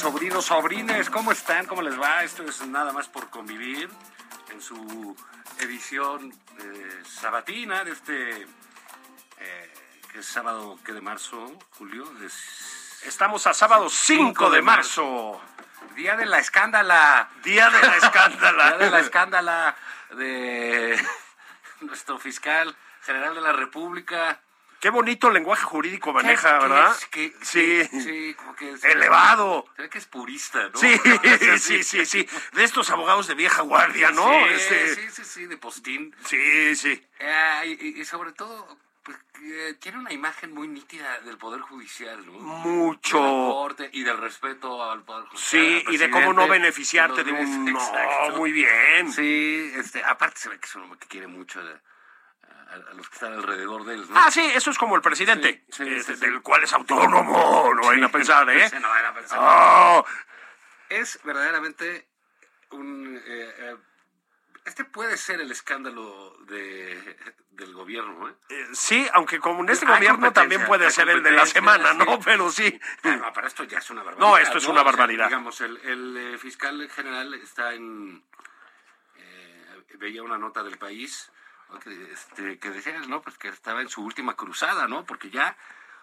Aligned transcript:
Sobrinos, 0.00 0.46
sobrines, 0.46 1.10
¿cómo 1.10 1.30
están? 1.30 1.66
¿Cómo 1.66 1.82
les 1.82 2.00
va? 2.00 2.24
Esto 2.24 2.42
es 2.44 2.66
nada 2.66 2.90
más 2.92 3.08
por 3.08 3.28
convivir 3.28 3.90
en 4.50 4.62
su 4.62 5.14
edición 5.58 6.32
eh, 6.58 7.02
sabatina 7.04 7.84
de 7.84 7.92
este 7.92 8.42
eh, 8.42 9.74
que 10.10 10.20
es 10.20 10.26
sábado 10.26 10.78
que 10.84 10.92
de 10.94 11.02
marzo, 11.02 11.58
Julio. 11.72 12.10
Es 12.24 13.02
Estamos 13.04 13.46
a 13.46 13.52
sábado 13.52 13.90
5 13.90 14.50
de 14.50 14.62
marzo, 14.62 15.40
día 15.94 16.16
de 16.16 16.24
la 16.24 16.38
escándala. 16.38 17.28
día 17.42 17.68
de 17.68 17.86
la 17.86 17.96
escándala. 17.96 18.68
Día 18.68 18.78
de 18.78 18.90
la 18.90 19.00
escándala 19.00 19.76
de 20.16 21.06
nuestro 21.80 22.18
fiscal 22.18 22.74
general 23.02 23.34
de 23.34 23.40
la 23.42 23.52
República. 23.52 24.40
Qué 24.80 24.88
bonito 24.90 25.28
lenguaje 25.30 25.62
jurídico 25.64 26.12
maneja, 26.12 26.58
¿Qué- 26.58 26.58
qué 26.64 26.68
¿verdad? 26.68 26.90
es? 26.96 27.06
¿Qué- 27.06 27.34
sí. 27.42 27.84
sí, 28.00 28.34
como 28.34 28.56
que 28.56 28.70
es- 28.72 28.84
Elevado. 28.84 29.66
Se 29.76 29.82
ve 29.82 29.90
que 29.90 29.98
es 29.98 30.06
purista, 30.06 30.70
¿no? 30.70 30.78
Sí, 30.78 30.88
sí, 31.58 31.82
sí, 31.84 32.06
sí. 32.06 32.26
De 32.52 32.64
estos 32.64 32.90
abogados 32.90 33.26
de 33.26 33.34
vieja 33.34 33.62
guardia, 33.62 34.10
¿no? 34.10 34.26
Sí, 34.28 34.54
Este, 34.54 34.94
sí, 34.94 35.10
sí, 35.10 35.24
sí, 35.24 35.46
de 35.46 35.56
postín. 35.58 36.16
sí, 36.24 36.74
sí. 36.76 37.06
Eh, 37.18 37.76
y, 37.80 38.00
y 38.00 38.04
sobre 38.06 38.32
todo, 38.32 38.78
pues, 39.02 39.18
tiene 39.80 39.98
una 39.98 40.12
imagen 40.14 40.52
muy 40.54 40.66
nítida 40.68 41.20
del 41.20 41.36
Poder 41.36 41.60
Judicial, 41.60 42.24
¿no? 42.26 42.32
Mucho. 42.32 43.18
De 43.18 43.22
la 43.24 43.28
Corte 43.52 43.90
y 43.92 44.02
del 44.02 44.16
respeto 44.18 44.82
al 44.90 45.02
Poder 45.04 45.26
Judicial. 45.28 45.82
Sí, 45.82 45.84
y 45.88 45.96
de 45.98 46.10
cómo 46.10 46.32
no 46.32 46.48
beneficiarte 46.48 47.22
de 47.22 47.32
un... 47.32 47.64
No, 47.66 47.70
Exacto. 47.78 48.36
muy 48.38 48.52
bien. 48.52 49.12
Sí, 49.12 49.72
este, 49.76 50.02
aparte 50.04 50.38
se 50.40 50.48
ve 50.48 50.58
que 50.58 50.66
es 50.66 50.74
un 50.74 50.84
hombre 50.84 50.98
que 50.98 51.06
quiere 51.08 51.26
mucho 51.26 51.60
a, 51.60 51.80
a- 52.70 52.90
a 52.90 52.94
los 52.94 53.08
que 53.08 53.14
están 53.14 53.32
alrededor 53.34 53.84
de 53.84 53.94
él, 53.94 54.06
¿no? 54.10 54.18
Ah, 54.18 54.30
sí, 54.30 54.40
eso 54.54 54.70
es 54.70 54.78
como 54.78 54.96
el 54.96 55.02
presidente, 55.02 55.64
Sí, 55.70 55.84
sí, 55.84 56.02
sí, 56.02 56.14
sí. 56.14 56.20
del 56.20 56.40
cual 56.42 56.62
es 56.64 56.72
autónomo, 56.72 57.72
no 57.74 57.82
vayan 57.86 58.04
a 58.04 58.08
pensar, 58.10 58.48
¿eh? 58.50 58.70
No 58.80 58.88
vayan 58.88 59.06
a 59.06 59.14
pensar. 59.14 59.38
Oh, 59.40 60.06
Es 60.88 61.20
verdaderamente 61.24 62.08
un... 62.70 63.16
eh, 63.16 63.54
eh, 63.58 63.76
este 64.66 64.84
puede 64.84 65.16
ser 65.16 65.40
el 65.40 65.50
escándalo 65.50 66.36
de, 66.44 67.16
del 67.50 67.72
gobierno, 67.72 68.28
¿eh? 68.28 68.34
eh, 68.50 68.66
sí, 68.72 69.08
aunque 69.14 69.40
como 69.40 69.62
en 69.62 69.70
este 69.70 69.86
Hay 69.86 69.94
gobierno 69.94 70.32
también 70.32 70.64
puede 70.66 70.90
ser 70.90 71.08
el 71.08 71.22
de 71.22 71.30
la 71.32 71.46
semana, 71.46 71.94
¿no? 71.94 72.04
sí. 72.16 72.20
Pero 72.24 72.50
sí. 72.52 72.80
Ah, 73.04 73.16
no, 73.16 73.32
pero 73.32 73.46
esto 73.46 73.64
ya 73.64 73.78
es 73.78 73.88
una 73.90 74.02
barbaridad. 74.02 74.28
No, 74.28 74.36
esto 74.38 74.58
es 74.58 74.64
una 74.66 74.80
O 74.80 74.84
sea, 74.84 74.92
barbaridad. 74.92 75.26
digamos, 75.26 75.60
el, 75.62 75.76
el, 75.78 76.16
eh, 76.34 76.38
fiscal 76.38 76.88
general 76.90 77.32
está 77.34 77.72
en... 77.74 78.22
eh, 79.16 79.82
veía 79.98 80.22
una 80.22 80.38
nota 80.38 80.62
del 80.62 80.76
país 80.78 81.30
este, 82.12 82.58
que 82.58 82.70
decía, 82.70 82.98
¿no? 83.08 83.22
Pues 83.22 83.38
que 83.38 83.48
estaba 83.48 83.80
en 83.82 83.88
su 83.88 84.02
última 84.02 84.34
cruzada, 84.34 84.86
¿no? 84.88 85.04
Porque 85.04 85.30
ya, 85.30 85.56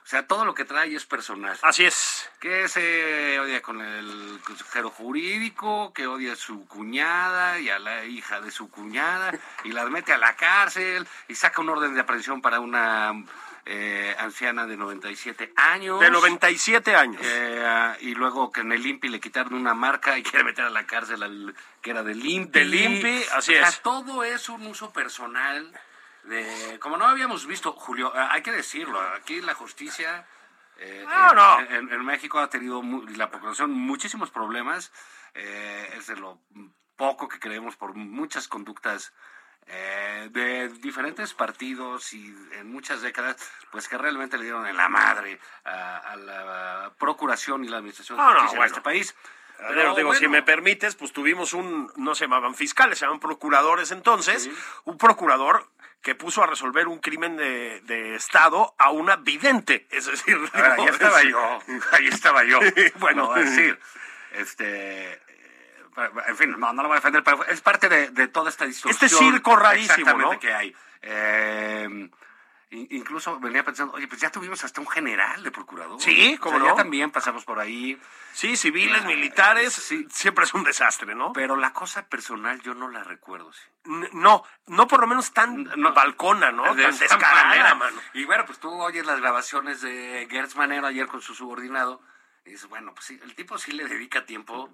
o 0.04 0.08
sea, 0.08 0.26
todo 0.26 0.46
lo 0.46 0.54
que 0.54 0.66
trae 0.66 0.96
es 0.96 1.06
personal. 1.06 1.58
Así 1.62 1.86
es. 1.86 2.30
Que 2.40 2.68
se 2.68 3.40
odia 3.40 3.62
con 3.62 3.82
el 3.82 4.40
consejero 4.44 4.90
jurídico, 4.90 5.92
que 5.94 6.08
odia 6.08 6.34
a 6.34 6.36
su 6.36 6.66
cuñada 6.66 7.60
y 7.60 7.70
a 7.70 7.80
la 7.80 8.06
hija 8.06 8.40
de 8.42 8.52
su 8.52 8.70
cuñada, 8.70 9.38
y 9.64 9.72
las 9.72 9.90
mete 9.90 10.14
a 10.14 10.18
la 10.18 10.36
cárcel, 10.36 11.08
y 11.28 11.36
saca 11.36 11.62
un 11.62 11.70
orden 11.70 11.94
de 11.94 12.02
aprehensión 12.02 12.42
para 12.42 12.60
una 12.60 13.14
eh, 13.70 14.16
anciana 14.20 14.66
de 14.66 14.78
97 14.78 15.52
años. 15.58 16.00
De 16.00 16.10
97 16.10 16.96
años. 16.96 17.22
Eh, 17.24 17.98
y 18.02 18.16
luego 18.16 18.50
que 18.52 18.62
en 18.62 18.72
el 18.72 18.86
INPI 18.86 19.10
le 19.10 19.20
quitaron 19.20 19.54
una 19.56 19.74
marca 19.74 20.18
y 20.18 20.24
quiere 20.24 20.46
meter 20.46 20.64
a 20.66 20.70
la 20.70 20.86
cárcel 20.88 21.22
al 21.22 21.54
que 21.82 21.92
era 21.92 22.02
del 22.02 22.26
INPI. 22.26 22.60
Del 22.60 22.74
INPI, 22.74 23.24
así 23.36 23.52
O 23.56 23.60
sea, 23.60 23.68
es. 23.68 23.82
todo 23.82 24.24
es 24.24 24.48
un 24.48 24.66
uso 24.68 24.94
personal 24.94 25.72
de... 26.24 26.78
Como 26.80 26.96
no 26.98 27.06
habíamos 27.08 27.46
visto, 27.46 27.74
Julio, 27.74 28.14
eh, 28.16 28.28
hay 28.32 28.42
que 28.42 28.52
decirlo, 28.52 29.00
aquí 29.16 29.42
la 29.42 29.54
justicia... 29.54 30.26
eh, 30.78 31.06
No, 31.06 31.30
en, 31.30 31.36
no. 31.36 31.60
En, 31.78 31.94
en 31.94 32.06
México 32.06 32.40
ha 32.40 32.50
tenido 32.50 32.82
la 33.18 33.30
procuración 33.30 33.72
muchísimos 33.72 34.30
problemas. 34.32 34.92
eh, 35.34 35.94
es 35.98 36.08
de 36.08 36.16
lo 36.16 36.40
poco 36.96 37.28
que 37.28 37.40
creemos 37.40 37.76
por 37.76 37.94
muchas 37.96 38.48
conductas 38.48 39.14
eh, 39.68 40.30
de 40.32 40.70
diferentes 40.70 41.34
partidos 41.34 42.14
y 42.14 42.26
en 42.54 42.72
muchas 42.72 43.02
décadas, 43.02 43.36
pues 43.72 43.88
que 43.88 43.98
realmente 43.98 44.38
le 44.38 44.44
dieron 44.46 44.66
en 44.66 44.78
la 44.78 44.88
madre 44.90 45.40
a, 45.66 45.98
a 45.98 46.16
la 46.16 46.92
procuración 46.98 47.64
y 47.66 47.68
la 47.68 47.78
administración 47.78 48.18
de 48.18 48.24
No, 48.24 48.30
no, 48.30 48.40
justicia 48.42 48.58
bueno. 48.58 48.64
en 48.66 48.72
este 48.78 48.82
país. 48.82 49.16
Pero, 49.60 49.96
digo, 49.96 50.14
si 50.14 50.28
me 50.28 50.44
permites, 50.44 50.96
pues 50.96 51.12
tuvimos 51.12 51.54
un, 51.54 51.92
no 51.96 52.14
se 52.14 52.26
llamaban 52.26 52.54
fiscales, 52.54 53.00
se 53.00 53.06
llamaban 53.06 53.20
procuradores 53.20 53.90
entonces, 53.92 54.44
Sí. 54.44 54.54
un 54.86 54.98
procurador 55.00 55.68
que 56.04 56.14
puso 56.14 56.44
a 56.44 56.46
resolver 56.48 56.88
un 56.88 57.00
crimen 57.00 57.36
de, 57.38 57.82
de 57.82 58.14
Estado 58.16 58.76
a 58.78 58.92
una 58.92 59.16
vidente. 59.16 59.88
Es 59.90 60.06
decir, 60.06 60.38
ahí 60.54 60.86
estaba 60.90 61.22
es- 61.24 61.30
yo, 61.30 61.60
ahí 61.92 62.08
estaba 62.08 62.44
yo. 62.44 62.60
Bueno. 63.00 63.36
es 63.36 63.50
decir, 63.56 63.80
este, 64.34 65.20
en 66.28 66.38
fin, 66.38 66.52
no, 66.58 66.74
no 66.74 66.82
lo 66.84 66.88
voy 66.90 66.96
a 66.96 67.00
defender, 67.00 67.24
pero 67.24 67.44
es 67.46 67.62
parte 67.62 67.90
de, 67.90 68.10
de 68.10 68.28
toda 68.28 68.50
esta 68.50 68.66
distorsión. 68.66 68.92
Este 68.92 69.10
circo 69.10 69.56
rarísimo, 69.56 70.14
¿no? 70.14 70.40
que 70.40 70.54
hay. 70.54 70.76
Eh, 71.02 72.10
in- 72.70 72.88
incluso 72.92 73.40
venía 73.40 73.64
pensando, 73.64 73.94
oye, 73.94 74.08
pues 74.08 74.20
ya 74.22 74.30
tuvimos 74.30 74.64
hasta 74.64 74.82
un 74.82 74.88
general 74.88 75.42
de 75.44 75.52
procurador. 75.52 76.00
Sí, 76.02 76.36
O 76.38 76.42
¿cómo 76.42 76.58
sea, 76.58 76.66
Ya 76.66 76.72
no? 76.72 76.76
también 76.78 77.12
pasamos 77.12 77.46
por 77.46 77.60
ahí. 77.60 78.00
Sí, 78.34 78.56
civiles, 78.58 79.02
Ah, 79.04 79.08
militares, 79.08 79.74
sí. 79.74 80.06
siempre 80.12 80.44
es 80.46 80.54
un 80.54 80.64
desastre, 80.64 81.16
¿no? 81.16 81.34
Pero 81.34 81.56
la 81.56 81.74
cosa 81.74 82.08
personal 82.08 82.62
yo 82.62 82.74
no 82.76 82.90
la 82.90 83.04
recuerdo. 83.04 83.52
sí. 83.54 83.62
No, 84.14 84.44
no 84.68 84.88
por 84.88 85.00
lo 85.00 85.08
menos 85.08 85.32
tan 85.32 85.64
No. 85.78 85.94
balcona, 85.94 86.52
¿no? 86.52 86.76
De 86.76 86.84
tan 86.84 86.98
descarada, 87.00 87.74
mano. 87.76 88.00
Y 88.14 88.26
bueno, 88.26 88.46
pues 88.46 88.60
tú 88.60 88.70
oyes 88.70 89.06
las 89.06 89.20
grabaciones 89.22 89.82
de 89.82 90.28
Gertz 90.30 90.56
Manero 90.58 90.88
ayer 90.88 91.08
con 91.08 91.22
su 91.22 91.34
subordinado 91.34 92.02
y 92.46 92.52
dices, 92.52 92.68
bueno, 92.70 92.94
pues 92.94 93.06
sí, 93.06 93.20
el 93.24 93.34
tipo 93.34 93.58
sí 93.58 93.72
le 93.72 93.86
dedica 93.88 94.26
tiempo 94.26 94.70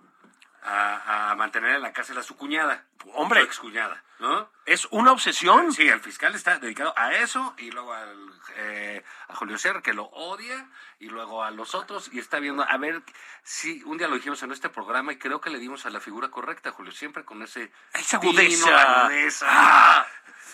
a, 0.66 1.32
a 1.32 1.36
mantener 1.36 1.76
en 1.76 1.82
la 1.82 1.94
cárcel 1.94 2.18
a 2.18 2.24
su 2.24 2.36
cuñada. 2.36 2.84
Hombre. 3.14 3.42
Su 3.42 3.48
excuñada, 3.48 4.04
¿no? 4.24 4.50
Es 4.66 4.88
una 4.92 5.12
obsesión. 5.12 5.74
Sí, 5.74 5.88
el 5.90 6.00
fiscal 6.00 6.34
está 6.34 6.58
dedicado 6.58 6.94
a 6.98 7.12
eso 7.16 7.54
y 7.58 7.70
luego 7.72 7.92
al, 7.94 8.32
eh, 8.56 9.04
a 9.28 9.36
Julio 9.36 9.58
Serra 9.58 9.82
que 9.82 9.92
lo 9.94 10.06
odia 10.06 10.66
y 11.00 11.08
luego 11.10 11.44
a 11.44 11.52
los 11.52 11.76
otros 11.76 12.10
y 12.14 12.20
está 12.20 12.40
viendo, 12.40 12.64
a 12.64 12.78
ver, 12.78 13.02
si 13.44 13.84
un 13.84 13.98
día 13.98 14.08
lo 14.08 14.16
dijimos 14.16 14.42
en 14.42 14.54
este 14.54 14.70
programa 14.70 15.12
y 15.12 15.18
creo 15.18 15.42
que 15.42 15.50
le 15.50 15.60
dimos 15.60 15.86
a 15.86 15.90
la 15.90 16.00
figura 16.00 16.30
correcta, 16.32 16.72
Julio, 16.72 16.94
siempre 16.94 17.26
con 17.26 17.42
ese... 17.44 17.70
Esa 17.94 18.18
agudeza. 18.18 19.02
agudeza. 19.04 19.46
Ah, 19.50 20.08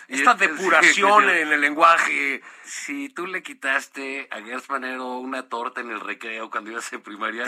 esta 0.08 0.32
es- 0.32 0.38
depuración 0.40 1.22
sí, 1.22 1.30
en 1.30 1.52
el 1.52 1.60
lenguaje. 1.60 2.42
Si 2.64 3.08
tú 3.10 3.28
le 3.28 3.42
quitaste 3.44 4.26
a 4.32 4.40
Gertz 4.42 4.68
Manero 4.70 5.18
una 5.18 5.48
torta 5.48 5.80
en 5.80 5.90
el 5.90 6.00
recreo 6.00 6.50
cuando 6.50 6.70
ibas 6.72 6.92
en 6.92 7.02
primaria, 7.02 7.44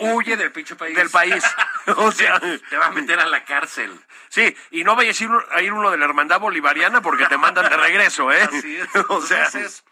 huye 0.00 0.36
del 0.36 0.52
pinche 0.52 0.76
país. 0.76 0.94
Del 0.96 1.10
país. 1.10 1.42
O 1.96 2.10
sea, 2.12 2.40
te 2.70 2.76
va 2.78 2.86
a 2.86 2.90
meter 2.92 3.20
a 3.20 3.26
la 3.26 3.44
cárcel. 3.44 3.92
Sí, 4.30 4.56
y 4.70 4.84
no 4.84 4.96
vayas 4.96 5.20
a 5.20 5.24
ir, 5.24 5.30
a 5.50 5.60
ir 5.64 5.72
uno 5.72 5.90
de 5.90 5.96
la 5.98 6.04
hermandad 6.04 6.40
bolivariana 6.40 7.00
porque 7.02 7.26
te 7.26 7.36
mandan 7.36 7.68
de 7.68 7.76
regreso, 7.76 8.30
¿eh? 8.32 8.42
Así 8.52 8.76
es. 8.76 8.88
o 9.08 9.20
sea, 9.22 9.46
Entonces, 9.46 9.84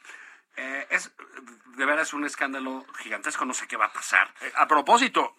eh, 0.57 0.87
es 0.91 1.11
de 1.77 1.85
veras 1.87 2.13
un 2.13 2.25
escándalo 2.25 2.85
gigantesco. 2.99 3.45
No 3.45 3.55
sé 3.55 3.67
qué 3.67 3.77
va 3.77 3.87
a 3.87 3.93
pasar. 3.93 4.33
eh, 4.43 4.53
a 4.57 4.67
propósito, 4.69 5.35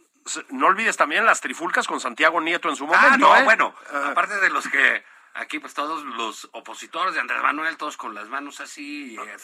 no 0.50 0.68
olvides 0.68 0.98
también 0.98 1.26
las 1.26 1.42
trifulcas 1.42 1.86
con 1.88 2.00
Santiago 2.00 2.42
Nieto 2.42 2.70
en 2.70 2.76
su 2.76 2.86
Ah, 2.86 2.88
momento. 2.88 3.18
no, 3.30 3.38
¿eh? 3.38 3.44
bueno, 3.44 3.76
Ah, 3.94 4.10
aparte 4.12 4.38
de 4.40 4.50
los 4.50 4.68
que 4.68 5.04
aquí, 5.36 5.60
pues 5.60 5.74
todos 5.74 6.04
los 6.04 6.50
opositores 6.54 7.14
de 7.14 7.20
Andrés 7.20 7.42
Manuel, 7.42 7.78
todos 7.78 7.98
con 7.98 8.14
las 8.16 8.28
manos 8.30 8.60
así, 8.60 9.14
y, 9.14 9.18
eh, 9.18 9.38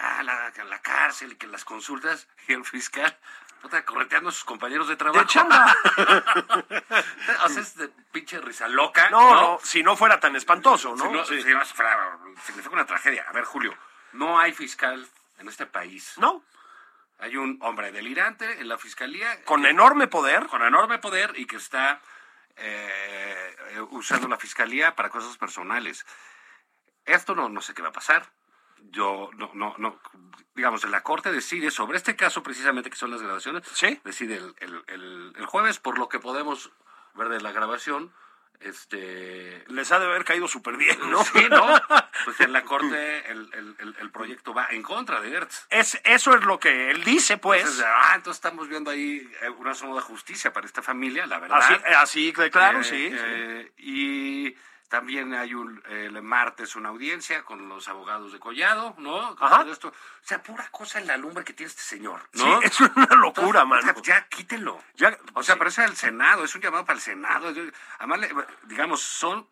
ah, 0.00 0.22
la, 0.22 0.52
la 0.64 0.78
cárcel 0.80 1.32
y 1.32 1.36
que 1.36 1.46
las 1.46 1.64
consultas, 1.64 2.28
y 2.46 2.52
el 2.52 2.64
fiscal, 2.64 3.16
puta, 3.62 3.84
correteando 3.84 4.28
a 4.30 4.32
sus 4.32 4.44
compañeros 4.44 4.88
de 4.88 4.96
trabajo. 4.96 5.20
de 5.24 5.26
chamba. 5.30 5.74
o 7.44 7.48
sea, 7.48 7.60
es 7.62 7.74
de 7.76 7.88
pinche 8.12 8.40
risa 8.40 8.68
loca. 8.68 9.10
No, 9.10 9.34
no, 9.34 9.60
si 9.62 9.82
no 9.82 9.96
fuera 9.96 10.20
tan 10.20 10.36
espantoso, 10.36 10.94
¿no? 10.96 11.04
Si 11.04 11.10
no, 11.10 11.24
Sí. 11.24 11.42
si 11.42 11.48
no, 11.54 11.64
fuera- 11.66 12.18
significa 12.44 12.74
una 12.74 12.86
tragedia. 12.86 13.24
A 13.28 13.32
ver, 13.32 13.44
Julio, 13.44 13.76
no 14.12 14.38
hay 14.38 14.52
fiscal 14.52 15.06
en 15.38 15.48
este 15.48 15.66
país. 15.66 16.14
No, 16.18 16.42
Hay 17.20 17.36
un 17.36 17.58
hombre 17.62 17.90
delirante 17.90 18.60
en 18.60 18.68
la 18.68 18.78
fiscalía 18.78 19.42
con 19.44 19.66
enorme 19.66 20.06
poder. 20.06 20.46
con 20.46 20.62
enorme 20.62 20.98
poder 20.98 21.32
y 21.36 21.46
que 21.46 21.56
está 21.56 22.00
eh, 22.56 23.56
usando 23.90 24.28
la 24.28 24.36
fiscalía 24.36 24.94
para 24.94 25.10
cosas 25.10 25.36
personales. 25.36 26.06
Esto 27.04 27.34
no, 27.34 27.48
no 27.48 27.60
sé 27.60 27.74
qué 27.74 27.82
va 27.82 27.88
a 27.88 27.92
pasar. 27.92 28.30
Yo 28.90 29.30
no, 29.36 29.50
no, 29.54 29.74
no, 29.78 30.00
digamos, 30.54 30.84
la 30.84 31.02
Corte 31.02 31.30
decide 31.32 31.70
sobre 31.70 31.98
este 31.98 32.16
caso 32.16 32.42
precisamente 32.42 32.90
que 32.90 32.96
son 32.96 33.10
las 33.10 33.22
grabaciones. 33.22 33.64
Sí. 33.74 34.00
Decide 34.04 34.36
el, 34.36 34.54
el- 34.60 34.84
el- 34.88 35.32
el 35.36 35.46
jueves, 35.46 35.78
por 35.78 35.98
lo 35.98 36.08
que 36.08 36.18
podemos 36.18 36.70
ver 37.14 37.28
de 37.28 37.40
la 37.40 37.52
grabación. 37.52 38.12
Este, 38.60 39.64
Les 39.68 39.92
ha 39.92 39.98
de 40.00 40.06
haber 40.06 40.24
caído 40.24 40.48
súper 40.48 40.76
bien, 40.76 40.98
¿no? 41.10 41.24
Sí, 41.24 41.46
¿no? 41.48 41.66
Pues 42.24 42.40
en 42.40 42.52
la 42.52 42.62
Corte 42.64 43.30
el, 43.30 43.48
el- 43.54 43.96
el- 44.00 44.10
proyecto 44.10 44.52
va 44.52 44.66
en 44.70 44.82
contra 44.82 45.20
de 45.20 45.30
Gertz. 45.30 45.66
Es, 45.70 46.00
eso 46.04 46.34
es 46.34 46.42
lo 46.44 46.58
que 46.58 46.90
él 46.90 47.04
dice, 47.04 47.38
pues. 47.38 47.60
Entonces, 47.60 47.84
ah, 47.86 48.12
entonces 48.16 48.38
estamos 48.38 48.68
viendo 48.68 48.90
ahí 48.90 49.30
eh, 49.42 49.48
una 49.50 49.74
zona 49.74 49.94
de 49.94 50.00
justicia 50.00 50.52
para 50.52 50.66
esta 50.66 50.82
familia, 50.82 51.26
la 51.26 51.38
verdad. 51.38 51.58
Así, 51.58 51.74
así 51.96 52.32
claro, 52.50 52.80
Eh, 52.80 52.84
sí. 52.84 53.10
sí. 53.10 53.16
eh, 53.16 53.72
Y 53.78 54.56
también 54.88 55.34
hay 55.34 55.52
un, 55.54 55.82
el 55.88 56.20
martes 56.22 56.74
una 56.76 56.88
audiencia 56.88 57.42
con 57.44 57.68
los 57.68 57.88
abogados 57.88 58.32
de 58.32 58.38
Collado, 58.40 58.94
¿no? 58.98 59.36
Con 59.36 59.46
Ajá. 59.46 59.60
todo 59.60 59.72
esto. 59.72 59.88
O 59.88 59.92
sea, 60.26 60.42
pura 60.42 60.66
cosa 60.70 60.98
en 60.98 61.06
la 61.06 61.16
lumbre 61.16 61.44
que 61.44 61.52
tiene 61.52 61.68
este 61.70 61.82
señor, 61.82 62.20
Sí, 62.32 62.42
¿no? 62.44 62.62
es 62.62 62.80
una 62.80 63.14
locura, 63.16 63.64
mano. 63.64 63.92
Ya 64.02 64.26
quítenlo. 64.28 64.82
Ya- 64.94 65.18
o 65.34 65.42
sea, 65.42 65.54
sí. 65.54 65.58
parece 65.58 65.84
el 65.84 65.96
Senado, 65.96 66.44
es 66.44 66.54
un 66.54 66.60
llamado 66.62 66.84
para 66.86 66.96
el 66.96 67.02
Senado. 67.02 67.52
Además, 67.98 68.20
digamos, 68.64 69.02
son, 69.02 69.46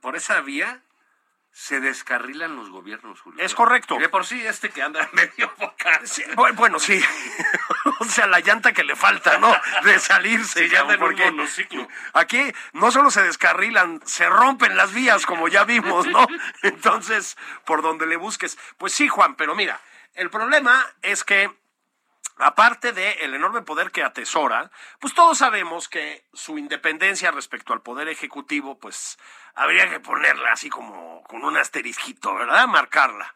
por 0.00 0.14
esa 0.16 0.40
vía 0.42 0.80
se 1.54 1.80
descarrilan 1.80 2.56
los 2.56 2.70
gobiernos, 2.70 3.20
Julio. 3.20 3.44
Es 3.44 3.54
correcto. 3.54 3.98
De 3.98 4.08
por 4.08 4.24
sí 4.24 4.40
este 4.46 4.70
que 4.70 4.80
anda 4.82 5.06
medio 5.12 5.52
boca. 5.58 6.00
Sí, 6.04 6.22
bu- 6.34 6.54
bueno, 6.54 6.78
sí. 6.78 6.98
o 8.08 8.10
sea, 8.10 8.26
la 8.26 8.40
llanta 8.40 8.72
que 8.72 8.84
le 8.84 8.96
falta, 8.96 9.38
¿no? 9.38 9.54
De 9.84 9.98
salirse. 9.98 10.64
Sí, 10.64 10.68
ya 10.70 10.84
un 10.84 10.96
porque 10.98 11.30
monociclo. 11.30 11.88
Aquí 12.12 12.52
no 12.72 12.90
solo 12.90 13.10
se 13.10 13.22
descarrilan, 13.22 14.00
se 14.04 14.28
rompen 14.28 14.76
las 14.76 14.92
vías, 14.92 15.26
como 15.26 15.48
ya 15.48 15.64
vimos, 15.64 16.06
¿no? 16.06 16.26
Entonces, 16.62 17.36
por 17.64 17.82
donde 17.82 18.06
le 18.06 18.16
busques. 18.16 18.58
Pues 18.78 18.92
sí, 18.92 19.08
Juan, 19.08 19.34
pero 19.34 19.54
mira, 19.54 19.80
el 20.14 20.30
problema 20.30 20.86
es 21.02 21.24
que 21.24 21.50
aparte 22.38 22.92
del 22.92 23.18
el 23.20 23.34
enorme 23.34 23.62
poder 23.62 23.90
que 23.90 24.02
atesora, 24.02 24.70
pues 24.98 25.14
todos 25.14 25.38
sabemos 25.38 25.88
que 25.88 26.24
su 26.32 26.58
independencia 26.58 27.30
respecto 27.30 27.72
al 27.72 27.82
poder 27.82 28.08
ejecutivo, 28.08 28.78
pues 28.78 29.18
habría 29.54 29.88
que 29.88 30.00
ponerla 30.00 30.52
así 30.52 30.68
como 30.70 31.22
con 31.24 31.44
un 31.44 31.56
asterisquito, 31.56 32.34
¿verdad? 32.34 32.66
Marcarla. 32.66 33.34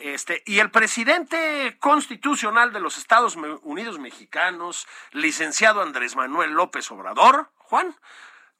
Este, 0.00 0.42
y 0.46 0.60
el 0.60 0.70
presidente 0.70 1.76
constitucional 1.80 2.72
de 2.72 2.80
los 2.80 2.98
Estados 2.98 3.36
Unidos 3.62 3.98
Mexicanos, 3.98 4.86
licenciado 5.12 5.82
Andrés 5.82 6.14
Manuel 6.14 6.52
López 6.52 6.90
Obrador, 6.92 7.50
Juan, 7.56 7.96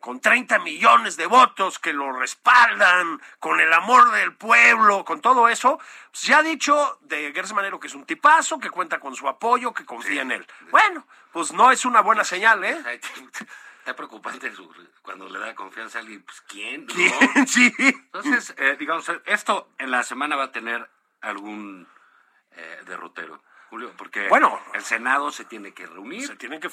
con 0.01 0.21
30 0.21 0.59
millones 0.61 1.17
de 1.17 1.27
votos 1.27 1.79
que 1.79 1.93
lo 1.93 2.13
respaldan, 2.13 3.21
con 3.39 3.61
el 3.61 3.73
amor 3.73 4.11
del 4.13 4.35
pueblo, 4.35 5.05
con 5.05 5.21
todo 5.21 5.49
eso, 5.49 5.79
pues 6.11 6.23
ya 6.25 6.39
ha 6.39 6.43
dicho 6.43 6.99
de 7.03 7.33
Gertz 7.33 7.53
Manero 7.53 7.81
que 7.81 7.89
es 7.89 7.95
un 7.95 8.05
tipazo, 8.05 8.59
que 8.59 8.71
cuenta 8.71 9.01
con 9.01 9.15
su 9.15 9.29
apoyo, 9.29 9.73
que 9.73 9.85
confía 9.85 10.23
en 10.23 10.33
él. 10.33 10.47
Bueno, 10.71 11.07
pues 11.33 11.53
no 11.53 11.71
es 11.71 11.85
una 11.85 12.01
buena 12.01 12.25
señal, 12.25 12.65
¿eh? 12.65 12.79
Está 13.79 13.97
preocupante 13.97 14.53
cuando 15.03 15.29
le 15.29 15.39
da 15.39 15.55
confianza 15.55 15.99
a 15.99 16.01
alguien. 16.03 16.23
Pues, 16.23 16.43
¿quién? 16.43 16.87
¿No? 16.87 16.95
¿Quién? 16.95 17.47
Sí. 17.47 17.73
Entonces, 17.79 18.55
eh, 18.59 18.77
digamos, 18.79 19.11
esto 19.25 19.71
en 19.79 19.91
la 19.91 20.03
semana 20.03 20.37
va 20.37 20.45
a 20.45 20.53
tener 20.53 20.89
algún 21.21 21.89
eh, 22.53 22.83
derrotero, 22.87 23.43
Julio, 23.71 23.93
porque 23.97 24.29
Bueno. 24.29 24.61
el 24.75 24.83
Senado 24.83 25.31
se 25.31 25.45
tiene 25.45 25.73
que 25.75 25.87
reunir. 25.87 26.27
Se 26.27 26.37
tienen 26.37 26.61
que... 26.61 26.71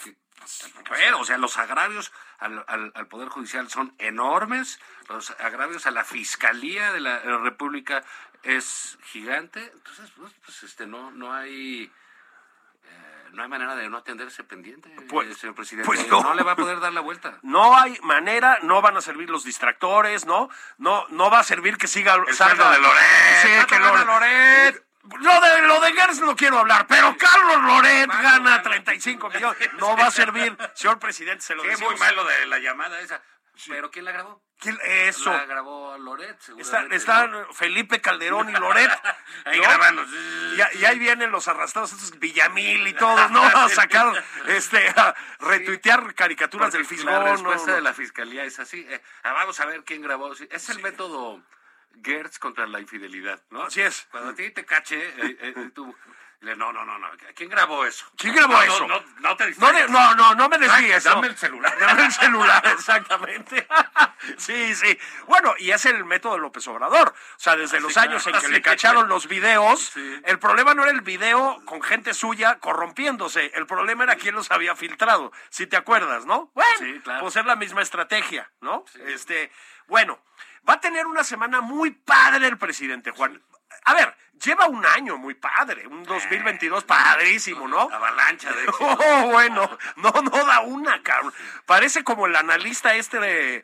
Pero, 0.90 1.20
o 1.20 1.26
sea, 1.26 1.38
los 1.38 1.58
agravios 1.58 2.12
al, 2.40 2.64
al- 2.68 2.92
al 2.96 3.08
Poder 3.08 3.30
Judicial 3.30 3.70
son 3.70 3.94
enormes, 4.00 4.80
los 5.10 5.32
agravios 5.40 5.88
a 5.88 5.92
la 5.92 6.04
Fiscalía 6.04 6.92
de 6.94 7.00
la, 7.00 7.20
República 7.20 8.04
es 8.44 8.98
gigante, 9.04 9.72
entonces, 9.74 10.12
pues, 10.18 10.34
pues, 10.46 10.64
este, 10.64 10.86
no, 10.88 11.12
no 11.12 11.34
hay... 11.34 11.92
no 13.36 13.44
hay 13.44 13.50
manera 13.50 13.76
de 13.76 13.90
no 13.90 13.98
atender 13.98 14.28
ese 14.28 14.44
pendiente, 14.44 14.90
Pues- 15.10 15.28
eh, 15.30 15.36
señor 15.36 15.56
presidente. 15.56 15.86
pues 15.86 16.08
no. 16.08 16.22
no 16.24 16.34
le 16.34 16.44
va 16.44 16.54
a 16.54 16.56
poder 16.56 16.80
dar 16.80 16.94
la 16.94 17.02
vuelta. 17.02 17.38
No 17.44 17.78
hay 17.78 18.00
manera, 18.02 18.60
no 18.64 18.82
van 18.82 18.96
a 18.98 19.02
servir 19.02 19.30
los 19.30 19.44
distractores, 19.44 20.26
¿no? 20.26 20.50
No, 20.78 21.06
no 21.10 21.30
va 21.30 21.40
a 21.40 21.44
servir 21.44 21.78
que 21.78 21.88
siga 21.88 22.16
El 22.16 22.34
sueldo 22.34 22.70
de 22.72 22.80
Loret. 22.80 23.42
Sí, 23.42 23.50
¿Cuánto 23.50 23.68
que 23.68 23.80
Loret. 23.80 24.06
Loret? 24.06 24.86
Lo 25.20 25.40
de, 25.40 25.62
lo 25.68 25.80
de 25.82 25.94
Gertz 25.94 26.20
no 26.22 26.36
quiero 26.36 26.58
hablar, 26.58 26.88
pero 26.88 27.16
Carlos 27.16 27.62
Loret 27.62 28.08
Malo, 28.08 28.24
gana 28.24 28.40
malo. 28.40 28.64
35 28.64 29.30
millones. 29.30 29.70
No 29.80 29.96
va 29.96 30.08
a 30.08 30.12
servir, 30.12 30.58
señor 30.74 30.98
presidente, 30.98 31.42
se 31.44 31.54
lo 31.54 31.62
decimos. 31.62 31.92
muy 31.92 32.00
malo 32.00 32.24
de 32.26 32.46
la 32.48 32.58
llamada 32.58 33.00
esa. 33.02 33.22
Pero 33.68 33.92
¿quién 33.92 34.06
la 34.06 34.12
grabó? 34.12 34.42
¿Quién- 34.60 34.80
Eso. 34.84 35.32
La 35.32 35.46
grabó 35.46 35.98
Loret, 35.98 36.38
Está-. 36.58 36.86
Están 36.92 37.32
¿no? 37.32 37.54
Felipe 37.54 38.00
Calderón 38.02 38.50
y 38.50 38.54
Loret. 38.60 38.92
Ahí 39.46 39.58
¿no? 39.58 39.64
grabando. 39.64 40.06
Y, 40.78 40.86
ahí 40.86 40.98
vienen 41.00 41.32
los 41.32 41.48
arrastrados, 41.48 41.92
estos 41.94 42.18
Villamil 42.20 42.88
y 42.88 42.94
todos, 42.94 43.30
¿no? 43.32 43.42
A 43.56 43.70
sacar, 43.70 44.24
este, 44.48 44.90
a 44.90 45.14
retuitear 45.40 46.14
caricaturas 46.16 46.72
del 46.74 46.86
fisgón. 46.86 47.14
La 47.14 47.20
¿no? 47.20 47.32
respuesta 47.34 47.72
No. 47.72 47.76
de 47.76 47.82
la 47.82 47.94
fiscalía 47.94 48.44
es 48.46 48.60
así. 48.60 48.86
eh, 48.90 49.02
ah, 49.24 49.34
vamos 49.34 49.60
a 49.60 49.66
ver 49.66 49.84
quién 49.84 50.02
grabó. 50.02 50.34
Es 50.34 50.70
el 50.70 50.80
método 50.82 51.44
Gertz 52.04 52.40
contra 52.40 52.66
la 52.68 52.80
infidelidad, 52.80 53.42
¿no? 53.50 53.64
Así 53.64 53.82
es. 53.82 54.08
Cuando 54.12 54.32
a 54.32 54.36
ti 54.36 54.50
te 54.52 54.66
cache, 54.66 54.98
eh, 55.02 55.38
eh, 55.40 55.72
tú... 55.74 55.96
No, 56.56 56.72
no, 56.72 56.86
no, 56.86 56.98
no. 57.00 57.08
¿Quién 57.34 57.50
grabó 57.50 57.86
eso? 57.86 58.06
¿Quién 58.18 58.36
grabó 58.36 58.54
No, 58.54 58.62
eso? 58.62 58.88
No, 58.88 59.00
no, 59.00 59.06
no 59.20 59.36
te 59.38 59.44
No, 59.46 59.48
distraigas. 59.50 59.90
no, 59.90 60.16
no, 60.16 60.36
no 60.36 60.50
me 60.50 60.58
desvíes. 60.58 61.04
Dame 61.04 61.28
el 61.28 61.38
celular. 61.38 61.76
Dame 61.80 62.06
el 62.06 62.12
celular, 62.12 62.64
exactamente. 62.74 63.68
sí, 64.38 64.76
sí. 64.76 65.00
Bueno, 65.28 65.54
y 65.58 65.72
es 65.72 65.86
el 65.86 66.06
método 66.06 66.34
de 66.36 66.40
López 66.42 66.68
Obrador. 66.68 67.10
O 67.10 67.40
sea, 67.40 67.56
desde 67.56 67.78
Ah, 67.78 67.80
los 67.82 67.98
años 67.98 68.24
claro, 68.24 68.38
en 68.38 68.42
que 68.42 68.48
sí. 68.48 68.54
le 68.54 68.62
cacharon 68.62 69.08
los 69.10 69.28
videos, 69.28 69.92
Sí. 69.94 70.22
el 70.26 70.40
problema 70.40 70.74
no 70.74 70.84
era 70.84 70.92
el 70.92 71.02
video 71.02 71.62
con 71.66 71.82
gente 71.82 72.14
suya 72.14 72.60
corrompiéndose. 72.60 73.52
El 73.56 73.66
problema 73.66 74.04
era 74.04 74.16
quién 74.16 74.36
los 74.36 74.52
había 74.52 74.76
filtrado. 74.76 75.32
Si 75.50 75.68
te 75.68 75.78
acuerdas, 75.78 76.26
¿no? 76.26 76.52
Bueno, 76.54 76.72
Sí, 76.80 77.00
claro. 77.04 77.22
pues 77.22 77.36
es 77.36 77.46
la 77.46 77.56
misma 77.56 77.82
estrategia, 77.82 78.52
¿no? 78.62 78.86
Este, 79.08 79.52
bueno, 79.88 80.20
va 80.68 80.74
a 80.74 80.80
tener 80.80 81.06
una 81.08 81.24
semana 81.24 81.62
muy 81.62 81.92
padre 81.92 82.48
el 82.48 82.58
presidente 82.58 83.12
Juan. 83.12 83.42
A 83.84 83.94
ver, 83.94 84.16
lleva 84.44 84.68
un 84.68 84.86
año 84.86 85.18
muy 85.18 85.34
padre, 85.34 85.86
un 85.88 86.04
2022 86.04 86.84
padrísimo, 86.86 87.68
¿no? 87.68 87.82
Avalancha 87.92 88.52
de. 88.52 88.66
Oh, 88.80 89.30
bueno, 89.32 89.78
no, 89.98 90.12
no 90.12 90.46
da 90.46 90.62
una, 90.62 91.02
cabrón. 91.04 91.34
Parece 91.66 92.04
como 92.04 92.26
el 92.28 92.36
analista 92.36 92.96
este 92.96 93.20
de, 93.20 93.64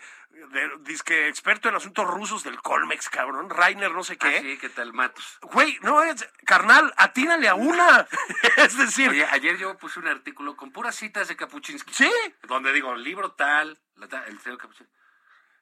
disque 0.79 1.27
experto 1.27 1.69
en 1.69 1.75
asuntos 1.75 2.05
rusos 2.07 2.43
del 2.43 2.61
Colmex, 2.61 3.09
cabrón. 3.09 3.49
Rainer, 3.49 3.91
no 3.91 4.03
sé 4.03 4.13
Ah, 4.19 4.29
qué. 4.29 4.41
sí, 4.41 4.57
¿qué 4.57 4.69
tal, 4.69 4.93
Matos? 4.93 5.37
Güey, 5.41 5.77
no 5.81 6.01
es, 6.03 6.27
carnal, 6.45 6.93
atínale 6.97 7.47
a 7.47 7.55
una. 7.55 8.07
es 8.57 8.77
decir, 8.77 9.09
Oye, 9.09 9.25
ayer 9.31 9.57
yo 9.57 9.77
puse 9.77 9.99
un 9.99 10.07
artículo 10.07 10.55
con 10.57 10.71
puras 10.71 10.95
citas 10.95 11.27
de 11.27 11.35
Kapuchinsky. 11.35 11.93
sí, 11.93 12.11
Donde 12.43 12.73
digo, 12.73 12.95
libro 12.95 13.31
tal, 13.33 13.79
la 13.95 14.07
tal, 14.07 14.23
el 14.27 14.39
señor 14.39 14.57
Kapuchinsky. 14.57 14.93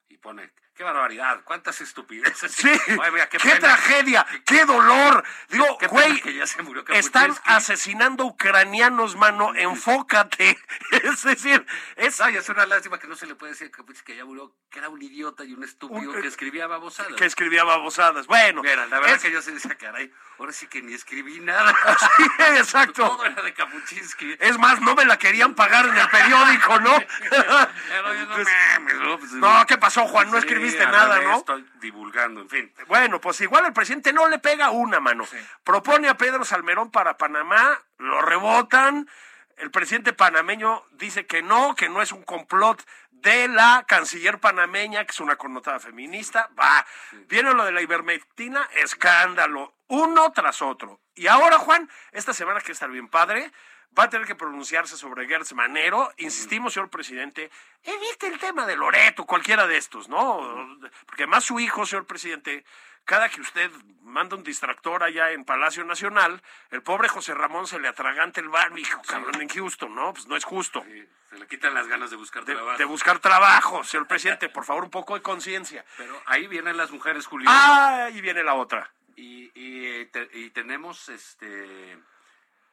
Y 0.09 0.17
pone, 0.17 0.51
qué 0.79 0.85
barbaridad, 0.85 1.41
cuántas 1.43 1.81
estupideces. 1.81 2.53
sí. 2.53 2.69
Ay, 3.03 3.11
mira, 3.11 3.27
qué, 3.27 3.37
tragedia, 3.37 4.25
qué 4.45 4.63
dolor. 4.63 5.25
Digo, 5.49 5.77
Qué 5.77 5.87
güey, 5.87 6.21
que 6.21 6.33
ya 6.33 6.47
se 6.47 6.63
murió 6.63 6.85
están 6.87 7.35
asesinando 7.43 8.23
ucranianos, 8.23 9.17
mano. 9.17 9.53
Enfócate. 9.55 10.57
es 11.03 11.21
decir, 11.23 11.65
es 11.97 12.21
Ay, 12.21 12.37
es 12.37 12.47
una 12.47 12.65
lástima 12.65 12.97
que 12.97 13.07
no 13.07 13.17
se 13.17 13.25
le 13.25 13.35
puede 13.35 13.51
decir 13.51 13.69
que 14.05 14.15
ya 14.15 14.23
murió, 14.23 14.55
que 14.71 14.79
era 14.79 14.87
un 14.87 15.01
idiota 15.01 15.43
y 15.43 15.51
un 15.51 15.65
estúpido 15.65 16.11
Un- 16.13 16.21
que 16.21 16.29
escribía 16.29 16.65
babosadas. 16.67 17.11
que 17.15 17.25
escribía 17.25 17.65
babosadas. 17.65 18.25
Bueno, 18.27 18.61
Mira, 18.63 18.85
la 18.85 18.99
verdad 19.01 19.17
es- 19.17 19.21
que 19.21 19.31
yo 19.33 19.41
se 19.41 19.51
decía, 19.51 19.75
caray, 19.77 20.13
ahora 20.37 20.53
sí 20.53 20.67
que 20.67 20.81
ni 20.81 20.93
escribí 20.93 21.41
nada. 21.41 21.75
Sí, 21.99 22.23
exacto. 22.57 23.05
Todo 23.05 23.25
era 23.25 23.41
de 23.41 23.53
Kapuchinsky. 23.53 24.37
Es 24.39 24.57
más, 24.57 24.79
no 24.79 24.95
me 24.95 25.03
la 25.03 25.17
querían 25.19 25.55
pagar 25.55 25.85
en 25.87 25.97
el 25.97 26.07
periódico, 26.07 26.79
¿no? 26.79 26.97
Pero 27.29 28.13
yo 28.13 28.25
no 28.27 28.35
Pues, 28.35 28.47
mames, 28.47 28.95
¿no? 28.95 29.19
Pues, 29.19 29.31
no, 29.33 29.65
¿qué 29.65 29.77
pasó, 29.77 30.07
Juan? 30.07 30.31
No 30.31 30.39
sí, 30.39 30.47
al 30.77 30.91
nada, 30.91 31.21
¿no? 31.21 31.37
Estoy 31.37 31.65
divulgando, 31.81 32.41
en 32.41 32.49
fin. 32.49 32.73
Bueno, 32.87 33.19
pues 33.21 33.41
igual 33.41 33.65
el 33.65 33.73
presidente 33.73 34.13
no 34.13 34.27
le 34.27 34.39
pega 34.39 34.69
una 34.71 34.99
mano. 34.99 35.25
Propone 35.63 36.09
a 36.09 36.17
Pedro 36.17 36.43
Salmerón 36.45 36.91
para 36.91 37.17
Panamá, 37.17 37.81
lo 37.97 38.21
rebotan. 38.21 39.09
El 39.57 39.71
presidente 39.71 40.13
panameño 40.13 40.85
dice 40.91 41.25
que 41.25 41.41
no, 41.41 41.75
que 41.75 41.89
no 41.89 42.01
es 42.01 42.13
un 42.13 42.23
complot 42.23 42.81
de 43.11 43.47
la 43.49 43.83
canciller 43.87 44.39
panameña, 44.39 45.03
que 45.03 45.11
es 45.11 45.19
una 45.19 45.35
connotada 45.35 45.79
feminista. 45.79 46.49
Va, 46.57 46.85
viene 47.27 47.53
lo 47.53 47.65
de 47.65 47.73
la 47.73 47.81
ivermectina, 47.81 48.67
escándalo, 48.77 49.73
uno 49.87 50.31
tras 50.31 50.61
otro. 50.61 51.01
Y 51.15 51.27
ahora, 51.27 51.57
Juan, 51.57 51.89
esta 52.11 52.33
semana 52.33 52.61
que 52.61 52.71
está 52.71 52.87
bien 52.87 53.09
padre, 53.09 53.51
va 53.97 54.03
a 54.03 54.09
tener 54.09 54.25
que 54.27 54.35
pronunciarse 54.35 54.97
sobre 54.97 55.27
Gertz 55.27 55.53
Manero. 55.53 56.11
Insistimos, 56.17 56.73
señor 56.73 56.89
presidente, 56.89 57.49
evite 57.83 58.27
el 58.27 58.39
tema 58.39 58.65
de 58.65 58.75
Loreto, 58.75 59.25
cualquiera 59.25 59.67
de 59.67 59.77
estos, 59.77 60.07
¿no? 60.09 60.77
Porque 61.05 61.23
además 61.23 61.43
su 61.43 61.59
hijo, 61.59 61.85
señor 61.85 62.05
presidente, 62.05 62.63
cada 63.05 63.29
que 63.29 63.41
usted 63.41 63.71
manda 64.01 64.35
un 64.35 64.43
distractor 64.43 65.03
allá 65.03 65.31
en 65.31 65.43
Palacio 65.45 65.83
Nacional, 65.83 66.41
el 66.71 66.81
pobre 66.83 67.09
José 67.09 67.33
Ramón 67.33 67.67
se 67.67 67.79
le 67.79 67.87
atraganta 67.87 68.39
el 68.39 68.49
barbijo, 68.49 69.01
cabrón, 69.03 69.41
en 69.41 69.49
Houston, 69.49 69.93
¿no? 69.95 70.13
Pues 70.13 70.27
no 70.27 70.35
es 70.35 70.43
justo. 70.45 70.83
Sí, 70.85 71.07
se 71.31 71.37
le 71.37 71.47
quitan 71.47 71.73
las 71.73 71.87
ganas 71.87 72.09
de 72.11 72.15
buscar 72.15 72.45
De, 72.45 72.53
trabajo. 72.53 72.77
de 72.77 72.85
buscar 72.85 73.19
trabajo, 73.19 73.83
señor 73.83 74.07
presidente, 74.07 74.49
por 74.49 74.65
favor, 74.65 74.83
un 74.83 74.89
poco 74.91 75.15
de 75.15 75.21
conciencia. 75.21 75.83
Pero 75.97 76.21
ahí 76.25 76.47
vienen 76.47 76.77
las 76.77 76.91
mujeres, 76.91 77.25
Julio. 77.25 77.49
Ah, 77.51 78.05
ahí 78.05 78.21
viene 78.21 78.43
la 78.43 78.53
otra. 78.53 78.91
Y, 79.15 79.51
y, 79.55 80.05
te- 80.07 80.29
y 80.33 80.49
tenemos, 80.51 81.09
este, 81.09 81.97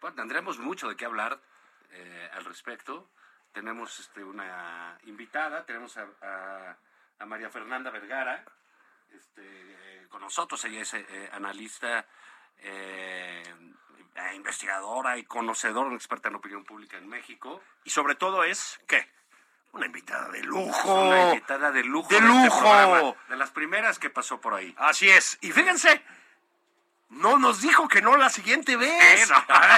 bueno, 0.00 0.16
tendremos 0.16 0.58
mucho 0.58 0.88
de 0.88 0.96
qué 0.96 1.04
hablar 1.04 1.40
eh, 1.92 2.30
al 2.34 2.44
respecto. 2.44 3.10
Tenemos 3.52 3.98
este, 4.00 4.22
una 4.22 4.98
invitada, 5.04 5.64
tenemos 5.64 5.96
a, 5.96 6.06
a- 6.22 6.76
a 7.18 7.24
María 7.26 7.48
Fernanda 7.48 7.90
Vergara 7.90 8.44
este, 9.16 9.40
eh, 9.42 10.06
con 10.10 10.20
nosotros. 10.20 10.62
Ella 10.66 10.82
es 10.82 10.92
eh, 10.94 11.30
analista, 11.32 12.04
eh, 12.58 13.42
eh, 14.14 14.34
investigadora 14.34 15.16
y 15.16 15.24
conocedora, 15.24 15.86
una 15.86 15.96
experta 15.96 16.28
en 16.28 16.34
opinión 16.34 16.64
pública 16.64 16.98
en 16.98 17.08
México. 17.08 17.62
Y 17.84 17.90
sobre 17.90 18.14
todo 18.16 18.44
es, 18.44 18.78
¿qué? 18.86 19.08
Una 19.72 19.86
invitada 19.86 20.28
de 20.30 20.42
lujo. 20.42 20.94
una 21.06 21.28
invitada 21.32 21.70
de 21.70 21.84
lujo. 21.84 22.08
¡De 22.08 22.16
este 22.16 22.28
lujo! 22.28 22.58
programa, 22.60 23.14
de 23.28 23.36
las 23.36 23.50
primeras 23.50 23.98
que 23.98 24.10
pasó 24.10 24.40
por 24.40 24.54
ahí. 24.54 24.74
Así 24.78 25.08
es. 25.08 25.38
Y 25.42 25.52
fíjense, 25.52 26.02
no 27.08 27.38
nos 27.38 27.60
dijo 27.60 27.88
que 27.88 28.02
no 28.02 28.16
la 28.16 28.28
siguiente 28.30 28.76
vez. 28.76 29.30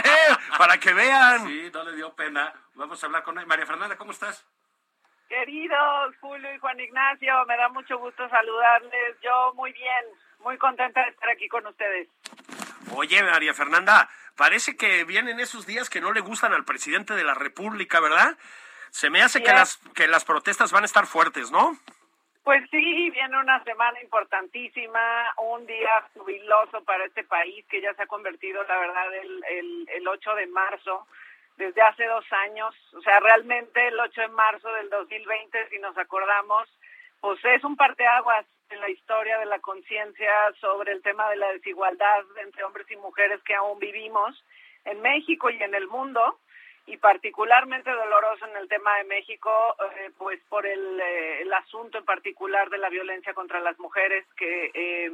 Para 0.58 0.78
que 0.78 0.92
vean. 0.92 1.47
Sí, 1.47 1.70
no 1.73 1.85
le 1.85 1.97
dio 1.97 2.12
pena. 2.14 2.52
Vamos 2.75 3.02
a 3.02 3.06
hablar 3.06 3.23
con 3.23 3.37
ella. 3.38 3.47
María 3.47 3.66
Fernanda, 3.66 3.97
¿cómo 3.97 4.12
estás? 4.12 4.44
Queridos 5.28 6.14
Julio 6.20 6.54
y 6.54 6.58
Juan 6.58 6.80
Ignacio, 6.80 7.32
me 7.47 7.56
da 7.56 7.68
mucho 7.68 7.99
gusto 7.99 8.28
saludarles. 8.30 9.16
Yo 9.23 9.52
muy 9.54 9.73
bien, 9.73 10.04
muy 10.40 10.56
contenta 10.56 11.02
de 11.02 11.11
estar 11.11 11.28
aquí 11.28 11.49
con 11.49 11.66
ustedes. 11.66 12.08
Oye, 12.94 13.23
María 13.23 13.52
Fernanda, 13.52 14.08
parece 14.37 14.76
que 14.76 15.04
vienen 15.04 15.38
esos 15.38 15.66
días 15.66 15.90
que 15.90 16.00
no 16.00 16.12
le 16.12 16.20
gustan 16.20 16.54
al 16.54 16.64
presidente 16.64 17.14
de 17.14 17.25
la 17.25 17.35
República, 17.35 18.00
¿verdad? 18.00 18.38
Se 18.90 19.11
me 19.11 19.20
hace 19.20 19.40
Sí, 19.40 19.44
que 19.44 19.50
es. 19.50 19.56
las, 19.56 19.76
que 19.94 20.08
las 20.08 20.25
protestas 20.25 20.73
van 20.73 20.85
a 20.85 20.87
estar 20.87 21.06
fuertes, 21.06 21.50
¿no? 21.50 21.76
Pues 22.49 22.64
sí, 22.71 23.11
viene 23.11 23.38
una 23.38 23.62
semana 23.62 24.00
importantísima, 24.00 25.35
un 25.37 25.67
día 25.67 26.02
jubiloso 26.14 26.83
para 26.83 27.05
este 27.05 27.23
país 27.25 27.62
que 27.69 27.83
ya 27.83 27.93
se 27.93 28.05
ha 28.05 28.07
convertido, 28.07 28.64
la 28.64 28.78
verdad, 28.78 29.14
el, 29.17 29.45
el, 29.50 29.88
el 29.93 30.09
8 30.09 30.35
de 30.35 30.47
marzo, 30.47 31.07
desde 31.59 31.83
hace 31.83 32.07
dos 32.07 32.25
años. 32.47 32.75
O 32.95 33.02
sea, 33.02 33.21
realmente 33.21 33.88
el 33.88 34.00
8 34.00 34.23
de 34.23 34.28
marzo 34.28 34.73
del 34.73 34.88
2020, 34.88 35.69
si 35.69 35.78
nos 35.78 35.99
acordamos, 35.99 36.67
pues 37.21 37.38
es 37.45 37.62
un 37.64 37.76
parteaguas 37.76 38.47
en 38.71 38.81
la 38.81 38.88
historia 38.88 39.37
de 39.40 39.45
la 39.45 39.59
conciencia 39.59 40.33
sobre 40.59 40.93
el 40.93 41.02
tema 41.02 41.28
de 41.28 41.37
la 41.37 41.52
desigualdad 41.52 42.25
entre 42.43 42.64
hombres 42.64 42.90
y 42.90 42.97
mujeres 42.97 43.43
que 43.43 43.57
aún 43.57 43.78
vivimos 43.78 44.43
en 44.87 45.02
México 45.02 45.50
y 45.50 45.62
en 45.62 45.75
el 45.75 45.87
mundo 45.87 46.38
y 46.88 46.97
particularmente 46.97 47.90
doloroso 47.90 48.47
en 48.47 48.57
el 48.57 48.68
tema 48.68 48.97
de 48.97 49.04
México, 49.04 49.76
eh, 49.97 50.11
pues 50.16 50.40
por 50.49 50.66
el, 50.66 51.00
eh, 51.00 51.42
el 51.42 51.52
asunto 51.52 51.99
en 51.99 52.04
particular 52.04 52.71
de 52.71 52.78
la 52.78 52.88
violencia 52.88 53.35
contra 53.35 53.61
las 53.61 53.78
mujeres 53.78 54.26
que 54.37 54.71
eh, 54.75 55.12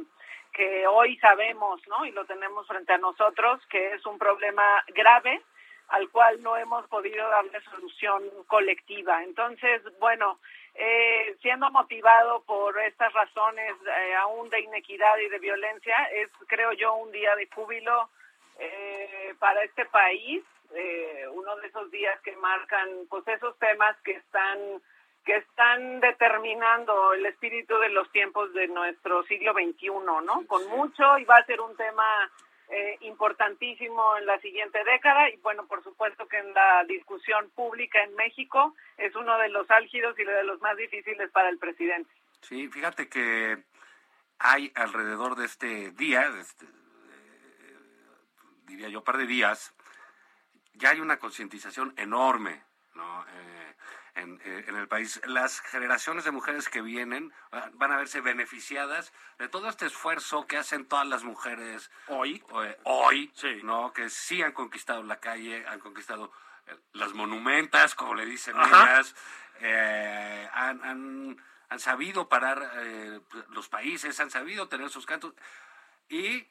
que 0.53 0.87
hoy 0.87 1.17
sabemos, 1.17 1.85
¿no? 1.87 2.05
Y 2.05 2.11
lo 2.11 2.23
tenemos 2.25 2.65
frente 2.65 2.93
a 2.93 2.97
nosotros, 2.97 3.59
que 3.67 3.93
es 3.93 4.05
un 4.05 4.17
problema 4.17 4.81
grave 4.87 5.41
al 5.89 6.09
cual 6.09 6.41
no 6.41 6.57
hemos 6.57 6.87
podido 6.87 7.27
darle 7.29 7.61
solución 7.69 8.23
colectiva. 8.47 9.21
Entonces, 9.23 9.81
bueno, 9.99 10.39
eh, 10.73 11.35
siendo 11.41 11.69
motivado 11.71 12.41
por 12.43 12.79
estas 12.79 13.13
razones 13.13 13.75
eh, 13.85 14.15
aún 14.15 14.49
de 14.49 14.61
inequidad 14.61 15.17
y 15.17 15.29
de 15.29 15.39
violencia, 15.39 15.95
es, 16.13 16.29
creo 16.47 16.71
yo, 16.73 16.95
un 16.95 17.11
día 17.11 17.35
de 17.35 17.47
júbilo 17.53 18.09
eh, 18.57 19.35
para 19.39 19.63
este 19.63 19.85
país, 19.85 20.43
eh, 20.75 21.25
uno 21.31 21.55
de 21.57 21.67
esos 21.67 21.89
días 21.91 22.19
que 22.21 22.35
marcan 22.37 22.89
pues 23.09 23.27
esos 23.27 23.57
temas 23.59 23.95
que 24.03 24.11
están 24.11 24.81
que 25.25 25.37
están 25.37 25.99
determinando 26.01 27.13
el 27.13 27.25
espíritu 27.25 27.75
de 27.79 27.89
los 27.89 28.11
tiempos 28.11 28.53
de 28.53 28.67
nuestro 28.67 29.23
siglo 29.23 29.53
XXI, 29.53 29.89
¿no? 30.23 30.45
Con 30.45 30.67
mucho 30.67 31.17
y 31.17 31.25
va 31.25 31.37
a 31.37 31.45
ser 31.45 31.59
un 31.61 31.75
tema 31.75 32.05
eh, 32.69 32.97
importantísimo 33.01 34.17
en 34.17 34.27
la 34.27 34.39
siguiente 34.39 34.83
década 34.83 35.29
y 35.29 35.37
bueno, 35.37 35.65
por 35.65 35.83
supuesto 35.83 36.27
que 36.27 36.37
en 36.37 36.53
la 36.53 36.83
discusión 36.85 37.49
pública 37.55 38.03
en 38.03 38.15
México 38.15 38.75
es 38.97 39.15
uno 39.15 39.37
de 39.39 39.49
los 39.49 39.69
álgidos 39.71 40.17
y 40.19 40.23
de 40.23 40.43
los 40.43 40.61
más 40.61 40.77
difíciles 40.77 41.31
para 41.31 41.49
el 41.49 41.57
presidente. 41.57 42.11
Sí, 42.41 42.67
fíjate 42.67 43.09
que 43.09 43.63
hay 44.37 44.71
alrededor 44.75 45.35
de 45.35 45.45
este 45.45 45.91
día, 45.91 46.29
de 46.29 46.41
este, 46.41 46.65
eh, 46.65 47.77
diría 48.65 48.89
yo, 48.89 49.03
par 49.03 49.17
de 49.17 49.25
días, 49.25 49.75
ya 50.75 50.89
hay 50.91 50.99
una 50.99 51.17
concientización 51.19 51.93
enorme 51.97 52.63
¿no? 52.93 53.25
Eh, 53.27 53.75
en, 54.15 54.39
eh, 54.45 54.63
en 54.67 54.75
el 54.77 54.87
país. 54.87 55.19
Las 55.25 55.59
generaciones 55.59 56.23
de 56.23 56.31
mujeres 56.31 56.69
que 56.69 56.81
vienen 56.81 57.33
ah, 57.51 57.69
van 57.73 57.91
a 57.91 57.97
verse 57.97 58.21
beneficiadas 58.21 59.11
de 59.37 59.49
todo 59.49 59.67
este 59.67 59.85
esfuerzo 59.87 60.47
que 60.47 60.57
hacen 60.57 60.85
todas 60.85 61.05
las 61.05 61.23
mujeres 61.25 61.91
Hoy. 62.07 62.41
eh, 62.63 62.77
hoy, 62.83 63.31
Sí. 63.35 63.59
¿no? 63.63 63.91
que 63.91 64.09
sí 64.09 64.41
han 64.41 64.53
conquistado 64.53 65.03
la 65.03 65.19
calle, 65.19 65.67
han 65.67 65.79
conquistado 65.81 66.31
eh, 66.67 66.77
las 66.93 67.13
monumentas, 67.13 67.93
como 67.95 68.15
le 68.15 68.25
dicen 68.25 68.55
Ajá. 68.57 68.93
ellas, 68.93 69.15
han, 70.53 70.83
han, 70.83 71.37
han 71.69 71.79
sabido 71.79 72.29
parar 72.29 72.71
eh, 72.75 73.19
los 73.49 73.67
países, 73.67 74.17
han 74.21 74.31
sabido 74.31 74.67
tener 74.69 74.89
sus 74.89 75.05
cantos 75.05 75.33
y 76.07 76.47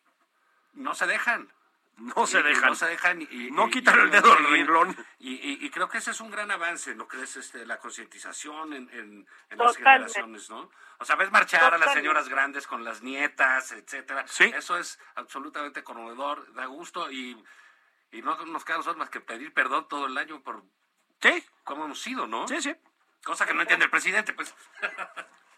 no 0.74 0.94
se 0.94 1.06
dejan. 1.06 1.50
No 1.96 2.26
se 2.26 2.42
dejan. 2.42 2.70
No 2.70 2.74
se 2.74 2.86
dejan. 2.86 3.22
y- 3.22 3.28
y- 3.30 3.50
No 3.50 3.68
y- 3.68 3.70
quitan 3.70 3.98
y- 3.98 4.02
el 4.02 4.10
dedo 4.10 4.34
del 4.34 4.50
renglón. 4.50 4.96
Y, 5.18 5.34
y- 5.34 5.64
y 5.66 5.70
creo 5.70 5.88
que 5.88 5.98
ese 5.98 6.10
es 6.10 6.20
un 6.20 6.30
gran 6.30 6.50
avance, 6.50 6.94
¿no 6.94 7.06
crees? 7.06 7.36
Este, 7.36 7.64
la 7.64 7.78
concientización 7.78 8.72
en, 8.72 8.90
en, 8.90 9.26
en 9.50 9.58
las 9.58 9.76
generaciones, 9.76 10.50
¿no? 10.50 10.70
O 10.98 11.04
sea, 11.04 11.16
ves 11.16 11.30
marchar 11.30 11.72
a 11.74 11.78
las 11.78 11.92
señoras 11.92 12.28
grandes 12.28 12.66
con 12.66 12.84
las 12.84 13.02
nietas, 13.02 13.72
etcétera. 13.72 14.26
Sí. 14.26 14.44
Eso 14.56 14.76
es 14.76 14.98
absolutamente 15.14 15.82
conmovedor, 15.84 16.52
da 16.54 16.66
gusto 16.66 17.10
y, 17.10 17.42
y 18.12 18.22
no 18.22 18.36
nos 18.46 18.64
queda 18.64 18.76
a 18.76 18.78
nosotros 18.78 18.98
más 18.98 19.10
que 19.10 19.20
pedir 19.20 19.52
perdón 19.54 19.86
todo 19.88 20.06
el 20.06 20.16
año 20.18 20.42
por 20.42 20.62
Sí, 21.20 21.42
cómo 21.62 21.84
hemos 21.86 22.00
sido, 22.02 22.26
¿no? 22.26 22.46
sí, 22.48 22.60
sí. 22.60 22.74
Cosa 23.24 23.46
que 23.46 23.54
no 23.54 23.62
entiende 23.62 23.86
el 23.86 23.90
presidente, 23.90 24.34
pues. 24.34 24.54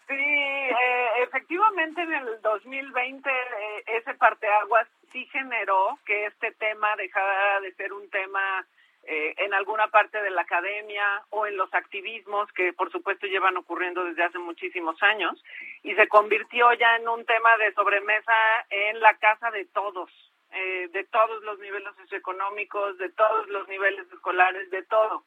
Sí, 0.07 0.13
eh, 0.15 1.09
efectivamente 1.23 2.01
en 2.01 2.13
el 2.13 2.41
2020 2.41 3.29
eh, 3.29 3.83
ese 3.87 4.13
parteaguas 4.13 4.87
sí 5.11 5.25
generó 5.27 5.97
que 6.05 6.25
este 6.25 6.51
tema 6.53 6.95
dejara 6.95 7.59
de 7.61 7.73
ser 7.73 7.93
un 7.93 8.09
tema 8.09 8.65
eh, 9.03 9.33
en 9.37 9.53
alguna 9.53 9.87
parte 9.87 10.21
de 10.21 10.29
la 10.29 10.41
academia 10.41 11.05
o 11.29 11.47
en 11.47 11.55
los 11.55 11.73
activismos 11.73 12.51
que 12.53 12.73
por 12.73 12.91
supuesto 12.91 13.25
llevan 13.27 13.57
ocurriendo 13.57 14.03
desde 14.03 14.23
hace 14.23 14.37
muchísimos 14.37 15.01
años 15.01 15.41
y 15.83 15.95
se 15.95 16.07
convirtió 16.07 16.73
ya 16.73 16.95
en 16.97 17.07
un 17.07 17.25
tema 17.25 17.55
de 17.57 17.73
sobremesa 17.73 18.33
en 18.69 18.99
la 18.99 19.13
casa 19.17 19.49
de 19.51 19.65
todos, 19.65 20.11
eh, 20.51 20.89
de 20.91 21.03
todos 21.05 21.43
los 21.43 21.57
niveles 21.59 21.95
socioeconómicos, 21.95 22.97
de 22.97 23.09
todos 23.09 23.47
los 23.47 23.67
niveles 23.67 24.11
escolares, 24.11 24.69
de 24.71 24.83
todo 24.83 25.23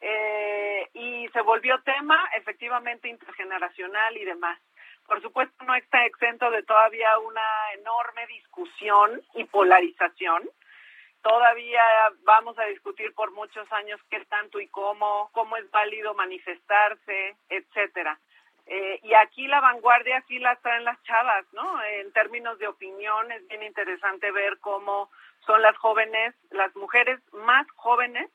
eh, 0.00 0.88
y 0.94 1.28
se 1.28 1.40
volvió 1.42 1.80
tema 1.82 2.18
efectivamente 2.36 3.08
intergeneracional 3.08 4.16
y 4.16 4.24
demás. 4.24 4.58
Por 5.08 5.22
supuesto, 5.22 5.64
no 5.64 5.74
está 5.74 6.04
exento 6.04 6.50
de 6.50 6.62
todavía 6.62 7.18
una 7.18 7.72
enorme 7.72 8.26
discusión 8.26 9.22
y 9.34 9.44
polarización. 9.44 10.48
Todavía 11.22 11.82
vamos 12.24 12.58
a 12.58 12.66
discutir 12.66 13.14
por 13.14 13.32
muchos 13.32 13.66
años 13.72 14.00
qué 14.10 14.24
tanto 14.26 14.60
y 14.60 14.68
cómo, 14.68 15.30
cómo 15.32 15.56
es 15.56 15.68
válido 15.70 16.14
manifestarse, 16.14 17.36
etcétera. 17.48 18.18
Eh, 18.66 19.00
y 19.02 19.14
aquí 19.14 19.48
la 19.48 19.60
vanguardia 19.60 20.22
sí 20.28 20.38
la 20.38 20.54
traen 20.56 20.84
las 20.84 21.02
chavas, 21.04 21.46
¿no? 21.52 21.82
En 21.84 22.12
términos 22.12 22.58
de 22.58 22.68
opinión 22.68 23.32
es 23.32 23.48
bien 23.48 23.62
interesante 23.62 24.30
ver 24.30 24.58
cómo 24.60 25.10
son 25.46 25.62
las 25.62 25.76
jóvenes, 25.78 26.34
las 26.50 26.76
mujeres 26.76 27.18
más 27.32 27.66
jóvenes 27.76 28.30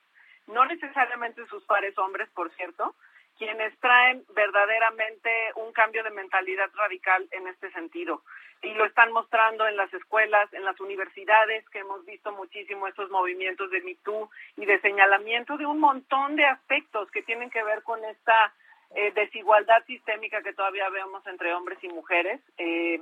no 0.48 0.66
necesariamente 0.66 1.46
sus 1.48 1.64
pares 1.66 1.98
hombres, 1.98 2.30
por 2.32 2.52
cierto, 2.56 2.96
quienes 3.38 3.78
traen 3.80 4.24
verdaderamente 4.36 5.30
un 5.56 5.72
cambio 5.74 6.04
de 6.04 6.12
mentalidad 6.12 6.70
radical 6.76 7.28
en 7.32 7.48
este 7.48 7.72
sentido. 7.72 8.24
Y 8.62 8.74
lo 8.76 8.86
están 8.86 9.12
mostrando 9.12 9.68
en 9.68 9.76
las 9.76 9.94
escuelas, 9.94 10.52
en 10.54 10.64
las 10.64 10.80
universidades, 10.80 11.68
que 11.70 11.80
hemos 11.80 12.06
visto 12.06 12.32
muchísimo 12.32 12.88
estos 12.88 13.10
movimientos 13.10 13.70
de 13.72 13.82
MeToo 13.82 14.30
y 14.56 14.66
de 14.66 14.80
señalamiento 14.80 15.58
de 15.58 15.66
un 15.66 15.80
montón 15.80 16.36
de 16.36 16.46
aspectos 16.46 17.12
que 17.12 17.24
tienen 17.24 17.50
que 17.50 17.64
ver 17.64 17.84
con 17.84 18.04
esta 18.06 18.54
eh, 18.96 19.12
desigualdad 19.14 19.84
sistémica 19.86 20.42
que 20.42 20.54
todavía 20.54 20.88
vemos 20.90 21.26
entre 21.28 21.54
hombres 21.54 21.80
y 21.84 21.90
mujeres. 21.90 22.40
Eh, 22.58 23.02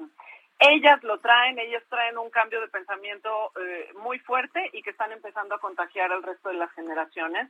ellas 0.60 1.04
lo 1.04 1.20
traen, 1.20 1.60
ellas 1.60 1.84
traen 1.90 2.18
un 2.18 2.30
cambio 2.30 2.62
de 2.62 2.68
pensamiento 2.68 3.52
eh, 3.60 3.90
muy 3.96 4.20
fuerte 4.20 4.70
y 4.74 4.82
que 4.82 4.92
están 4.92 5.12
empezando 5.12 5.56
a 5.56 5.60
contagiar 5.60 6.12
al 6.12 6.24
resto 6.24 6.50
de 6.50 6.56
las 6.56 6.72
generaciones 6.74 7.50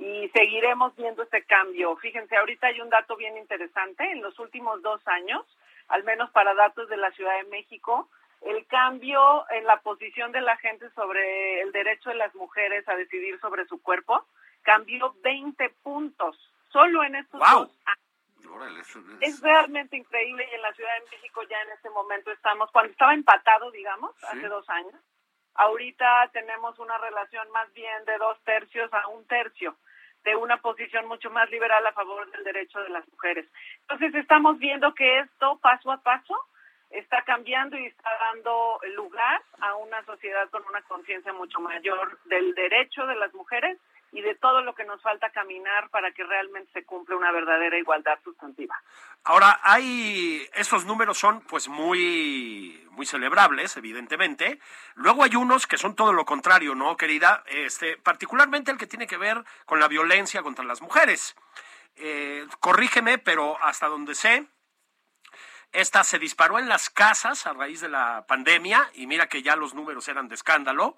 y 0.00 0.30
seguiremos 0.30 0.96
viendo 0.96 1.22
este 1.22 1.44
cambio. 1.44 1.94
Fíjense, 1.96 2.34
ahorita 2.34 2.68
hay 2.68 2.80
un 2.80 2.88
dato 2.88 3.16
bien 3.16 3.36
interesante. 3.36 4.10
En 4.10 4.22
los 4.22 4.38
últimos 4.38 4.80
dos 4.80 5.06
años, 5.06 5.44
al 5.88 6.04
menos 6.04 6.30
para 6.30 6.54
datos 6.54 6.88
de 6.88 6.96
la 6.96 7.10
Ciudad 7.12 7.36
de 7.36 7.50
México, 7.50 8.08
el 8.40 8.66
cambio 8.66 9.44
en 9.50 9.66
la 9.66 9.76
posición 9.80 10.32
de 10.32 10.40
la 10.40 10.56
gente 10.56 10.88
sobre 10.90 11.60
el 11.60 11.70
derecho 11.72 12.08
de 12.08 12.16
las 12.16 12.34
mujeres 12.34 12.88
a 12.88 12.96
decidir 12.96 13.38
sobre 13.40 13.66
su 13.66 13.82
cuerpo 13.82 14.24
cambió 14.62 15.14
20 15.22 15.68
puntos 15.82 16.34
solo 16.72 17.04
en 17.04 17.16
estos 17.16 17.38
dos 17.38 17.70
años. 17.84 17.98
Es 19.20 19.40
realmente 19.42 19.98
increíble 19.98 20.48
y 20.50 20.54
en 20.54 20.62
la 20.62 20.72
Ciudad 20.72 20.94
de 20.94 21.10
México 21.10 21.42
ya 21.42 21.60
en 21.60 21.72
este 21.72 21.90
momento 21.90 22.30
estamos, 22.32 22.70
cuando 22.70 22.90
estaba 22.90 23.12
empatado, 23.12 23.70
digamos, 23.70 24.12
hace 24.24 24.48
dos 24.48 24.66
años, 24.70 24.98
ahorita 25.54 26.30
tenemos 26.32 26.78
una 26.78 26.96
relación 26.96 27.50
más 27.50 27.70
bien 27.74 28.04
de 28.06 28.16
dos 28.16 28.42
tercios 28.44 28.90
a 28.94 29.06
un 29.08 29.26
tercio 29.26 29.76
de 30.24 30.36
una 30.36 30.58
posición 30.58 31.06
mucho 31.08 31.30
más 31.30 31.50
liberal 31.50 31.86
a 31.86 31.92
favor 31.92 32.30
del 32.30 32.44
derecho 32.44 32.80
de 32.80 32.90
las 32.90 33.08
mujeres. 33.08 33.46
Entonces 33.82 34.14
estamos 34.14 34.58
viendo 34.58 34.94
que 34.94 35.20
esto 35.20 35.58
paso 35.58 35.90
a 35.92 36.02
paso 36.02 36.34
está 36.90 37.22
cambiando 37.22 37.78
y 37.78 37.86
está 37.86 38.10
dando 38.18 38.80
lugar 38.96 39.42
a 39.60 39.76
una 39.76 40.04
sociedad 40.04 40.48
con 40.50 40.64
una 40.66 40.82
conciencia 40.82 41.32
mucho 41.32 41.60
mayor 41.60 42.18
del 42.24 42.54
derecho 42.54 43.06
de 43.06 43.14
las 43.14 43.32
mujeres 43.32 43.78
y 44.12 44.22
de 44.22 44.34
todo 44.34 44.62
lo 44.62 44.74
que 44.74 44.84
nos 44.84 45.00
falta 45.02 45.30
caminar 45.30 45.88
para 45.90 46.10
que 46.12 46.24
realmente 46.24 46.72
se 46.72 46.84
cumpla 46.84 47.16
una 47.16 47.30
verdadera 47.32 47.78
igualdad 47.78 48.18
sustantiva. 48.24 48.80
Ahora, 49.24 49.60
hay 49.62 50.48
estos 50.54 50.84
números 50.84 51.18
son 51.18 51.42
pues 51.42 51.68
muy 51.68 52.86
muy 52.90 53.06
celebrables, 53.06 53.76
evidentemente. 53.76 54.58
Luego 54.94 55.24
hay 55.24 55.36
unos 55.36 55.66
que 55.66 55.78
son 55.78 55.94
todo 55.94 56.12
lo 56.12 56.24
contrario, 56.24 56.74
¿no, 56.74 56.96
querida? 56.96 57.44
Este, 57.46 57.96
particularmente 57.96 58.70
el 58.70 58.78
que 58.78 58.86
tiene 58.86 59.06
que 59.06 59.16
ver 59.16 59.44
con 59.64 59.80
la 59.80 59.88
violencia 59.88 60.42
contra 60.42 60.64
las 60.64 60.82
mujeres. 60.82 61.36
Eh, 61.96 62.46
corrígeme, 62.60 63.18
pero 63.18 63.62
hasta 63.62 63.86
donde 63.86 64.14
sé, 64.14 64.46
esta 65.72 66.02
se 66.02 66.18
disparó 66.18 66.58
en 66.58 66.68
las 66.68 66.90
casas 66.90 67.46
a 67.46 67.52
raíz 67.52 67.80
de 67.80 67.88
la 67.88 68.24
pandemia 68.26 68.90
y 68.94 69.06
mira 69.06 69.28
que 69.28 69.42
ya 69.42 69.54
los 69.54 69.74
números 69.74 70.08
eran 70.08 70.28
de 70.28 70.34
escándalo 70.34 70.96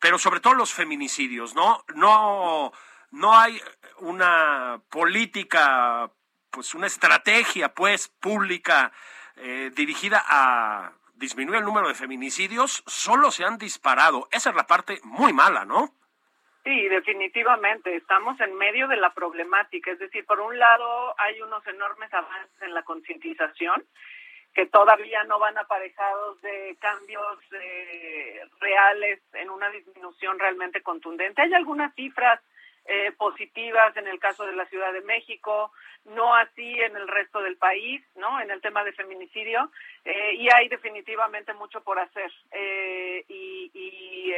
pero 0.00 0.18
sobre 0.18 0.40
todo 0.40 0.54
los 0.54 0.72
feminicidios, 0.72 1.54
¿no? 1.54 1.84
No, 1.94 2.72
no 3.10 3.38
hay 3.38 3.60
una 3.98 4.80
política, 4.90 6.10
pues 6.50 6.74
una 6.74 6.86
estrategia, 6.86 7.74
pues, 7.74 8.08
pública 8.08 8.92
eh, 9.36 9.70
dirigida 9.74 10.24
a 10.26 10.92
disminuir 11.14 11.58
el 11.58 11.64
número 11.64 11.88
de 11.88 11.94
feminicidios, 11.94 12.82
solo 12.86 13.30
se 13.30 13.44
han 13.44 13.58
disparado. 13.58 14.26
Esa 14.32 14.50
es 14.50 14.56
la 14.56 14.66
parte 14.66 15.00
muy 15.04 15.32
mala, 15.32 15.64
¿no? 15.64 15.94
Sí, 16.64 16.88
definitivamente. 16.88 17.94
Estamos 17.94 18.38
en 18.40 18.54
medio 18.54 18.88
de 18.88 18.96
la 18.96 19.12
problemática. 19.12 19.90
Es 19.90 19.98
decir, 19.98 20.24
por 20.26 20.40
un 20.40 20.58
lado 20.58 21.14
hay 21.18 21.40
unos 21.42 21.66
enormes 21.66 22.12
avances 22.12 22.62
en 22.62 22.74
la 22.74 22.82
concientización 22.82 23.84
que 24.54 24.66
todavía 24.66 25.24
no 25.24 25.38
van 25.38 25.56
aparejados 25.58 26.40
de 26.42 26.76
cambios 26.80 27.38
eh, 27.52 28.40
reales 28.60 29.20
en 29.34 29.50
una 29.50 29.70
disminución 29.70 30.38
realmente 30.38 30.82
contundente. 30.82 31.42
Hay 31.42 31.54
algunas 31.54 31.94
cifras 31.94 32.40
eh, 32.86 33.12
positivas 33.12 33.96
en 33.96 34.08
el 34.08 34.18
caso 34.18 34.44
de 34.44 34.54
la 34.54 34.66
Ciudad 34.66 34.92
de 34.92 35.02
México, 35.02 35.72
no 36.04 36.34
así 36.34 36.80
en 36.80 36.96
el 36.96 37.06
resto 37.06 37.40
del 37.40 37.56
país, 37.56 38.02
¿no? 38.16 38.40
En 38.40 38.50
el 38.50 38.60
tema 38.60 38.82
de 38.82 38.92
feminicidio, 38.92 39.70
eh, 40.04 40.34
y 40.34 40.48
hay 40.52 40.68
definitivamente 40.68 41.52
mucho 41.54 41.82
por 41.82 41.98
hacer. 41.98 42.32
y, 43.28 43.70
y 43.72 44.32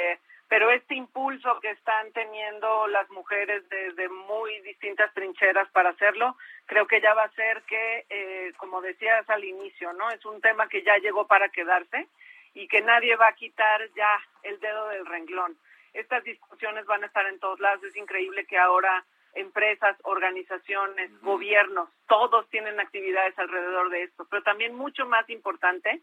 pero 0.52 0.70
este 0.70 0.94
impulso 0.94 1.58
que 1.60 1.70
están 1.70 2.12
teniendo 2.12 2.86
las 2.88 3.08
mujeres 3.08 3.66
desde 3.70 4.06
muy 4.10 4.60
distintas 4.60 5.10
trincheras 5.14 5.66
para 5.70 5.88
hacerlo, 5.88 6.36
creo 6.66 6.86
que 6.86 7.00
ya 7.00 7.14
va 7.14 7.22
a 7.22 7.30
ser 7.30 7.62
que, 7.62 8.04
eh, 8.10 8.52
como 8.58 8.82
decías 8.82 9.26
al 9.30 9.42
inicio, 9.44 9.94
¿no? 9.94 10.10
Es 10.10 10.22
un 10.26 10.42
tema 10.42 10.68
que 10.68 10.82
ya 10.82 10.98
llegó 10.98 11.26
para 11.26 11.48
quedarse 11.48 12.06
y 12.52 12.68
que 12.68 12.82
nadie 12.82 13.16
va 13.16 13.28
a 13.28 13.34
quitar 13.34 13.80
ya 13.96 14.10
el 14.42 14.60
dedo 14.60 14.88
del 14.88 15.06
renglón. 15.06 15.56
Estas 15.94 16.22
discusiones 16.22 16.84
van 16.84 17.02
a 17.02 17.06
estar 17.06 17.26
en 17.28 17.40
todos 17.40 17.58
lados. 17.58 17.82
Es 17.84 17.96
increíble 17.96 18.44
que 18.44 18.58
ahora 18.58 19.06
empresas, 19.32 19.96
organizaciones, 20.02 21.18
gobiernos, 21.22 21.88
todos 22.06 22.46
tienen 22.50 22.78
actividades 22.78 23.38
alrededor 23.38 23.88
de 23.88 24.02
esto, 24.02 24.26
pero 24.28 24.42
también 24.42 24.74
mucho 24.74 25.06
más 25.06 25.30
importante, 25.30 26.02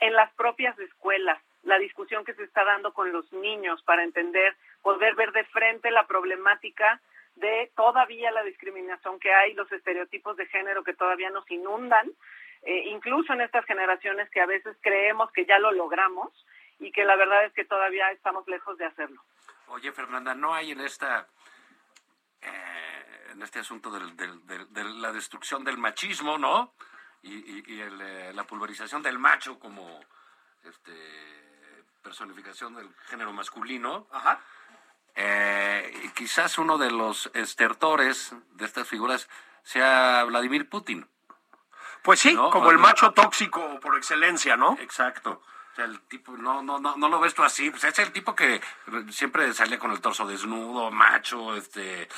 en 0.00 0.14
las 0.14 0.34
propias 0.34 0.76
escuelas 0.80 1.40
la 1.64 1.78
discusión 1.78 2.24
que 2.24 2.34
se 2.34 2.44
está 2.44 2.64
dando 2.64 2.92
con 2.92 3.12
los 3.12 3.32
niños 3.32 3.82
para 3.82 4.04
entender, 4.04 4.56
poder 4.82 5.14
ver 5.14 5.32
de 5.32 5.44
frente 5.44 5.90
la 5.90 6.06
problemática 6.06 7.00
de 7.36 7.72
todavía 7.74 8.30
la 8.30 8.42
discriminación 8.42 9.18
que 9.18 9.32
hay, 9.32 9.54
los 9.54 9.70
estereotipos 9.72 10.36
de 10.36 10.46
género 10.46 10.84
que 10.84 10.94
todavía 10.94 11.30
nos 11.30 11.50
inundan, 11.50 12.10
eh, 12.62 12.84
incluso 12.86 13.32
en 13.32 13.40
estas 13.40 13.64
generaciones 13.64 14.30
que 14.30 14.40
a 14.40 14.46
veces 14.46 14.76
creemos 14.80 15.30
que 15.32 15.44
ya 15.46 15.58
lo 15.58 15.72
logramos 15.72 16.30
y 16.78 16.92
que 16.92 17.04
la 17.04 17.16
verdad 17.16 17.44
es 17.44 17.52
que 17.52 17.64
todavía 17.64 18.10
estamos 18.12 18.46
lejos 18.46 18.78
de 18.78 18.86
hacerlo. 18.86 19.22
Oye, 19.68 19.92
Fernanda, 19.92 20.34
¿no 20.34 20.54
hay 20.54 20.72
en 20.72 20.80
esta 20.80 21.26
eh, 22.40 23.30
en 23.32 23.42
este 23.42 23.58
asunto 23.58 23.90
de 23.90 24.84
la 25.00 25.12
destrucción 25.12 25.64
del 25.64 25.78
machismo, 25.78 26.38
¿no? 26.38 26.74
Y, 27.22 27.72
y, 27.72 27.80
eh, 27.80 28.32
la 28.34 28.44
pulverización 28.44 29.02
del 29.02 29.18
macho 29.18 29.58
como 29.58 30.00
este 30.62 31.53
personificación 32.04 32.76
del 32.76 32.88
género 33.08 33.32
masculino. 33.32 34.06
Ajá. 34.12 34.38
Eh, 35.16 36.10
quizás 36.14 36.58
uno 36.58 36.78
de 36.78 36.90
los 36.90 37.30
estertores 37.34 38.34
de 38.52 38.64
estas 38.66 38.86
figuras 38.86 39.28
sea 39.64 40.22
Vladimir 40.24 40.68
Putin. 40.68 41.08
Pues 42.02 42.20
sí, 42.20 42.36
como 42.36 42.70
el 42.70 42.78
macho 42.78 43.12
tóxico 43.12 43.80
por 43.80 43.96
excelencia, 43.96 44.56
¿no? 44.56 44.76
Exacto. 44.80 45.42
O 45.72 45.74
sea, 45.74 45.86
el 45.86 46.00
tipo, 46.02 46.36
no, 46.36 46.62
no, 46.62 46.78
no, 46.78 46.96
no 46.96 47.08
lo 47.08 47.18
ves 47.18 47.34
tú 47.34 47.42
así. 47.42 47.70
Pues 47.70 47.82
es 47.84 47.98
el 47.98 48.12
tipo 48.12 48.34
que 48.34 48.60
siempre 49.10 49.52
sale 49.54 49.78
con 49.78 49.90
el 49.90 50.00
torso 50.00 50.26
desnudo, 50.26 50.90
macho, 50.90 51.56
este, 51.56 52.08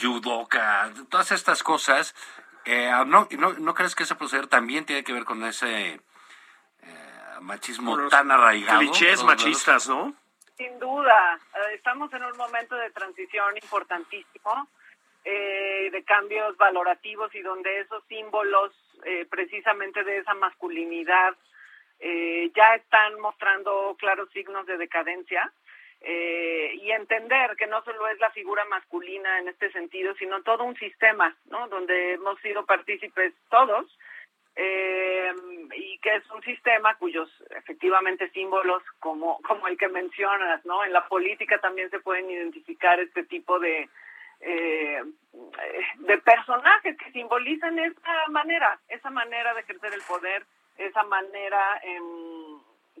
judoka, 0.00 0.90
todas 1.08 1.30
estas 1.30 1.62
cosas. 1.62 2.14
Eh, 2.64 2.90
no, 3.06 3.28
no, 3.30 3.52
¿No 3.52 3.74
crees 3.74 3.94
que 3.94 4.02
ese 4.02 4.16
proceder 4.16 4.48
también 4.48 4.84
tiene 4.84 5.04
que 5.04 5.12
ver 5.12 5.24
con 5.24 5.44
ese 5.44 6.00
machismo 7.40 8.08
tan 8.08 8.30
arraigado. 8.30 8.80
Clichés 8.80 9.22
machistas, 9.24 9.88
¿no? 9.88 10.14
Sin 10.56 10.78
duda. 10.78 11.38
Eh, 11.54 11.74
estamos 11.74 12.12
en 12.12 12.24
un 12.24 12.36
momento 12.36 12.76
de 12.76 12.90
transición 12.90 13.56
importantísimo, 13.56 14.68
eh, 15.24 15.88
de 15.90 16.04
cambios 16.04 16.56
valorativos 16.56 17.34
y 17.34 17.40
donde 17.40 17.80
esos 17.80 18.04
símbolos 18.08 18.72
eh, 19.04 19.26
precisamente 19.30 20.04
de 20.04 20.18
esa 20.18 20.34
masculinidad 20.34 21.34
ya 22.54 22.76
están 22.76 23.20
mostrando 23.20 23.94
claros 23.98 24.30
signos 24.30 24.64
de 24.64 24.78
decadencia. 24.78 25.52
y 26.02 26.90
entender 26.92 27.56
que 27.56 27.66
no 27.66 27.84
solo 27.84 28.08
es 28.08 28.18
la 28.18 28.30
figura 28.30 28.64
masculina 28.64 29.38
en 29.38 29.48
este 29.48 29.70
sentido, 29.70 30.14
sino 30.14 30.42
todo 30.42 30.64
un 30.64 30.74
sistema, 30.76 31.36
¿no? 31.50 31.68
Donde 31.68 32.14
hemos 32.14 32.40
sido 32.40 32.64
partícipes 32.64 33.34
todos 33.50 33.84
eh, 34.62 35.32
y 35.74 35.98
que 36.00 36.16
es 36.16 36.30
un 36.30 36.42
sistema 36.42 36.94
cuyos 36.96 37.30
efectivamente 37.48 38.28
símbolos 38.30 38.82
como 38.98 39.40
como 39.48 39.66
el 39.68 39.78
que 39.78 39.88
mencionas 39.88 40.64
no 40.66 40.84
en 40.84 40.92
la 40.92 41.08
política 41.08 41.58
también 41.58 41.88
se 41.88 42.00
pueden 42.00 42.30
identificar 42.30 43.00
este 43.00 43.24
tipo 43.24 43.58
de 43.58 43.88
eh, 44.42 45.02
de 45.96 46.18
personajes 46.18 46.96
que 46.98 47.10
simbolizan 47.12 47.78
esa 47.78 48.28
manera 48.28 48.78
esa 48.88 49.08
manera 49.08 49.54
de 49.54 49.60
ejercer 49.60 49.94
el 49.94 50.02
poder 50.02 50.44
esa 50.76 51.04
manera 51.04 51.80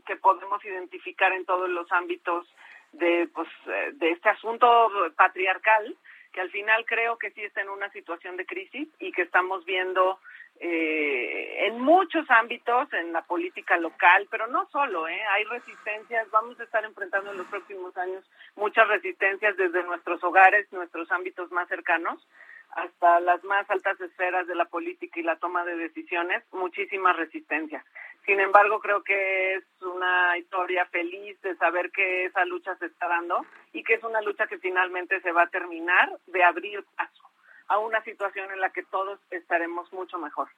que 0.06 0.16
podemos 0.16 0.64
identificar 0.64 1.32
en 1.32 1.44
todos 1.44 1.68
los 1.68 1.90
ámbitos 1.92 2.46
de 2.92 3.28
pues 3.34 3.48
de 3.94 4.10
este 4.12 4.30
asunto 4.30 4.90
patriarcal 5.14 5.94
que 6.32 6.40
al 6.40 6.50
final 6.50 6.84
creo 6.86 7.18
que 7.18 7.30
sí 7.32 7.42
está 7.42 7.60
en 7.60 7.70
una 7.70 7.90
situación 7.90 8.36
de 8.36 8.46
crisis 8.46 8.88
y 8.98 9.12
que 9.12 9.22
estamos 9.22 9.64
viendo 9.64 10.20
eh, 10.62 11.66
en 11.68 11.80
muchos 11.80 12.28
ámbitos, 12.28 12.92
en 12.92 13.14
la 13.14 13.22
política 13.22 13.78
local, 13.78 14.28
pero 14.30 14.46
no 14.46 14.68
solo, 14.70 15.08
¿eh? 15.08 15.22
hay 15.30 15.44
resistencias, 15.44 16.30
vamos 16.30 16.60
a 16.60 16.64
estar 16.64 16.84
enfrentando 16.84 17.30
en 17.30 17.38
los 17.38 17.46
próximos 17.46 17.96
años 17.96 18.22
muchas 18.56 18.86
resistencias 18.86 19.56
desde 19.56 19.82
nuestros 19.84 20.22
hogares, 20.22 20.70
nuestros 20.70 21.10
ámbitos 21.12 21.50
más 21.50 21.66
cercanos, 21.68 22.28
hasta 22.72 23.20
las 23.20 23.42
más 23.42 23.68
altas 23.70 23.98
esferas 24.02 24.46
de 24.46 24.54
la 24.54 24.66
política 24.66 25.18
y 25.18 25.22
la 25.22 25.36
toma 25.36 25.64
de 25.64 25.76
decisiones, 25.76 26.44
muchísima 26.52 27.14
resistencia. 27.14 27.82
Sin 28.26 28.38
embargo, 28.38 28.80
creo 28.80 29.02
que 29.02 29.54
es 29.54 29.64
una 29.80 30.36
historia 30.36 30.84
feliz 30.86 31.40
de 31.40 31.56
saber 31.56 31.90
que 31.90 32.26
esa 32.26 32.44
lucha 32.44 32.76
se 32.76 32.86
está 32.86 33.08
dando 33.08 33.46
y 33.72 33.82
que 33.82 33.94
es 33.94 34.04
una 34.04 34.20
lucha 34.20 34.46
que 34.46 34.58
finalmente 34.58 35.22
se 35.22 35.32
va 35.32 35.44
a 35.44 35.50
terminar 35.50 36.10
de 36.26 36.44
abrir 36.44 36.84
paso 36.96 37.29
a 37.70 37.78
una 37.78 38.02
situación 38.04 38.50
en 38.50 38.60
la 38.60 38.70
que 38.70 38.82
todos 38.82 39.18
estaremos 39.30 39.90
mucho 39.92 40.18
mejor. 40.18 40.48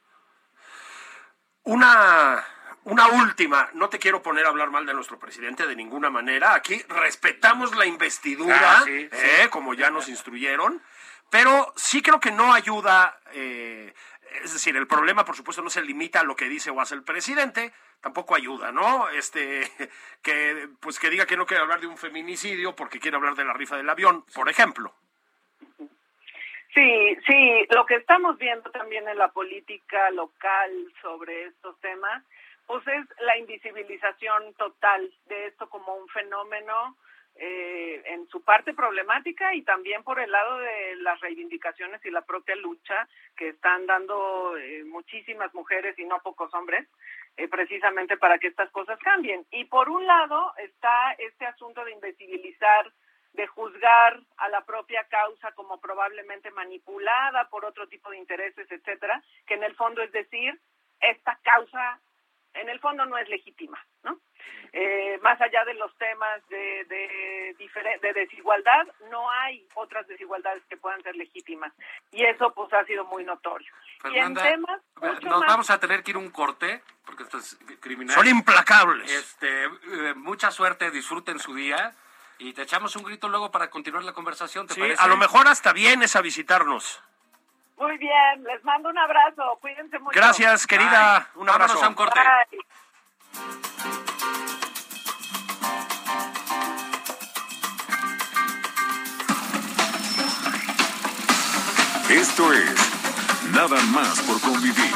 Una, 1.65 2.45
una 2.85 3.07
última, 3.09 3.69
no 3.75 3.89
te 3.89 3.99
quiero 3.99 4.23
poner 4.23 4.47
a 4.47 4.49
hablar 4.49 4.71
mal 4.71 4.85
de 4.87 4.95
nuestro 4.95 5.19
presidente 5.19 5.67
de 5.67 5.77
ninguna 5.77 6.11
manera. 6.11 6.55
Aquí 6.55 6.83
respetamos 6.89 7.77
la 7.77 7.87
investidura, 7.87 8.79
Ah, 8.79 8.83
sí, 8.85 9.09
¿eh? 9.13 9.49
como 9.51 9.75
ya 9.75 9.91
nos 9.91 10.09
instruyeron, 10.09 10.83
pero 11.31 11.73
sí 11.77 12.03
creo 12.03 12.19
que 12.19 12.33
no 12.33 12.53
ayuda. 12.53 13.19
eh, 13.33 13.95
es 14.43 14.55
decir, 14.55 14.75
el 14.79 14.87
problema, 14.87 15.27
por 15.27 15.37
supuesto, 15.37 15.61
no 15.61 15.69
se 15.69 15.83
limita 15.83 16.21
a 16.21 16.25
lo 16.25 16.35
que 16.35 16.49
dice 16.49 16.71
o 16.71 16.81
hace 16.81 16.95
el 16.95 17.03
presidente, 17.05 17.75
tampoco 18.01 18.35
ayuda, 18.35 18.73
¿no? 18.73 19.11
Este, 19.11 19.71
que, 20.23 20.71
pues 20.81 20.99
que 20.99 21.11
diga 21.11 21.27
que 21.27 21.37
no 21.37 21.45
quiere 21.45 21.63
hablar 21.63 21.81
de 21.81 21.87
un 21.87 21.99
feminicidio 21.99 22.75
porque 22.75 22.99
quiere 22.99 23.19
hablar 23.19 23.35
de 23.35 23.45
la 23.45 23.53
rifa 23.53 23.77
del 23.77 23.91
avión, 23.91 24.25
por 24.35 24.49
ejemplo. 24.49 24.95
Sí, 26.75 27.17
sí, 27.27 27.67
lo 27.71 27.85
que 27.85 27.97
estamos 27.97 28.39
viendo 28.39 28.71
también 28.71 29.07
en 29.07 29.19
la 29.19 29.29
política 29.29 30.11
local 30.11 30.71
sobre 31.03 31.45
estos 31.45 31.79
temas, 31.81 32.25
pues 32.67 32.83
es 32.89 33.07
la 33.21 33.37
invisibilización 33.37 34.55
total 34.55 35.13
de 35.27 35.49
esto 35.49 35.69
como 35.69 35.95
un 35.95 36.09
fenómeno 36.09 36.97
eh, 37.35 38.03
en 38.07 38.27
su 38.29 38.43
parte 38.43 38.73
problemática 38.73 39.55
y 39.55 39.63
también 39.63 40.03
por 40.03 40.19
el 40.19 40.31
lado 40.31 40.59
de 40.59 40.97
las 40.97 41.21
reivindicaciones 41.21 42.03
y 42.07 42.11
la 42.11 42.23
propia 42.23 42.57
lucha 42.57 43.07
que 43.37 43.49
están 43.51 43.87
dando 43.87 44.57
eh, 44.57 44.85
muchísimas 44.85 45.53
mujeres 45.55 45.99
y 45.99 46.05
no 46.05 46.21
pocos 46.21 46.53
hombres, 46.55 46.89
eh, 47.37 47.49
precisamente 47.49 48.17
para 48.17 48.39
que 48.39 48.49
estas 48.49 48.71
cosas 48.71 48.99
cambien. 49.01 49.45
Y 49.51 49.67
por 49.67 49.91
un 49.91 50.07
lado 50.07 50.55
está 50.57 51.13
este 51.19 51.45
asunto 51.45 51.85
de 51.85 51.93
invisibilizar 51.93 52.91
de 53.33 53.47
juzgar 53.47 54.21
a 54.37 54.49
la 54.49 54.65
propia 54.65 55.05
causa 55.09 55.53
como 55.53 55.81
probablemente 55.81 56.51
manipulada 56.51 57.49
por 57.49 57.65
otro 57.65 57.87
tipo 57.89 58.11
de 58.11 58.19
intereses, 58.19 58.71
etcétera, 58.71 59.23
que 59.47 59.55
en 59.55 59.63
el 59.63 59.75
fondo 59.75 60.03
es 60.03 60.13
decir, 60.13 60.61
esta 61.01 61.39
causa 61.43 62.01
en 62.55 62.69
el 62.69 62.79
fondo 62.81 63.07
no 63.07 63.17
es 63.17 63.27
legítima, 63.31 63.83
¿no? 64.03 64.21
Eh, 64.75 65.19
más 65.23 65.41
allá 65.41 65.65
de 65.65 65.75
los 65.75 65.97
temas 65.97 66.47
de, 66.49 66.85
de, 66.85 67.57
de 68.03 68.13
desigualdad, 68.13 68.87
no 69.11 69.31
hay 69.31 69.67
otras 69.75 70.07
desigualdades 70.07 70.63
que 70.69 70.77
puedan 70.77 71.03
ser 71.03 71.15
legítimas. 71.17 71.73
Y 72.11 72.25
eso 72.25 72.53
pues 72.55 72.71
ha 72.75 72.85
sido 72.85 73.05
muy 73.07 73.25
notorio. 73.25 73.73
Fernanda, 74.01 74.43
y 74.43 74.47
en 74.47 74.53
temas 74.55 74.83
mucho 74.97 75.29
nos 75.29 75.41
más- 75.41 75.49
vamos 75.49 75.71
a 75.71 75.79
tener 75.81 76.03
que 76.03 76.11
ir 76.11 76.17
un 76.19 76.31
corte, 76.31 76.83
porque 77.07 77.23
esto 77.23 77.39
es 77.39 77.59
criminal. 77.81 78.15
Son 78.15 78.27
implacables. 78.27 79.11
Este, 79.11 79.65
eh, 79.65 80.15
mucha 80.17 80.51
suerte, 80.51 80.91
disfruten 80.91 81.39
su 81.39 81.55
día 81.55 81.95
y 82.43 82.53
te 82.53 82.63
echamos 82.63 82.97
un 82.97 83.05
grito 83.05 83.29
luego 83.29 83.51
para 83.53 83.71
continuar 83.71 84.03
la 84.03 84.13
conversación, 84.13 84.67
¿te 84.67 84.75
Sí, 84.75 84.81
parece? 84.81 85.01
a 85.01 85.07
lo 85.07 85.17
mejor 85.17 85.47
hasta 85.47 85.73
vienes 85.73 86.17
a 86.17 86.21
visitarnos. 86.21 87.01
Muy 87.79 87.97
bien, 87.99 88.45
les 88.45 88.63
mando 88.65 88.89
un 88.89 88.99
abrazo, 88.99 89.59
cuídense 89.61 89.99
mucho. 90.01 90.19
Gracias, 90.19 90.67
querida. 90.67 91.31
Bye. 91.35 91.43
Un 91.43 91.51
abrazo. 91.51 91.75
Vámonos 91.81 91.85
a 91.85 91.89
un 91.89 91.95
corte. 91.95 92.21
Bye. 92.21 93.73
Esto 102.11 102.53
es 102.53 102.93
Nada 103.53 103.81
más 103.93 104.21
por 104.23 104.41
convivir. 104.41 104.95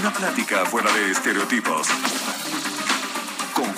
Una 0.00 0.10
plática 0.10 0.64
fuera 0.64 0.90
de 0.92 1.12
estereotipos. 1.12 1.86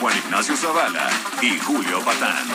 Juan 0.05 0.19
Ignacio 0.19 0.55
Zavala 0.55 1.09
y 1.41 1.59
Julio 1.61 1.99
Patán. 2.05 2.47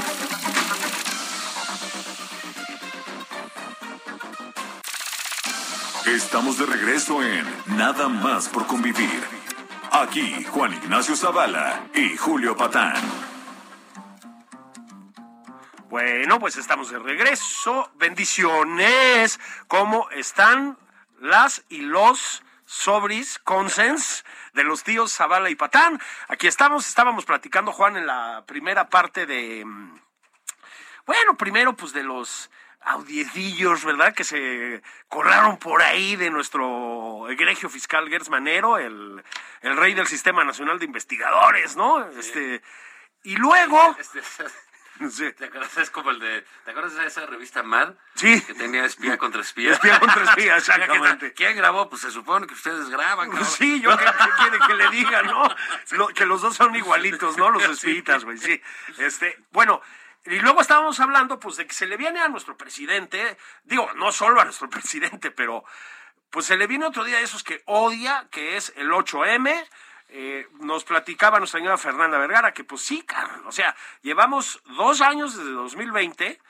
Estamos 6.05 6.59
de 6.59 6.67
regreso 6.67 7.23
en 7.23 7.43
Nada 7.75 8.07
más 8.07 8.49
por 8.49 8.67
convivir. 8.67 9.23
Aquí 9.91 10.43
Juan 10.43 10.73
Ignacio 10.75 11.15
Zavala 11.15 11.87
y 11.95 12.15
Julio 12.17 12.55
Patán. 12.55 13.01
Bueno, 15.89 16.39
pues 16.39 16.55
estamos 16.55 16.91
de 16.91 16.99
regreso. 16.99 17.89
Bendiciones. 17.95 19.39
¿Cómo 19.67 20.07
están 20.11 20.77
las 21.19 21.63
y 21.67 21.79
los 21.79 22.43
sobris 22.69 23.39
consens 23.39 24.23
de 24.53 24.63
los 24.63 24.83
tíos 24.83 25.11
Zavala 25.11 25.49
y 25.49 25.55
Patán? 25.55 25.99
Aquí 26.27 26.45
estamos, 26.45 26.87
estábamos 26.87 27.25
platicando, 27.25 27.71
Juan, 27.71 27.97
en 27.97 28.05
la 28.05 28.43
primera 28.45 28.89
parte 28.89 29.25
de... 29.25 29.65
mm, 29.65 29.99
Bueno, 31.07 31.35
primero 31.35 31.73
pues 31.73 31.93
de 31.93 32.03
los 32.03 32.51
audiecillos, 32.81 33.83
¿verdad? 33.83 34.13
Que 34.13 34.23
se 34.23 34.83
colaron 35.07 35.57
por 35.57 35.81
ahí 35.81 36.15
de 36.15 36.29
nuestro 36.29 37.27
egregio 37.29 37.69
fiscal 37.69 38.07
Gers 38.07 38.29
Manero, 38.29 38.77
el, 38.77 39.23
el 39.61 39.75
rey 39.75 39.95
del 39.95 40.05
Sistema 40.07 40.43
Nacional 40.43 40.77
de 40.77 40.85
Investigadores, 40.85 41.75
¿no? 41.75 42.07
Este... 42.11 42.61
Y 43.23 43.35
luego... 43.35 43.97
Sí. 45.09 45.31
¿Te 45.33 45.45
acuerdas? 45.45 45.77
Es 45.77 45.89
como 45.89 46.11
el 46.11 46.19
de. 46.19 46.45
¿Te 46.65 46.71
acuerdas 46.71 46.95
de 46.95 47.05
esa 47.05 47.25
revista 47.25 47.63
Mad? 47.63 47.93
Sí. 48.15 48.41
Que 48.41 48.53
tenía 48.53 48.85
espía 48.85 49.17
contra 49.17 49.41
espía. 49.41 49.73
Espía 49.73 49.99
contra 49.99 50.23
espía, 50.23 50.57
exactamente. 50.57 51.33
¿Quién 51.33 51.55
grabó? 51.55 51.89
Pues 51.89 52.01
se 52.01 52.11
supone 52.11 52.45
que 52.47 52.53
ustedes 52.53 52.89
graban, 52.89 53.29
cabrón. 53.29 53.47
Sí, 53.47 53.81
yo 53.81 53.97
qué, 53.97 54.05
qué 54.05 54.29
quiere 54.37 54.59
que 54.67 54.73
le 54.75 54.89
diga, 54.89 55.21
¿no? 55.23 55.47
Lo- 55.91 56.07
que 56.09 56.25
los 56.25 56.41
dos 56.41 56.55
son 56.55 56.75
igualitos, 56.75 57.37
¿no? 57.37 57.49
Los 57.49 57.63
espitas, 57.63 58.25
güey, 58.25 58.37
sí. 58.37 58.61
Este, 58.97 59.37
bueno, 59.51 59.81
y 60.25 60.39
luego 60.39 60.61
estábamos 60.61 60.99
hablando, 60.99 61.39
pues, 61.39 61.55
de 61.57 61.65
que 61.65 61.73
se 61.73 61.87
le 61.87 61.95
viene 61.97 62.19
a 62.19 62.27
nuestro 62.27 62.57
presidente, 62.57 63.37
digo, 63.63 63.89
no 63.95 64.11
solo 64.11 64.41
a 64.41 64.43
nuestro 64.45 64.69
presidente, 64.69 65.31
pero 65.31 65.63
pues 66.29 66.45
se 66.45 66.57
le 66.57 66.67
viene 66.67 66.85
otro 66.85 67.03
día 67.05 67.17
de 67.17 67.23
esos 67.23 67.43
que 67.43 67.63
odia, 67.65 68.27
que 68.29 68.55
es 68.57 68.71
el 68.75 68.91
8M. 68.91 69.65
Eh, 70.11 70.47
nos 70.59 70.83
platicaba 70.85 71.37
nuestra 71.37 71.59
señora 71.59 71.77
Fernanda 71.77 72.17
Vergara 72.17 72.51
que 72.53 72.63
pues 72.63 72.81
sí, 72.81 73.03
cabrón, 73.03 73.43
o 73.45 73.51
sea, 73.51 73.75
llevamos 74.01 74.61
dos 74.65 75.01
años 75.01 75.37
desde 75.37 75.51
2020 75.51 76.41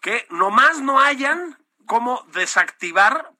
que 0.00 0.26
nomás 0.30 0.80
no 0.80 1.00
hayan 1.00 1.58
cómo 1.86 2.24
desactivar, 2.32 3.32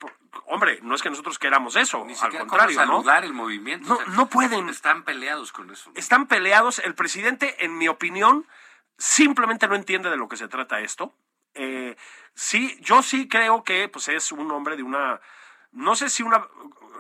hombre, 0.46 0.80
no 0.82 0.96
es 0.96 1.02
que 1.02 1.10
nosotros 1.10 1.38
queramos 1.38 1.76
eso, 1.76 2.04
Ni 2.04 2.14
al 2.14 2.38
contrario, 2.38 2.84
¿no? 2.86 3.04
el 3.18 3.32
movimiento. 3.32 3.88
No- 4.06 4.14
no 4.16 4.26
pueden. 4.28 4.68
Están 4.68 5.04
peleados 5.04 5.52
con 5.52 5.70
eso. 5.70 5.92
Están 5.94 6.26
peleados. 6.26 6.80
El 6.80 6.94
presidente, 6.96 7.64
en 7.64 7.78
mi 7.78 7.86
opinión, 7.86 8.46
simplemente 8.96 9.68
no 9.68 9.76
entiende 9.76 10.10
de 10.10 10.16
lo 10.16 10.28
que 10.28 10.36
se 10.36 10.48
trata 10.48 10.80
esto. 10.80 11.14
Eh, 11.54 11.96
sí, 12.34 12.76
yo 12.80 13.02
sí 13.02 13.28
creo 13.28 13.62
que 13.62 13.88
pues, 13.88 14.08
es 14.08 14.32
un 14.32 14.50
hombre 14.50 14.76
de 14.76 14.82
una, 14.82 15.20
no 15.72 15.94
sé 15.94 16.08
si 16.10 16.22
una 16.22 16.46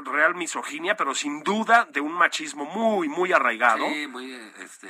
real 0.04 0.34
misoginia, 0.34 0.96
pero 0.96 1.14
sin 1.14 1.42
duda 1.42 1.86
de 1.90 2.00
un 2.00 2.12
machismo 2.12 2.64
muy, 2.64 3.08
muy 3.08 3.32
arraigado. 3.32 3.86
Sí, 3.88 4.06
muy, 4.06 4.32
este, 4.60 4.86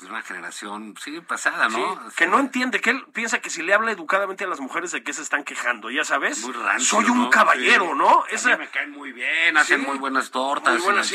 de 0.00 0.06
una 0.06 0.22
generación, 0.22 0.94
sí, 1.02 1.20
pasada, 1.20 1.68
Sí, 1.68 1.76
¿no? 1.76 1.98
que 2.00 2.08
Este, 2.08 2.26
no 2.28 2.38
entiende, 2.38 2.80
que 2.80 2.90
él 2.90 3.04
piensa 3.12 3.40
que 3.40 3.50
si 3.50 3.62
le 3.62 3.74
habla 3.74 3.90
educadamente 3.90 4.44
a 4.44 4.46
las 4.46 4.60
mujeres 4.60 4.92
de 4.92 5.02
qué 5.02 5.12
se 5.12 5.22
están 5.22 5.42
quejando, 5.42 5.90
ya 5.90 6.04
sabes, 6.04 6.42
Muy 6.44 6.52
rancio, 6.52 7.00
soy 7.00 7.10
un 7.10 7.22
¿no? 7.24 7.30
caballero, 7.30 7.86
Sí. 7.86 7.98
¿no? 7.98 8.08
A 8.08 8.24
mí 8.26 8.30
Esa- 8.32 8.56
me 8.56 8.68
caen 8.68 8.92
muy 8.92 9.10
bien, 9.12 9.56
hacen 9.56 9.80
Sí. 9.80 9.86
muy 9.86 9.98
buenas 9.98 10.30
tortas. 10.30 10.74
Muy 10.74 10.82
buenas, 10.82 11.12
y- 11.12 11.14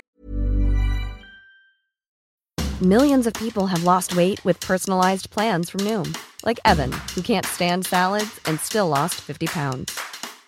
Millions 2.82 3.26
of 3.26 3.34
people 3.36 3.68
have 3.68 3.84
lost 3.86 4.14
weight 4.16 4.44
with 4.44 4.60
personalized 4.60 5.30
plans 5.30 5.70
from 5.70 5.82
Noom, 5.86 6.14
like 6.44 6.60
Evan, 6.66 6.92
who 7.16 7.22
can't 7.22 7.46
stand 7.46 7.86
salads 7.88 8.42
and 8.46 8.60
still 8.60 8.90
lost 8.90 9.22
50 9.22 9.48
pounds. 9.48 9.98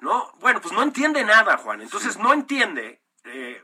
no, 0.00 0.32
bueno, 0.40 0.60
pues 0.60 0.72
no 0.72 0.82
entiende 0.82 1.24
nada, 1.24 1.56
Juan. 1.58 1.82
Entonces 1.82 2.18
no 2.18 2.32
entiende. 2.32 3.02
eh, 3.24 3.62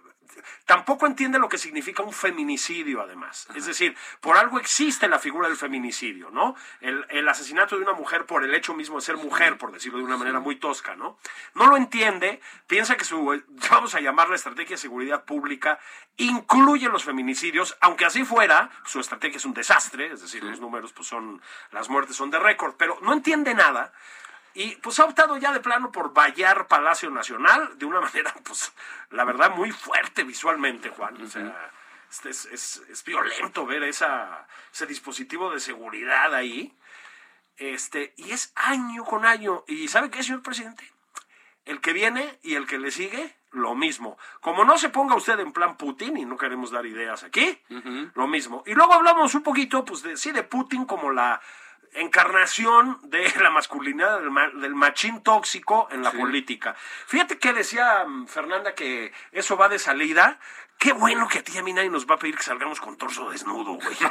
tampoco 0.66 1.06
entiende 1.06 1.38
lo 1.38 1.48
que 1.48 1.58
significa 1.58 2.02
un 2.02 2.12
feminicidio, 2.12 3.00
además. 3.00 3.46
Es 3.54 3.66
decir, 3.66 3.96
por 4.20 4.36
algo 4.36 4.58
existe 4.58 5.08
la 5.08 5.18
figura 5.18 5.48
del 5.48 5.56
feminicidio, 5.56 6.30
¿no? 6.30 6.56
El, 6.80 7.06
el 7.10 7.28
asesinato 7.28 7.76
de 7.76 7.82
una 7.82 7.92
mujer 7.92 8.26
por 8.26 8.44
el 8.44 8.54
hecho 8.54 8.74
mismo 8.74 8.96
de 8.96 9.02
ser 9.02 9.16
mujer, 9.16 9.56
por 9.58 9.72
decirlo 9.72 9.98
de 9.98 10.04
una 10.04 10.16
manera 10.16 10.40
muy 10.40 10.56
tosca, 10.56 10.96
¿no? 10.96 11.18
No 11.54 11.66
lo 11.66 11.76
entiende, 11.76 12.40
piensa 12.66 12.96
que 12.96 13.04
su, 13.04 13.42
vamos 13.70 13.94
a 13.94 14.00
llamar 14.00 14.28
la 14.28 14.36
estrategia 14.36 14.76
de 14.76 14.82
seguridad 14.82 15.24
pública, 15.24 15.78
incluye 16.16 16.88
los 16.88 17.04
feminicidios, 17.04 17.76
aunque 17.80 18.04
así 18.04 18.24
fuera, 18.24 18.70
su 18.84 19.00
estrategia 19.00 19.36
es 19.38 19.44
un 19.44 19.54
desastre, 19.54 20.12
es 20.12 20.22
decir, 20.22 20.42
los 20.42 20.60
números 20.60 20.92
pues 20.92 21.08
son, 21.08 21.40
las 21.70 21.88
muertes 21.88 22.16
son 22.16 22.30
de 22.30 22.38
récord, 22.38 22.74
pero 22.76 22.98
no 23.02 23.12
entiende 23.12 23.54
nada. 23.54 23.92
Y 24.58 24.74
pues 24.76 24.98
ha 25.00 25.04
optado 25.04 25.36
ya 25.36 25.52
de 25.52 25.60
plano 25.60 25.92
por 25.92 26.14
vallar 26.14 26.66
Palacio 26.66 27.10
Nacional 27.10 27.78
de 27.78 27.84
una 27.84 28.00
manera, 28.08 28.34
pues, 28.42 28.72
la 29.10 29.24
verdad, 29.24 29.54
muy 29.54 29.70
fuerte 29.70 30.24
visualmente, 30.24 30.88
Juan. 30.88 31.20
O 31.22 31.26
sea, 31.28 31.70
este 32.10 32.30
es, 32.30 32.46
es- 32.46 32.82
es 32.88 33.04
violento 33.04 33.66
ver 33.66 33.82
esa, 33.84 34.46
ese 34.72 34.86
dispositivo 34.86 35.50
de 35.50 35.60
seguridad 35.60 36.34
ahí. 36.34 36.74
Este, 37.58 38.14
y 38.16 38.32
es 38.32 38.52
año 38.56 39.04
con 39.04 39.24
año. 39.24 39.64
¿Y 39.66 39.88
sabe 39.88 40.10
qué, 40.10 40.22
señor 40.22 40.42
presidente? 40.42 40.90
El 41.64 41.80
que 41.80 41.92
viene 41.92 42.38
y 42.42 42.54
el 42.54 42.66
que 42.66 42.78
le 42.78 42.90
sigue, 42.90 43.34
lo 43.50 43.74
mismo. 43.74 44.16
Como 44.40 44.64
no 44.64 44.78
se 44.78 44.88
ponga 44.90 45.16
usted 45.16 45.38
en 45.40 45.52
plan 45.52 45.76
Putin, 45.76 46.16
y 46.16 46.24
no 46.24 46.36
queremos 46.36 46.70
dar 46.70 46.86
ideas 46.86 47.24
aquí, 47.24 47.58
lo 48.14 48.26
mismo. 48.26 48.62
Y 48.66 48.74
luego 48.74 48.92
hablamos 48.94 49.34
un 49.34 49.42
poquito, 49.42 49.84
pues, 49.84 50.02
de, 50.02 50.16
sí, 50.16 50.32
de 50.32 50.42
Putin 50.44 50.84
como 50.84 51.10
la 51.10 51.40
encarnación 51.94 52.98
de 53.04 53.32
la 53.42 53.50
masculinidad 53.50 54.20
del, 54.20 54.30
ma- 54.30 54.48
del 54.50 54.74
machín 54.74 55.22
tóxico 55.22 55.88
en 55.90 56.02
la 56.02 56.10
política. 56.12 56.74
Fíjate 57.06 57.38
que 57.38 57.52
decía 57.52 58.04
mm, 58.06 58.26
Fernanda 58.26 58.74
que 58.74 59.12
eso 59.32 59.56
va 59.56 59.68
de 59.68 59.78
salida. 59.78 60.38
Qué 60.78 60.92
bueno 60.92 61.26
que 61.26 61.38
a 61.38 61.42
ti 61.42 61.52
y 61.54 61.58
a 61.58 61.62
mí 61.62 61.72
nadie 61.72 61.88
nos 61.88 62.06
va 62.06 62.16
a 62.16 62.18
pedir 62.18 62.36
que 62.36 62.42
salgamos 62.42 62.82
con 62.82 62.98
torso 62.98 63.30
desnudo, 63.30 63.76
güey. 63.76 63.96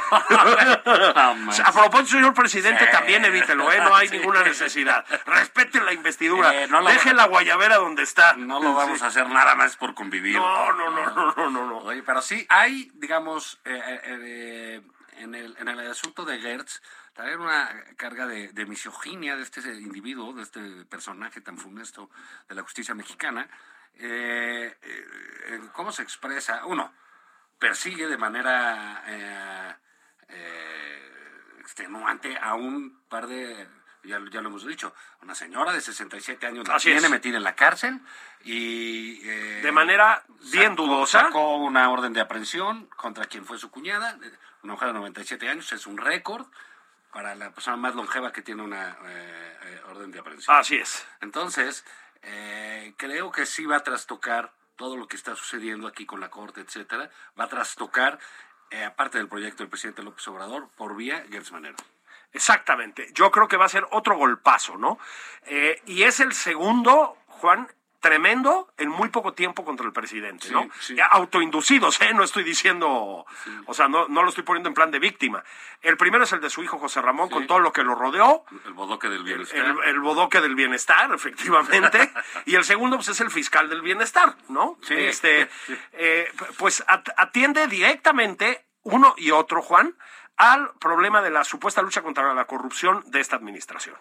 a 0.84 1.72
propósito, 1.72 2.16
señor 2.18 2.34
presidente, 2.34 2.86
también 2.88 3.24
evítelo, 3.24 3.70
¿eh? 3.70 3.78
No 3.80 3.94
hay 3.94 4.08
ninguna 4.08 4.42
necesidad. 4.42 5.04
Respete 5.26 5.80
la 5.80 5.92
investidura. 5.92 6.52
Eh, 6.62 6.66
no 6.68 6.82
Deje 6.84 7.14
la 7.14 7.26
guayabera 7.26 7.76
donde 7.76 8.02
está. 8.02 8.34
No 8.34 8.60
lo 8.60 8.74
vamos 8.74 9.00
a 9.02 9.06
hacer 9.06 9.28
nada 9.28 9.54
más 9.54 9.76
por 9.76 9.94
convivir. 9.94 10.36
No, 10.36 10.72
no, 10.72 10.90
no, 10.90 11.06
no, 11.14 11.32
no, 11.36 11.50
no, 11.50 11.66
no. 11.66 11.78
Oye, 11.78 12.02
pero 12.02 12.20
sí 12.20 12.44
hay, 12.48 12.90
digamos, 12.94 13.60
eh, 13.64 14.00
eh, 14.04 14.80
en, 15.18 15.34
el, 15.36 15.56
en 15.58 15.68
el 15.68 15.90
asunto 15.90 16.24
de 16.24 16.38
Gertz, 16.40 16.82
traer 17.16 17.38
una 17.40 17.70
carga 17.96 18.26
de, 18.26 18.48
de 18.52 18.66
misoginia 18.66 19.36
de 19.36 19.42
este 19.42 19.60
individuo, 19.74 20.34
de 20.34 20.42
este 20.42 20.84
personaje 20.84 21.40
tan 21.40 21.56
funesto 21.56 22.10
de 22.46 22.54
la 22.54 22.62
justicia 22.62 22.94
mexicana. 22.94 23.48
Eh, 23.94 24.76
eh, 24.82 25.60
¿Cómo 25.72 25.92
se 25.92 26.02
expresa? 26.02 26.66
Uno, 26.66 26.92
persigue 27.58 28.06
de 28.06 28.18
manera 28.18 29.02
eh, 29.06 29.74
eh, 30.28 31.12
extenuante 31.60 32.36
a 32.38 32.52
un 32.54 33.00
par 33.08 33.26
de, 33.26 33.66
ya, 34.04 34.20
ya 34.30 34.42
lo 34.42 34.50
hemos 34.50 34.66
dicho, 34.66 34.94
una 35.22 35.34
señora 35.34 35.72
de 35.72 35.80
67 35.80 36.46
años 36.46 36.68
la 36.68 36.76
tiene 36.76 37.08
metida 37.08 37.38
en 37.38 37.44
la 37.44 37.54
cárcel 37.56 37.98
y... 38.44 39.26
eh, 39.26 39.60
De 39.62 39.72
manera 39.72 40.22
bien 40.52 40.72
sacó- 40.72 40.82
dudosa. 40.86 41.20
Sacó 41.22 41.56
una 41.56 41.88
orden 41.90 42.12
de 42.12 42.20
aprehensión 42.20 42.84
contra 42.94 43.24
quien 43.24 43.46
fue 43.46 43.58
su 43.58 43.70
cuñada, 43.70 44.18
una 44.62 44.74
mujer 44.74 44.88
de 44.88 44.94
97 44.94 45.48
años, 45.48 45.72
es 45.72 45.86
un 45.86 45.96
récord 45.96 46.46
para 47.16 47.34
la 47.34 47.50
persona 47.50 47.78
más 47.78 47.94
longeva 47.94 48.30
que 48.30 48.42
tiene 48.42 48.62
una 48.62 48.90
eh, 49.06 49.58
eh, 49.62 49.80
orden 49.88 50.10
de 50.10 50.18
aprehensión. 50.18 50.54
Así 50.54 50.76
es. 50.76 51.02
Entonces, 51.22 51.82
eh, 52.20 52.92
creo 52.98 53.32
que 53.32 53.46
sí 53.46 53.64
va 53.64 53.76
a 53.76 53.82
trastocar 53.82 54.52
todo 54.76 54.98
lo 54.98 55.08
que 55.08 55.16
está 55.16 55.34
sucediendo 55.34 55.88
aquí 55.88 56.04
con 56.04 56.20
la 56.20 56.28
Corte, 56.28 56.60
etcétera, 56.60 57.08
va 57.40 57.44
a 57.44 57.48
trastocar, 57.48 58.18
eh, 58.70 58.84
aparte 58.84 59.16
del 59.16 59.28
proyecto 59.28 59.62
del 59.62 59.70
presidente 59.70 60.02
López 60.02 60.28
Obrador, 60.28 60.68
por 60.76 60.94
vía 60.94 61.24
Gertz 61.30 61.52
Manero. 61.52 61.76
Exactamente. 62.34 63.08
Yo 63.14 63.30
creo 63.30 63.48
que 63.48 63.56
va 63.56 63.64
a 63.64 63.70
ser 63.70 63.86
otro 63.92 64.18
golpazo, 64.18 64.76
¿no? 64.76 64.98
Eh, 65.46 65.80
y 65.86 66.02
es 66.02 66.20
el 66.20 66.34
segundo, 66.34 67.16
Juan, 67.28 67.66
tremendo 68.06 68.68
en 68.78 68.88
muy 68.88 69.08
poco 69.08 69.32
tiempo 69.32 69.64
contra 69.64 69.84
el 69.86 69.92
presidente, 69.92 70.46
Sí, 70.46 70.52
¿no? 70.52 70.68
sí. 70.80 70.96
Autoinducidos, 71.10 72.00
¿eh? 72.02 72.14
No 72.14 72.22
estoy 72.22 72.44
diciendo, 72.44 73.26
o 73.66 73.74
sea, 73.74 73.88
no, 73.88 74.06
no 74.08 74.22
lo 74.22 74.28
estoy 74.28 74.44
poniendo 74.44 74.68
en 74.68 74.74
plan 74.74 74.90
de 74.90 74.98
víctima. 74.98 75.42
El 75.82 75.96
primero 75.96 76.24
es 76.24 76.32
el 76.32 76.40
de 76.40 76.48
su 76.50 76.62
hijo 76.62 76.78
José 76.78 77.02
Ramón, 77.02 77.28
con 77.28 77.46
todo 77.46 77.58
lo 77.58 77.72
que 77.72 77.82
lo 77.82 77.94
rodeó. 77.94 78.44
El 78.64 78.74
bodoque 78.74 79.08
del 79.08 79.24
bienestar. 79.24 79.58
El, 79.58 79.76
el 79.86 80.00
bodoque 80.00 80.40
del 80.40 80.54
bienestar, 80.54 81.12
efectivamente. 81.12 82.12
y 82.46 82.54
el 82.54 82.64
segundo, 82.64 82.96
pues, 82.96 83.08
es 83.08 83.20
el 83.20 83.30
fiscal 83.30 83.68
del 83.68 83.82
bienestar, 83.82 84.36
¿no? 84.48 84.78
Sí. 84.82 84.94
Este, 84.94 85.48
eh, 85.92 86.30
pues 86.58 86.84
at- 86.86 87.08
atiende 87.16 87.66
directamente 87.66 88.66
uno 88.82 89.14
y 89.18 89.32
otro, 89.32 89.62
Juan, 89.62 89.96
al 90.36 90.72
problema 90.78 91.22
de 91.22 91.30
la 91.30 91.44
supuesta 91.44 91.80
lucha 91.82 92.02
contra 92.02 92.34
la 92.34 92.44
corrupción 92.44 93.02
de 93.06 93.20
esta 93.20 93.36
administración. 93.36 93.96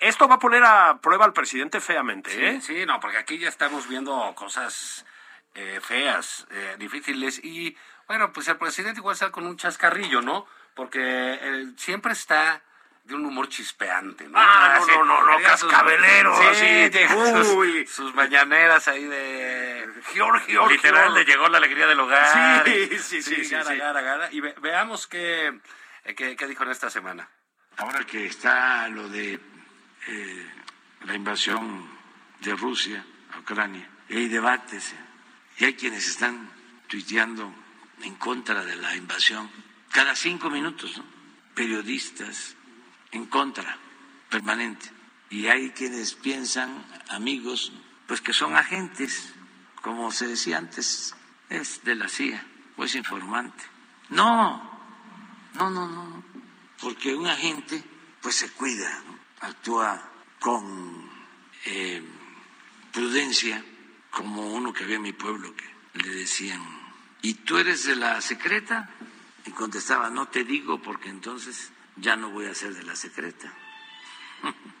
Esto 0.00 0.26
va 0.26 0.36
a 0.36 0.38
poner 0.38 0.64
a 0.64 0.98
prueba 1.00 1.24
al 1.24 1.32
presidente 1.32 1.80
feamente, 1.80 2.30
Sí, 2.30 2.42
¿eh? 2.42 2.60
sí, 2.60 2.86
no, 2.86 2.98
porque 2.98 3.18
aquí 3.18 3.38
ya 3.38 3.48
estamos 3.48 3.88
viendo 3.88 4.34
cosas 4.34 5.06
eh, 5.54 5.80
feas, 5.82 6.46
eh, 6.50 6.76
difíciles 6.78 7.42
y 7.44 7.76
bueno, 8.08 8.32
pues 8.32 8.48
el 8.48 8.56
presidente 8.56 8.98
igual 8.98 9.14
está 9.14 9.30
con 9.30 9.46
un 9.46 9.56
chascarrillo, 9.56 10.20
¿no? 10.20 10.46
Porque 10.74 11.00
eh, 11.00 11.66
siempre 11.76 12.12
está 12.12 12.62
de 13.04 13.14
un 13.14 13.24
humor 13.26 13.48
chispeante, 13.48 14.28
¿no? 14.28 14.38
Ah, 14.38 14.74
no, 14.76 14.82
Así, 14.82 14.90
no, 14.92 15.04
no, 15.04 15.24
no, 15.26 15.36
llega 15.38 15.56
sus- 15.56 15.68
cascabelero, 15.70 16.36
sí, 16.36 16.46
así. 16.46 16.64
llega 16.90 17.08
sus, 17.44 17.48
Uy. 17.54 17.86
sus 17.86 18.14
mañaneras 18.14 18.86
ahí 18.88 19.04
de... 19.04 19.88
Giorgio, 20.12 20.68
Literal, 20.68 21.04
Giorgio. 21.06 21.18
le 21.18 21.24
llegó 21.24 21.48
la 21.48 21.58
alegría 21.58 21.86
del 21.86 21.98
hogar. 22.00 22.64
Sí, 22.64 22.70
Y- 22.92 22.98
sí, 22.98 23.22
sí, 23.22 23.44
sí, 23.44 23.50
gara, 23.50 23.70
sí. 23.70 23.76
gara, 23.78 24.00
gara. 24.00 24.28
Y 24.32 24.40
ve- 24.40 24.54
veamos 24.60 25.06
qué, 25.06 25.48
eh, 26.04 26.14
qué, 26.14 26.36
qué 26.36 26.46
dijo 26.46 26.62
en 26.62 26.70
esta 26.70 26.88
semana. 26.90 27.28
Ahora 27.78 28.04
que 28.04 28.26
está 28.26 28.86
lo 28.88 29.08
de 29.08 29.40
eh, 30.06 30.50
la 31.04 31.14
invasión 31.14 31.88
de 32.40 32.54
Rusia 32.54 33.04
a 33.34 33.38
Ucrania, 33.40 33.88
y 34.08 34.16
hay 34.18 34.28
debates, 34.28 34.94
y 35.58 35.64
hay 35.64 35.74
quienes 35.74 36.06
están 36.06 36.50
tuiteando 36.88 37.52
en 38.02 38.14
contra 38.16 38.64
de 38.64 38.76
la 38.76 38.94
invasión, 38.96 39.50
cada 39.90 40.14
cinco 40.14 40.48
minutos, 40.50 40.96
¿no? 40.98 41.04
periodistas 41.54 42.56
en 43.12 43.26
contra, 43.26 43.76
permanente. 44.28 44.90
Y 45.30 45.46
hay 45.46 45.70
quienes 45.70 46.14
piensan, 46.14 46.84
amigos, 47.08 47.72
pues 48.06 48.20
que 48.20 48.32
son 48.32 48.56
agentes, 48.56 49.32
como 49.82 50.10
se 50.10 50.26
decía 50.26 50.58
antes, 50.58 51.14
es 51.48 51.84
de 51.84 51.94
la 51.94 52.08
CIA, 52.08 52.44
o 52.76 52.84
es 52.84 52.94
informante. 52.94 53.62
No, 54.08 54.70
no, 55.54 55.70
no, 55.70 55.88
no, 55.88 56.24
porque 56.80 57.14
un 57.14 57.26
agente 57.26 57.82
pues 58.20 58.36
se 58.36 58.50
cuida, 58.50 59.02
actúa 59.40 60.02
con 60.40 61.08
eh, 61.66 62.02
prudencia, 62.92 63.64
como 64.10 64.52
uno 64.52 64.72
que 64.72 64.84
había 64.84 64.96
en 64.96 65.02
mi 65.02 65.12
pueblo 65.12 65.54
que 65.54 66.02
le 66.02 66.08
decían, 66.08 66.60
¿y 67.22 67.34
tú 67.34 67.58
eres 67.58 67.84
de 67.84 67.96
la 67.96 68.20
secreta? 68.20 68.90
Y 69.46 69.52
contestaba, 69.52 70.10
no 70.10 70.26
te 70.28 70.44
digo 70.44 70.82
porque 70.82 71.08
entonces 71.08 71.72
ya 72.00 72.16
no 72.16 72.30
voy 72.30 72.46
a 72.46 72.54
ser 72.54 72.74
de 72.74 72.82
la 72.82 72.96
secreta. 72.96 73.52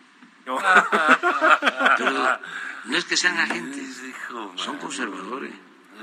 Pero 1.98 2.40
no 2.84 2.96
es 2.96 3.04
que 3.04 3.16
sean 3.16 3.38
agentes, 3.38 4.02
son 4.56 4.78
conservadores, 4.78 5.52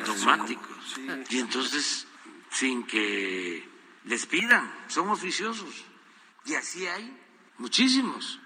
dogmáticos. 0.06 1.00
Y 1.30 1.40
entonces, 1.40 2.08
sin 2.52 2.86
que 2.86 3.68
les 4.06 4.26
pidan, 4.26 4.72
son 4.88 5.10
oficiosos. 5.10 5.86
Y 6.46 6.56
así 6.56 6.88
hay 6.88 7.18
muchísimos. 7.58 8.40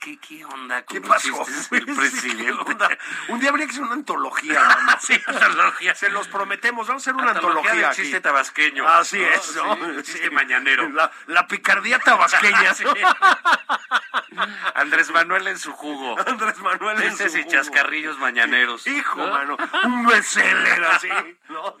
Que, 0.00 0.18
¿Qué 0.20 0.44
onda 0.44 0.82
¿Qué 0.84 1.00
pasó? 1.00 1.44
Sí, 1.46 1.80
presidente? 1.80 2.76
¿qué? 2.88 2.98
Un 3.32 3.40
día 3.40 3.50
habría 3.50 3.66
que 3.66 3.72
hacer 3.72 3.82
una 3.82 3.94
antología. 3.94 4.62
mano. 4.84 4.96
Sí, 5.00 5.20
antología. 5.26 5.94
Se 5.94 6.08
los 6.10 6.28
prometemos, 6.28 6.86
vamos 6.86 7.02
a 7.02 7.10
hacer 7.10 7.14
una 7.20 7.32
Antología 7.32 7.70
antología. 7.72 7.86
del 7.88 7.96
chiste 7.96 8.20
tabasqueño. 8.20 8.86
Así 8.88 9.18
¿no? 9.18 9.26
es, 9.28 9.56
¿no? 9.56 9.74
Sí, 9.74 9.82
el 9.82 10.02
chiste 10.04 10.30
mañanero. 10.30 10.88
La, 10.90 11.10
la 11.26 11.46
picardía 11.48 11.98
tabasqueña. 11.98 12.74
Andrés 14.74 15.10
Manuel 15.10 15.46
en 15.48 15.58
su 15.58 15.72
jugo. 15.72 16.16
Andrés 16.26 16.58
Manuel 16.58 17.02
en 17.02 17.08
Chistes 17.10 17.32
su 17.32 17.38
y 17.38 17.42
jugo. 17.42 17.52
chascarrillos 17.54 18.18
mañaneros. 18.18 18.86
Hijo, 18.86 19.18
¿No? 19.18 19.30
mano, 19.32 19.56
un 19.84 20.06
bestseller 20.06 20.84
así. 20.84 21.08
¿no? 21.48 21.76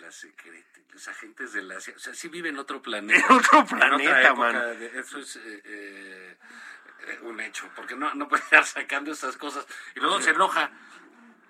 La 0.00 0.10
secreta. 0.10 0.69
Agentes 1.08 1.52
de 1.52 1.62
la... 1.62 1.76
O 1.76 1.80
sea, 1.80 2.14
sí 2.14 2.28
viven 2.28 2.54
en 2.54 2.60
otro 2.60 2.80
planeta. 2.82 3.24
En 3.28 3.32
otro 3.36 3.64
planeta, 3.66 4.34
mano. 4.34 4.60
de- 4.60 4.98
Eso 5.00 5.18
es 5.18 5.36
eh, 5.36 5.62
eh, 5.64 7.18
un 7.22 7.40
hecho. 7.40 7.68
Porque 7.76 7.96
no, 7.96 8.12
no 8.14 8.28
puede 8.28 8.42
estar 8.42 8.64
sacando 8.66 9.12
estas 9.12 9.36
cosas. 9.36 9.66
Y 9.96 10.00
luego 10.00 10.20
se 10.20 10.30
enoja. 10.30 10.70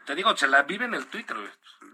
Te 0.06 0.14
digo, 0.14 0.36
se 0.36 0.48
la 0.48 0.62
vive 0.62 0.86
en 0.86 0.94
el 0.94 1.06
Twitter. 1.06 1.36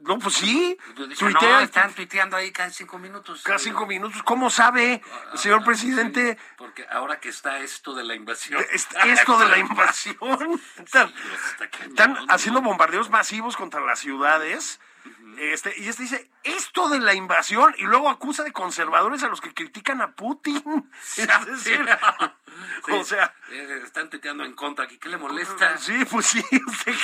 No, 0.02 0.18
pues 0.18 0.34
sí. 0.36 0.76
Dice, 1.08 1.16
Tuitea 1.16 1.50
no, 1.50 1.60
y- 1.60 1.64
están 1.64 1.92
tuiteando 1.94 2.36
ahí 2.36 2.52
cada 2.52 2.70
cinco 2.70 2.98
minutos. 2.98 3.42
cada 3.42 3.58
cinco 3.58 3.86
minutos. 3.86 4.22
¿Cómo 4.22 4.50
sabe, 4.50 5.02
Ah, 5.32 5.36
señor 5.36 5.64
presidente? 5.64 6.34
sí, 6.38 6.54
porque 6.56 6.86
ahora 6.90 7.18
que 7.18 7.28
está 7.28 7.58
esto 7.60 7.94
de 7.94 8.04
la 8.04 8.14
invasión. 8.14 8.64
es- 8.72 8.86
Esto 9.04 9.38
de 9.38 9.48
la 9.48 9.58
invasión. 9.58 10.60
Están, 10.78 12.16
haciendo 12.28 12.62
bombardeos 12.62 13.10
masivos 13.10 13.56
contra 13.56 13.80
las 13.80 13.98
ciudades. 13.98 14.80
Este, 15.38 15.74
y 15.78 15.88
este 15.88 16.04
dice, 16.04 16.30
esto 16.44 16.88
de 16.88 16.98
la 16.98 17.14
invasión, 17.14 17.74
y 17.78 17.82
luego 17.82 18.08
acusa 18.08 18.42
de 18.42 18.52
conservadores 18.52 19.22
a 19.22 19.28
los 19.28 19.40
que 19.40 19.52
critican 19.52 20.00
a 20.00 20.12
Putin. 20.14 20.62
Es 21.16 21.46
decir, 21.46 21.86
Sí, 22.84 22.92
o 22.92 23.04
sea, 23.04 23.34
están 23.84 24.08
tuiteando 24.10 24.44
en 24.44 24.54
contra 24.54 24.84
aquí. 24.84 24.98
¿Qué 24.98 25.08
le 25.08 25.16
molesta? 25.16 25.76
sí, 25.78 26.04
pues 26.10 26.26
sí. 26.26 26.44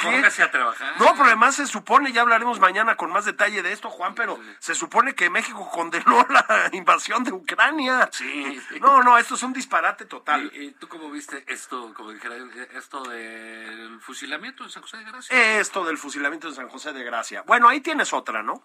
Póngase 0.03 0.43
a 0.43 0.51
trabajar. 0.51 0.95
No, 0.99 1.12
pero 1.12 1.25
además 1.25 1.57
se 1.57 1.67
supone, 1.67 2.12
ya 2.12 2.23
hablaremos 2.23 2.61
mañana 2.61 2.97
con 2.97 3.11
más 3.11 3.25
detalle 3.25 3.62
de 3.62 3.73
esto, 3.73 3.91
Juan, 3.91 4.15
pero 4.15 4.38
se 4.59 4.75
supone 4.75 5.15
que 5.15 5.31
México 5.31 5.69
condenó 5.71 6.27
la 6.29 6.71
invasión 6.73 7.25
de 7.25 7.33
Ucrania. 7.33 8.09
Sí. 8.12 8.61
No, 8.81 9.03
no, 9.03 9.19
esto 9.19 9.35
es 9.35 9.43
un 9.43 9.53
disparate 9.53 10.05
total. 10.05 10.51
¿Y, 10.55 10.62
y 10.62 10.71
tú 10.73 10.88
cómo 10.88 11.11
viste 11.11 11.45
esto, 11.49 11.93
como 11.95 12.12
dijera, 12.12 12.37
esto 12.75 13.03
del 13.03 14.01
fusilamiento 14.01 14.65
en 14.65 14.71
San 14.71 14.83
José 14.83 14.99
de 14.99 15.05
Gracia? 15.05 15.61
Esto 15.61 15.85
del 15.85 15.99
fusilamiento 15.99 16.49
de 16.49 16.55
San 16.55 16.69
José 16.69 16.93
de 16.93 17.05
Gracia. 17.05 17.43
Bueno, 17.43 17.69
ahí 17.69 17.81
tienes 17.92 18.12
otra, 18.14 18.42
¿no? 18.42 18.62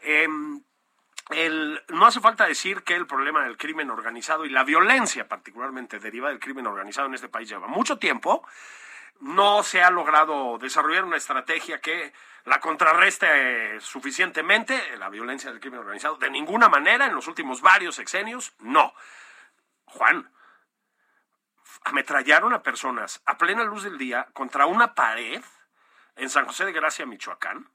Em, 0.00 0.62
el- 1.28 1.82
no 1.88 2.06
hace 2.06 2.20
falta 2.20 2.46
decir 2.46 2.82
que 2.82 2.94
el 2.94 3.06
problema 3.06 3.44
del 3.44 3.58
crimen 3.58 3.90
organizado 3.90 4.46
y 4.46 4.48
la 4.48 4.64
violencia 4.64 5.28
particularmente 5.28 5.98
derivada 5.98 6.30
del 6.32 6.40
crimen 6.40 6.66
organizado 6.66 7.06
en 7.08 7.14
este 7.14 7.28
país 7.28 7.46
lleva 7.50 7.66
mucho 7.66 7.98
tiempo. 7.98 8.46
No 9.20 9.62
se 9.62 9.82
ha 9.82 9.90
logrado 9.90 10.56
desarrollar 10.56 11.04
una 11.04 11.18
estrategia 11.18 11.82
que 11.82 12.14
la 12.44 12.58
contrarreste 12.58 13.80
suficientemente, 13.80 14.96
la 14.96 15.10
violencia 15.10 15.50
del 15.50 15.60
crimen 15.60 15.80
organizado, 15.80 16.16
de 16.16 16.30
ninguna 16.30 16.70
manera 16.70 17.04
en 17.04 17.14
los 17.14 17.28
últimos 17.28 17.60
varios 17.60 17.96
sexenios, 17.96 18.54
no. 18.60 18.94
Juan, 19.84 20.30
ametrallaron 21.84 22.54
a 22.54 22.62
personas 22.62 23.20
a 23.26 23.36
plena 23.36 23.62
luz 23.62 23.82
del 23.82 23.98
día 23.98 24.26
contra 24.32 24.64
una 24.64 24.94
pared 24.94 25.42
en 26.16 26.30
San 26.30 26.46
José 26.46 26.64
de 26.64 26.72
Gracia, 26.72 27.04
Michoacán, 27.04 27.68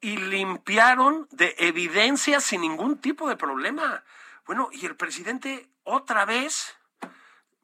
y 0.00 0.16
limpiaron 0.16 1.26
de 1.30 1.54
evidencia 1.58 2.40
sin 2.40 2.60
ningún 2.60 2.98
tipo 2.98 3.28
de 3.28 3.36
problema. 3.36 4.04
Bueno, 4.46 4.68
y 4.72 4.86
el 4.86 4.96
presidente 4.96 5.68
otra 5.84 6.24
vez, 6.24 6.76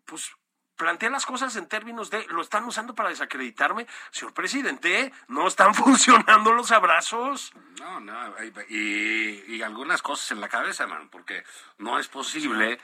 pues 0.04 0.32
plantea 0.76 1.10
las 1.10 1.24
cosas 1.24 1.54
en 1.56 1.68
términos 1.68 2.10
de 2.10 2.26
lo 2.26 2.42
están 2.42 2.64
usando 2.64 2.94
para 2.94 3.08
desacreditarme. 3.08 3.86
Señor 4.10 4.34
presidente, 4.34 5.12
no 5.28 5.46
están 5.46 5.74
funcionando 5.74 6.52
los 6.52 6.72
abrazos. 6.72 7.52
No, 7.78 8.00
no, 8.00 8.34
y 8.68 9.62
algunas 9.62 10.02
cosas 10.02 10.32
en 10.32 10.40
la 10.40 10.48
cabeza, 10.48 10.86
man, 10.86 11.08
porque 11.10 11.44
no 11.78 11.98
es 11.98 12.08
posible 12.08 12.78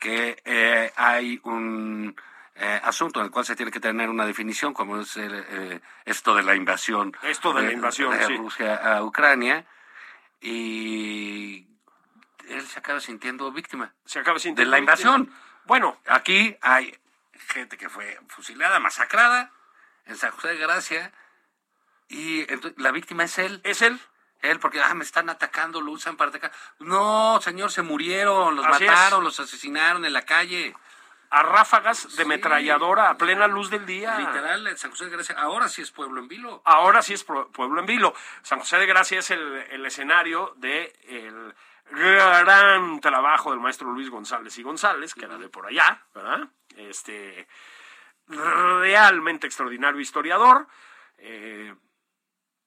que 0.00 0.42
eh, 0.44 0.92
hay 0.96 1.40
un 1.44 2.16
eh, 2.56 2.80
asunto 2.84 3.20
en 3.20 3.26
el 3.26 3.32
cual 3.32 3.44
se 3.44 3.56
tiene 3.56 3.72
que 3.72 3.80
tener 3.80 4.08
una 4.08 4.26
definición, 4.26 4.74
como 4.74 5.00
es 5.00 5.16
el, 5.16 5.44
eh, 5.48 5.80
esto 6.04 6.34
de 6.34 6.42
la 6.42 6.54
invasión. 6.54 7.16
Esto 7.22 7.52
de 7.52 7.62
la 7.62 7.72
invasión, 7.72 8.16
de 8.16 8.26
sí. 8.26 8.36
Rusia 8.36 8.76
a 8.76 9.02
Ucrania, 9.02 9.66
y 10.40 11.66
él 12.48 12.66
se 12.66 12.78
acaba 12.78 13.00
sintiendo 13.00 13.50
víctima. 13.50 13.92
Se 14.04 14.20
acaba 14.20 14.38
sintiendo 14.38 14.70
De 14.70 14.70
la 14.70 14.78
invasión. 14.78 15.32
Bueno, 15.64 15.98
Aquí 16.06 16.56
hay 16.60 16.96
gente 17.48 17.76
que 17.76 17.88
fue 17.88 18.18
fusilada, 18.28 18.78
masacrada 18.78 19.50
en 20.06 20.16
San 20.16 20.30
José 20.30 20.48
de 20.48 20.58
Gracia, 20.58 21.12
y 22.08 22.40
entonces, 22.52 22.74
la 22.78 22.92
víctima 22.92 23.24
es 23.24 23.38
él. 23.38 23.60
es 23.64 23.82
él. 23.82 23.98
Él, 24.42 24.60
porque 24.60 24.80
ah, 24.80 24.92
me 24.94 25.04
están 25.04 25.30
atacando, 25.30 25.80
lo 25.80 25.92
usan 25.92 26.16
para 26.16 26.28
atacar. 26.28 26.52
No, 26.78 27.40
señor, 27.40 27.72
se 27.72 27.80
murieron, 27.80 28.54
los 28.56 28.66
Así 28.66 28.84
mataron, 28.84 29.20
es. 29.20 29.24
los 29.24 29.40
asesinaron 29.40 30.04
en 30.04 30.12
la 30.12 30.22
calle. 30.22 30.74
A 31.30 31.42
ráfagas 31.42 32.16
de 32.16 32.22
Sí. 32.22 32.28
metralladora 32.28 33.10
a 33.10 33.16
plena 33.16 33.46
luz 33.46 33.70
del 33.70 33.86
día. 33.86 34.18
Literal, 34.18 34.76
San 34.78 34.90
José 34.90 35.04
de 35.06 35.10
Gracia, 35.10 35.36
ahora 35.38 35.68
sí 35.68 35.82
es 35.82 35.90
pueblo 35.90 36.20
en 36.20 36.28
vilo. 36.28 36.62
Ahora 36.64 37.02
sí 37.02 37.14
es 37.14 37.24
pueblo 37.24 37.80
en 37.80 37.86
vilo. 37.86 38.14
San 38.42 38.58
José 38.60 38.78
de 38.78 38.86
Gracia 38.86 39.18
es 39.18 39.30
el, 39.30 39.40
el 39.70 39.84
escenario 39.86 40.52
de 40.56 40.92
el 41.08 41.54
gran 41.90 43.00
trabajo 43.00 43.50
del 43.50 43.60
maestro 43.60 43.90
Luis 43.92 44.08
González 44.10 44.56
y 44.58 44.62
González, 44.62 45.14
que 45.14 45.24
era 45.26 45.36
de 45.38 45.48
por 45.48 45.66
allá, 45.66 46.02
¿verdad? 46.14 46.48
Este 46.76 47.46
realmente 48.28 49.46
extraordinario 49.46 50.00
historiador. 50.00 50.66
eh, 51.18 51.74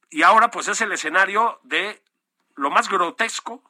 y 0.10 0.24
ahora 0.24 0.50
pues 0.50 0.67
es 0.70 0.80
el 0.82 0.91
escenario 0.93 1.60
de 1.63 2.02
lo 2.56 2.70
más 2.70 2.88
grotesco 2.89 3.62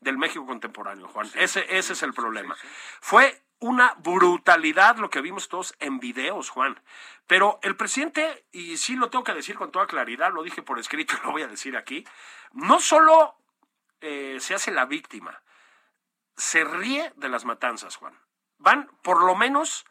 del 0.00 0.16
México 0.18 0.46
contemporáneo, 0.46 1.08
Juan. 1.08 1.28
ese, 1.34 1.66
ese 1.76 1.94
es 1.94 2.02
el 2.04 2.12
problema. 2.14 2.54
Fue 3.00 3.42
una 3.64 3.94
brutalidad 3.94 4.98
lo 4.98 5.08
que 5.08 5.22
vimos 5.22 5.48
todos 5.48 5.74
en 5.80 5.98
videos, 5.98 6.50
Juan. 6.50 6.78
Pero 7.26 7.58
el 7.62 7.76
presidente, 7.76 8.44
y 8.52 8.76
sí 8.76 8.94
lo 8.94 9.08
tengo 9.08 9.24
que 9.24 9.32
decir 9.32 9.56
con 9.56 9.72
toda 9.72 9.86
claridad, 9.86 10.34
lo 10.34 10.42
dije 10.42 10.60
por 10.60 10.78
escrito 10.78 11.14
y 11.14 11.20
lo 11.24 11.32
voy 11.32 11.42
a 11.42 11.48
decir 11.48 11.74
aquí, 11.74 12.06
no 12.52 12.78
solo 12.78 13.38
eh, 14.02 14.36
se 14.38 14.54
hace 14.54 14.70
la 14.70 14.84
víctima, 14.84 15.42
se 16.36 16.62
ríe 16.62 17.14
de 17.16 17.30
las 17.30 17.46
matanzas, 17.46 17.96
Juan. 17.96 18.20
Van 18.58 18.90
por 19.02 19.24
lo 19.24 19.34
menos 19.34 19.86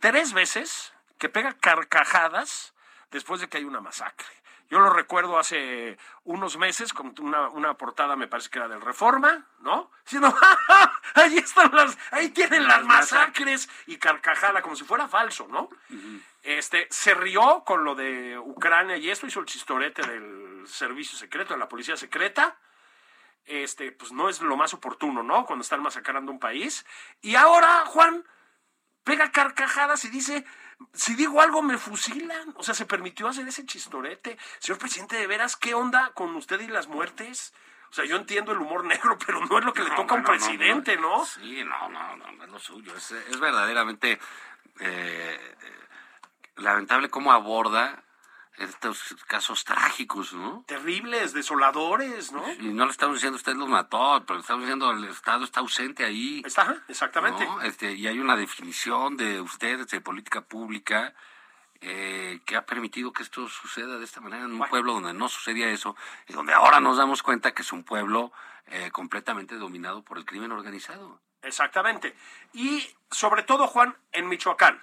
tres 0.00 0.32
veces 0.32 0.92
que 1.16 1.28
pega 1.28 1.52
carcajadas 1.52 2.74
después 3.12 3.40
de 3.40 3.48
que 3.48 3.58
hay 3.58 3.64
una 3.64 3.80
masacre. 3.80 4.26
Yo 4.68 4.80
lo 4.80 4.90
recuerdo 4.90 5.38
hace 5.38 5.96
unos 6.24 6.56
meses 6.56 6.92
con 6.92 7.14
una, 7.20 7.48
una 7.48 7.74
portada, 7.74 8.16
me 8.16 8.26
parece 8.26 8.50
que 8.50 8.58
era 8.58 8.68
del 8.68 8.80
Reforma, 8.80 9.46
¿no? 9.60 9.90
Diciendo, 10.04 10.32
"Ja, 10.32 10.56
ja, 10.66 11.00
ahí 11.14 11.38
están 11.38 11.74
las, 11.74 11.96
ahí 12.10 12.30
tienen 12.30 12.66
las 12.66 12.84
masacres 12.84 13.68
y 13.86 13.96
carcajada, 13.98 14.62
como 14.62 14.74
si 14.74 14.84
fuera 14.84 15.06
falso, 15.08 15.46
¿no? 15.48 15.68
Este, 16.42 16.88
se 16.90 17.14
rió 17.14 17.62
con 17.64 17.84
lo 17.84 17.94
de 17.94 18.38
Ucrania 18.38 18.96
y 18.96 19.10
esto 19.10 19.26
hizo 19.26 19.40
el 19.40 19.46
chistorete 19.46 20.02
del 20.02 20.64
servicio 20.66 21.16
secreto, 21.16 21.54
de 21.54 21.60
la 21.60 21.68
policía 21.68 21.96
secreta. 21.96 22.56
Este, 23.44 23.92
pues 23.92 24.10
no 24.10 24.28
es 24.28 24.40
lo 24.40 24.56
más 24.56 24.74
oportuno, 24.74 25.22
¿no? 25.22 25.46
Cuando 25.46 25.62
están 25.62 25.80
masacrando 25.80 26.32
un 26.32 26.40
país. 26.40 26.84
Y 27.20 27.36
ahora, 27.36 27.84
Juan, 27.86 28.24
pega 29.04 29.30
carcajadas 29.30 30.04
y 30.04 30.08
dice, 30.08 30.44
si 30.92 31.14
digo 31.14 31.40
algo 31.40 31.62
me 31.62 31.78
fusilan. 31.78 32.54
O 32.56 32.62
sea, 32.62 32.74
se 32.74 32.86
permitió 32.86 33.28
hacer 33.28 33.46
ese 33.48 33.64
chistorete. 33.66 34.38
Señor 34.58 34.78
presidente, 34.78 35.16
de 35.16 35.26
veras, 35.26 35.56
¿qué 35.56 35.74
onda 35.74 36.10
con 36.14 36.34
usted 36.36 36.60
y 36.60 36.68
las 36.68 36.88
muertes? 36.88 37.54
O 37.90 37.94
sea, 37.94 38.04
yo 38.04 38.16
entiendo 38.16 38.52
el 38.52 38.58
humor 38.58 38.84
negro, 38.92 39.18
pero 39.24 39.44
no 39.44 39.58
es 39.58 39.64
lo 39.64 39.72
que 39.72 39.82
le 39.82 39.90
No, 39.90 39.96
toca 39.96 40.14
a 40.14 40.18
un 40.18 40.22
no, 40.22 40.28
presidente, 40.28 40.96
¿no? 40.96 41.24
Sí, 41.24 41.62
no, 41.64 41.88
no, 41.88 42.16
no, 42.16 42.32
no 42.32 42.44
es 42.44 42.50
lo 42.50 42.58
suyo. 42.58 42.94
Es, 42.96 43.10
es 43.10 43.40
verdaderamente 43.40 44.12
eh, 44.12 44.18
eh, 44.80 45.40
lamentable 46.56 47.08
cómo 47.08 47.32
aborda 47.32 48.02
estos 48.58 49.14
casos 49.26 49.64
trágicos, 49.64 50.32
¿no? 50.32 50.64
Terribles, 50.66 51.32
desoladores, 51.32 52.32
¿no? 52.32 52.42
Y 52.54 52.68
no 52.68 52.86
le 52.86 52.90
estamos 52.90 53.16
diciendo 53.16 53.36
usted 53.36 53.54
los 53.54 53.68
mató, 53.68 54.22
pero 54.26 54.36
le 54.36 54.40
estamos 54.40 54.62
diciendo 54.62 54.90
el 54.90 55.04
Estado 55.04 55.44
está 55.44 55.60
ausente 55.60 56.04
ahí. 56.04 56.42
Está, 56.44 56.82
exactamente. 56.88 57.44
¿no? 57.44 57.60
Este, 57.62 57.92
y 57.92 58.06
hay 58.06 58.18
una 58.18 58.36
definición 58.36 59.16
de 59.16 59.40
ustedes 59.40 59.88
de 59.88 60.00
política 60.00 60.40
pública 60.40 61.14
eh, 61.80 62.40
que 62.46 62.56
ha 62.56 62.64
permitido 62.64 63.12
que 63.12 63.22
esto 63.22 63.48
suceda 63.48 63.98
de 63.98 64.04
esta 64.04 64.20
manera 64.20 64.44
en 64.44 64.52
un 64.52 64.58
Bueno. 64.58 64.70
pueblo 64.70 64.94
donde 64.94 65.12
no 65.12 65.28
sucedía 65.28 65.68
eso 65.68 65.94
y 66.26 66.32
donde 66.32 66.54
ahora 66.54 66.80
nos 66.80 66.96
damos 66.96 67.22
cuenta 67.22 67.52
que 67.52 67.62
es 67.62 67.72
un 67.72 67.84
pueblo 67.84 68.32
eh, 68.68 68.90
completamente 68.90 69.56
dominado 69.56 70.02
por 70.02 70.16
el 70.18 70.24
crimen 70.24 70.52
organizado. 70.52 71.20
Exactamente. 71.42 72.16
Y 72.54 72.88
sobre 73.10 73.42
todo, 73.42 73.66
Juan, 73.66 73.94
en 74.12 74.28
Michoacán. 74.28 74.80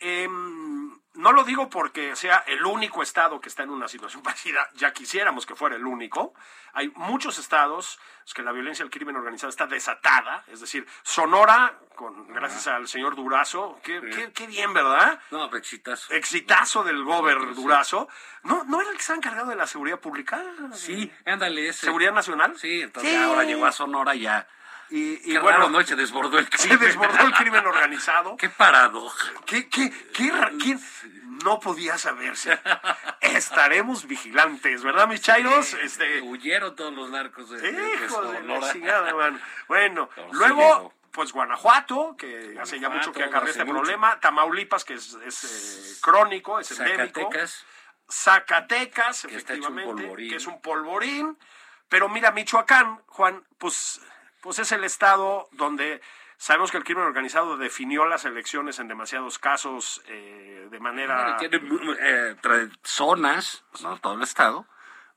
Em, 0.00 0.87
no 1.18 1.32
lo 1.32 1.44
digo 1.44 1.68
porque 1.68 2.16
sea 2.16 2.44
el 2.46 2.64
único 2.64 3.02
estado 3.02 3.40
que 3.40 3.48
está 3.48 3.62
en 3.64 3.70
una 3.70 3.88
situación 3.88 4.22
parecida, 4.24 4.68
ya 4.74 4.92
quisiéramos 4.92 5.44
que 5.46 5.54
fuera 5.54 5.76
el 5.76 5.84
único. 5.86 6.32
Hay 6.72 6.88
muchos 6.96 7.38
estados 7.38 7.98
que 8.34 8.42
la 8.42 8.52
violencia 8.52 8.84
del 8.84 8.90
crimen 8.90 9.16
organizado 9.16 9.48
está 9.48 9.66
desatada, 9.66 10.44
es 10.48 10.60
decir, 10.60 10.86
Sonora, 11.02 11.78
con, 11.96 12.28
gracias 12.28 12.66
al 12.68 12.86
señor 12.86 13.16
Durazo, 13.16 13.80
qué, 13.82 14.00
qué- 14.14 14.32
qué 14.32 14.46
bien, 14.46 14.72
¿verdad? 14.74 15.18
No, 15.30 15.46
exitazo. 15.56 16.12
Exitazo 16.12 16.84
del 16.84 17.02
gober. 17.04 17.54
Durazo. 17.54 18.08
¿No, 18.42 18.64
¿No 18.64 18.80
era 18.82 18.90
el 18.90 18.96
que 18.96 19.00
estaba 19.00 19.16
encargado 19.16 19.48
de 19.48 19.56
la 19.56 19.66
seguridad 19.66 19.98
pública? 19.98 20.42
Sí, 20.74 21.10
ándale 21.24 21.68
ese. 21.68 21.86
¿Seguridad 21.86 22.12
nacional? 22.12 22.56
Sí, 22.58 22.82
entonces 22.82 23.10
Sí. 23.10 23.16
ahora 23.16 23.44
llegó 23.44 23.64
a 23.66 23.72
Sonora 23.72 24.14
ya. 24.14 24.46
Y, 24.90 25.14
y 25.14 25.32
Qué 25.32 25.38
bueno, 25.38 25.58
raro, 25.58 25.70
¿no? 25.70 25.80
Y 25.80 25.84
se 25.84 25.96
desbordó 25.96 26.38
el 26.38 26.46
se 26.46 26.56
crimen. 26.68 26.80
desbordó 26.80 27.24
el 27.26 27.32
crimen 27.34 27.66
organizado. 27.66 28.36
Qué 28.38 28.48
paradoja. 28.48 29.32
¿Qué, 29.46 29.68
qué, 29.68 29.90
qué 30.14 30.32
quién? 30.60 30.80
No 31.44 31.60
podía 31.60 31.96
saberse. 31.98 32.58
Estaremos 33.20 34.06
vigilantes, 34.06 34.82
¿verdad, 34.82 35.06
mis 35.06 35.20
chairos? 35.20 35.74
Este, 35.74 36.20
Huyeron 36.22 36.74
todos 36.74 36.92
los 36.92 37.10
narcos 37.10 37.50
de, 37.50 37.60
de- 37.60 37.70
de 37.72 38.42
la 38.42 38.72
chingada, 38.72 39.14
man. 39.14 39.40
Bueno, 39.68 40.08
luego, 40.32 40.92
pues 41.12 41.32
Guanajuato, 41.32 42.16
que 42.18 42.56
hace 42.60 42.80
ya 42.80 42.88
mucho 42.88 43.12
que 43.12 43.22
acarrea 43.22 43.50
este 43.50 43.64
mucho. 43.64 43.78
problema. 43.80 44.18
Tamaulipas, 44.20 44.84
que 44.84 44.94
es, 44.94 45.14
es, 45.26 45.44
eh, 45.44 45.98
crónico, 46.00 46.58
es 46.58 46.70
endémico. 46.72 47.20
Zacatecas. 47.20 47.64
Zacatecas, 48.10 49.22
Que 49.22 49.36
efectivamente, 49.36 50.14
que 50.16 50.36
es 50.36 50.46
un 50.46 50.60
polvorín. 50.60 51.38
Pero 51.88 52.08
mira, 52.08 52.30
Michoacán, 52.32 53.00
Juan, 53.06 53.44
pues, 53.58 54.00
pues 54.40 54.58
es 54.58 54.72
el 54.72 54.84
estado 54.84 55.48
donde 55.52 56.00
sabemos 56.36 56.70
que 56.70 56.78
el 56.78 56.84
crimen 56.84 57.04
organizado 57.04 57.56
definió 57.56 58.06
las 58.06 58.24
elecciones 58.24 58.78
en 58.78 58.88
demasiados 58.88 59.38
casos 59.38 60.02
eh, 60.06 60.68
de 60.70 60.80
manera... 60.80 61.36
Tiene 61.36 61.60
eh, 62.00 62.36
zonas, 62.82 63.64
no 63.82 63.98
todo 63.98 64.14
el 64.14 64.22
estado, 64.22 64.66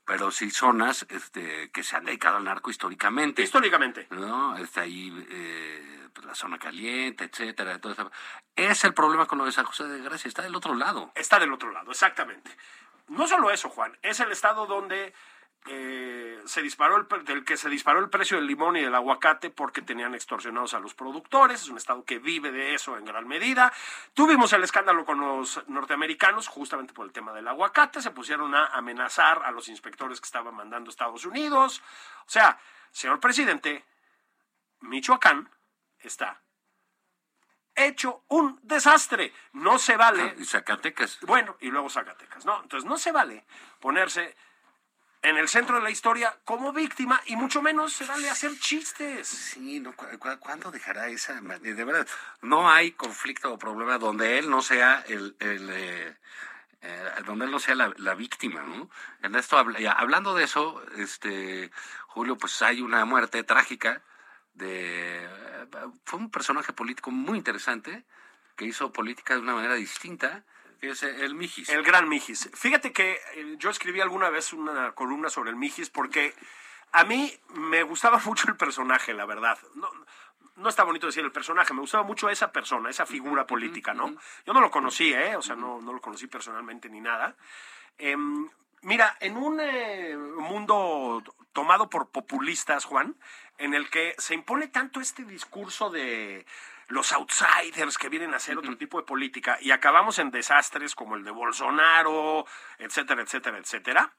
pero 0.04 0.30
sí 0.30 0.50
zonas 0.50 1.06
este, 1.08 1.70
que 1.70 1.82
se 1.82 1.96
han 1.96 2.04
dedicado 2.04 2.36
al 2.36 2.44
narco 2.44 2.70
históricamente. 2.70 3.42
Históricamente. 3.42 4.08
¿no? 4.10 4.56
Está 4.56 4.82
ahí 4.82 5.26
eh, 5.30 6.08
pues, 6.12 6.26
la 6.26 6.34
zona 6.34 6.58
caliente, 6.58 7.24
etcétera. 7.24 7.80
todo 7.80 7.92
eso. 7.92 8.10
Es 8.56 8.84
el 8.84 8.94
problema 8.94 9.26
con 9.26 9.38
lo 9.38 9.44
de 9.44 9.52
San 9.52 9.64
José 9.64 9.84
de 9.84 10.02
Gracia, 10.02 10.28
está 10.28 10.42
del 10.42 10.56
otro 10.56 10.74
lado. 10.74 11.12
Está 11.14 11.38
del 11.38 11.52
otro 11.52 11.70
lado, 11.70 11.90
exactamente. 11.92 12.50
No 13.08 13.26
solo 13.26 13.50
eso, 13.50 13.68
Juan, 13.68 13.96
es 14.02 14.20
el 14.20 14.32
estado 14.32 14.66
donde 14.66 15.12
eh, 15.66 16.40
se 16.44 16.60
disparó 16.60 16.96
el, 16.96 17.24
del 17.24 17.44
que 17.44 17.56
se 17.56 17.68
disparó 17.68 18.00
el 18.00 18.10
precio 18.10 18.36
del 18.36 18.46
limón 18.46 18.76
y 18.76 18.80
del 18.80 18.94
aguacate 18.94 19.50
porque 19.50 19.80
tenían 19.80 20.14
extorsionados 20.14 20.74
a 20.74 20.80
los 20.80 20.94
productores. 20.94 21.62
Es 21.62 21.68
un 21.68 21.76
estado 21.76 22.04
que 22.04 22.18
vive 22.18 22.50
de 22.50 22.74
eso 22.74 22.96
en 22.98 23.04
gran 23.04 23.28
medida. 23.28 23.72
Tuvimos 24.12 24.52
el 24.52 24.64
escándalo 24.64 25.04
con 25.04 25.20
los 25.20 25.62
norteamericanos 25.68 26.48
justamente 26.48 26.92
por 26.92 27.06
el 27.06 27.12
tema 27.12 27.32
del 27.32 27.46
aguacate. 27.46 28.02
Se 28.02 28.10
pusieron 28.10 28.54
a 28.54 28.66
amenazar 28.66 29.42
a 29.44 29.52
los 29.52 29.68
inspectores 29.68 30.20
que 30.20 30.26
estaban 30.26 30.54
mandando 30.54 30.90
Estados 30.90 31.24
Unidos. 31.24 31.80
O 32.26 32.30
sea, 32.30 32.58
señor 32.90 33.20
presidente, 33.20 33.84
Michoacán 34.80 35.48
está 36.00 36.42
hecho 37.74 38.24
un 38.28 38.58
desastre. 38.62 39.32
No 39.52 39.78
se 39.78 39.96
vale 39.96 40.34
Y 40.38 40.44
Zacatecas. 40.44 41.20
bueno, 41.22 41.56
y 41.60 41.70
luego 41.70 41.88
Zacatecas, 41.88 42.44
¿no? 42.44 42.62
Entonces 42.62 42.88
no 42.88 42.98
se 42.98 43.12
vale 43.12 43.44
ponerse 43.80 44.36
en 45.22 45.36
el 45.36 45.48
centro 45.48 45.76
de 45.76 45.82
la 45.82 45.90
historia 45.90 46.36
como 46.44 46.72
víctima 46.72 47.20
y 47.26 47.36
mucho 47.36 47.62
menos 47.62 47.92
se 47.92 48.04
vale 48.04 48.28
hacer 48.28 48.58
chistes. 48.58 49.28
Sí, 49.28 49.80
no, 49.80 49.94
cu- 49.94 50.18
cu- 50.18 50.38
¿cuándo 50.40 50.70
dejará 50.70 51.08
esa? 51.08 51.40
De 51.40 51.84
verdad, 51.84 52.06
no 52.42 52.68
hay 52.70 52.92
conflicto 52.92 53.52
o 53.52 53.58
problema 53.58 53.98
donde 53.98 54.38
él 54.38 54.50
no 54.50 54.62
sea 54.62 55.04
el, 55.06 55.36
eh, 55.38 56.16
eh, 56.82 57.10
donde 57.24 57.44
él 57.44 57.50
no 57.52 57.60
sea 57.60 57.76
la, 57.76 57.92
la 57.96 58.14
víctima, 58.14 58.62
¿no? 58.62 58.90
En 59.22 59.36
esto, 59.36 59.56
hablando 59.56 60.34
de 60.34 60.44
eso, 60.44 60.82
este, 60.96 61.70
Julio, 62.08 62.36
pues 62.36 62.60
hay 62.62 62.80
una 62.82 63.04
muerte 63.04 63.44
trágica 63.44 64.02
de, 64.54 65.24
eh, 65.24 65.66
fue 66.04 66.18
un 66.18 66.30
personaje 66.30 66.72
político 66.72 67.12
muy 67.12 67.38
interesante 67.38 68.04
que 68.56 68.64
hizo 68.64 68.92
política 68.92 69.34
de 69.34 69.40
una 69.40 69.54
manera 69.54 69.74
distinta, 69.74 70.44
es 70.82 71.02
el 71.02 71.34
Mijis. 71.34 71.68
El 71.68 71.82
gran 71.82 72.08
Mijis. 72.08 72.50
Fíjate 72.54 72.92
que 72.92 73.20
eh, 73.34 73.54
yo 73.58 73.70
escribí 73.70 74.00
alguna 74.00 74.30
vez 74.30 74.52
una 74.52 74.92
columna 74.92 75.30
sobre 75.30 75.50
el 75.50 75.56
Mijis 75.56 75.90
porque 75.90 76.34
a 76.92 77.04
mí 77.04 77.32
me 77.54 77.82
gustaba 77.82 78.18
mucho 78.24 78.48
el 78.48 78.56
personaje, 78.56 79.14
la 79.14 79.24
verdad. 79.24 79.58
No, 79.74 79.88
no 80.56 80.68
está 80.68 80.84
bonito 80.84 81.06
decir 81.06 81.24
el 81.24 81.32
personaje, 81.32 81.72
me 81.72 81.80
gustaba 81.80 82.04
mucho 82.04 82.28
esa 82.28 82.52
persona, 82.52 82.90
esa 82.90 83.06
figura 83.06 83.46
política, 83.46 83.94
¿no? 83.94 84.14
Yo 84.44 84.52
no 84.52 84.60
lo 84.60 84.70
conocí, 84.70 85.12
¿eh? 85.12 85.36
O 85.36 85.42
sea, 85.42 85.56
no, 85.56 85.80
no 85.80 85.92
lo 85.92 86.00
conocí 86.00 86.26
personalmente 86.26 86.88
ni 86.88 87.00
nada. 87.00 87.36
Em, 87.98 88.48
mira, 88.82 89.16
en 89.20 89.36
un 89.36 89.60
eh, 89.60 90.16
mundo 90.16 91.22
tomado 91.52 91.88
por 91.88 92.08
populistas, 92.10 92.84
Juan, 92.84 93.16
en 93.58 93.74
el 93.74 93.88
que 93.90 94.14
se 94.18 94.34
impone 94.34 94.68
tanto 94.68 95.00
este 95.00 95.24
discurso 95.24 95.90
de 95.90 96.46
los 96.88 97.12
outsiders 97.12 97.98
que 97.98 98.08
vienen 98.08 98.34
a 98.34 98.36
hacer 98.36 98.58
otro 98.58 98.76
tipo 98.76 98.98
de 98.98 99.06
política 99.06 99.58
y 99.60 99.70
acabamos 99.70 100.18
en 100.18 100.30
desastres 100.30 100.94
como 100.94 101.16
el 101.16 101.24
de 101.24 101.30
Bolsonaro, 101.30 102.46
etcétera, 102.78 103.22
etcétera, 103.22 103.58
etcétera. 103.58 104.12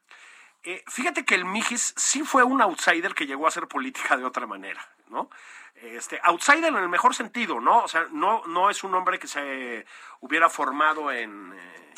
Eh, 0.63 0.83
fíjate 0.87 1.25
que 1.25 1.35
el 1.35 1.45
Mijis 1.45 1.93
sí 1.97 2.23
fue 2.23 2.43
un 2.43 2.61
outsider 2.61 3.13
que 3.13 3.25
llegó 3.25 3.45
a 3.45 3.49
hacer 3.49 3.67
política 3.67 4.15
de 4.15 4.23
otra 4.23 4.47
manera, 4.47 4.85
¿no? 5.09 5.29
Este, 5.75 6.19
outsider 6.23 6.65
en 6.65 6.77
el 6.77 6.87
mejor 6.87 7.13
sentido, 7.13 7.59
¿no? 7.59 7.79
O 7.83 7.87
sea, 7.87 8.07
no, 8.11 8.43
no 8.47 8.69
es 8.69 8.83
un 8.83 8.95
hombre 8.95 9.19
que 9.19 9.27
se 9.27 9.85
hubiera 10.21 10.49
formado 10.49 11.11
en, 11.11 11.51
eh, 11.53 11.93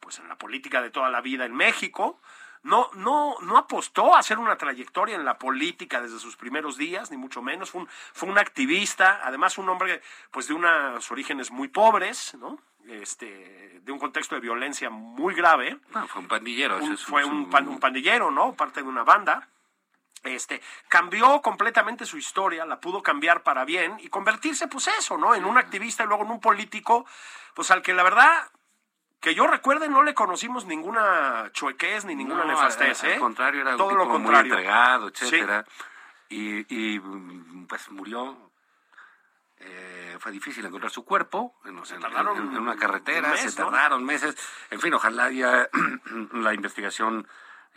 pues 0.00 0.18
en 0.18 0.28
la 0.28 0.36
política 0.36 0.82
de 0.82 0.90
toda 0.90 1.08
la 1.08 1.22
vida 1.22 1.46
en 1.46 1.54
México. 1.54 2.20
No, 2.64 2.90
no, 2.94 3.36
no 3.42 3.56
apostó 3.58 4.14
a 4.14 4.18
hacer 4.18 4.38
una 4.38 4.56
trayectoria 4.56 5.14
en 5.16 5.24
la 5.24 5.38
política 5.38 6.00
desde 6.00 6.18
sus 6.18 6.36
primeros 6.36 6.76
días, 6.76 7.10
ni 7.10 7.16
mucho 7.16 7.40
menos. 7.42 7.70
Fue 7.70 7.82
un, 7.82 7.88
fue 7.88 8.28
un 8.28 8.38
activista, 8.38 9.20
además 9.22 9.58
un 9.58 9.68
hombre 9.68 10.02
pues 10.30 10.48
de 10.48 10.54
unos 10.54 11.10
orígenes 11.10 11.50
muy 11.50 11.68
pobres, 11.68 12.34
¿no? 12.40 12.58
Este, 12.88 13.80
de 13.82 13.92
un 13.92 13.98
contexto 13.98 14.34
de 14.34 14.40
violencia 14.40 14.90
muy 14.90 15.34
grave. 15.34 15.78
No, 15.94 16.06
fue 16.08 16.22
un 16.22 16.28
pandillero. 16.28 16.78
Un- 16.78 16.92
es 16.94 17.04
fue 17.04 17.22
su- 17.22 17.28
un, 17.28 17.50
pan- 17.50 17.68
un 17.68 17.78
pandillero, 17.80 18.30
¿no? 18.30 18.54
Parte 18.54 18.82
de 18.82 18.88
una 18.88 19.04
banda. 19.04 19.48
Este, 20.22 20.62
cambió 20.88 21.42
completamente 21.42 22.06
su 22.06 22.16
historia, 22.16 22.64
la 22.64 22.80
pudo 22.80 23.02
cambiar 23.02 23.42
para 23.42 23.66
bien 23.66 23.96
y 24.00 24.08
convertirse, 24.08 24.68
pues 24.68 24.88
eso, 24.88 25.18
¿no? 25.18 25.34
En 25.34 25.44
un 25.44 25.58
activista 25.58 26.02
y 26.02 26.06
luego 26.06 26.24
en 26.24 26.30
un 26.30 26.40
político, 26.40 27.04
pues 27.52 27.70
al 27.70 27.82
que 27.82 27.92
la 27.92 28.02
verdad, 28.02 28.48
que 29.24 29.34
yo 29.34 29.46
recuerde, 29.46 29.88
no 29.88 30.02
le 30.02 30.12
conocimos 30.12 30.66
ninguna 30.66 31.48
chuequez 31.52 32.04
ni 32.04 32.14
ninguna 32.14 32.44
No, 32.44 32.50
nefastez, 32.50 33.02
al, 33.04 33.10
¿eh? 33.10 33.14
al 33.14 33.20
contrario, 33.20 33.62
era 33.62 33.70
un 33.70 33.78
todo 33.78 33.88
tipo 33.88 33.98
lo 34.00 34.06
muy 34.10 34.22
contrario. 34.22 34.52
entregado, 34.52 35.08
Sí. 35.14 35.24
etcétera. 35.24 35.64
Y, 36.28 36.94
y, 36.94 37.00
mm, 37.00 37.66
pues 37.66 37.90
murió. 37.90 38.36
eh, 39.60 40.16
fue 40.20 40.30
difícil 40.30 40.62
encontrar 40.66 40.90
su 40.92 41.06
cuerpo 41.06 41.54
en, 41.64 41.78
una 41.78 42.76
carretera, 42.76 43.28
un 43.28 43.32
mes, 43.34 43.40
se 43.54 43.62
¿no? 43.62 43.70
tardaron 43.70 44.04
meses. 44.04 44.36
En 44.70 44.78
fin, 44.78 44.92
ojalá 44.92 45.24
haya 45.24 45.70
la 46.32 46.52
investigación 46.52 47.26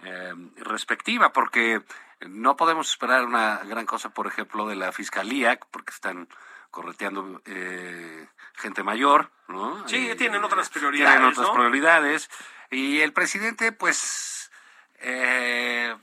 eh, 0.04 0.34
respectiva, 0.58 1.32
porque 1.32 1.82
no 2.28 2.58
podemos 2.58 2.90
esperar 2.90 3.24
una 3.24 3.60
gran 3.64 3.86
cosa, 3.86 4.10
por 4.10 4.28
ejemplo, 4.28 4.68
de 4.68 4.76
la 4.76 4.92
fiscalía, 4.92 5.58
porque 5.72 5.92
están 5.94 6.28
correteando 6.72 7.42
eh, 7.46 8.28
gente 8.56 8.84
mayor, 8.84 9.32
¿no? 9.48 9.88
Sí, 9.88 10.10
Eh, 10.10 10.16
tienen 10.16 10.44
otras 10.44 10.70
prioridades, 10.70 11.16
Tienen 11.16 11.32
otras 11.32 11.48
¿no? 11.48 11.54
prioridades. 11.54 12.30
Y 12.72 13.02
el 13.02 13.14
presidente, 13.14 13.72
pues, 13.72 14.52
eh, 15.00 15.96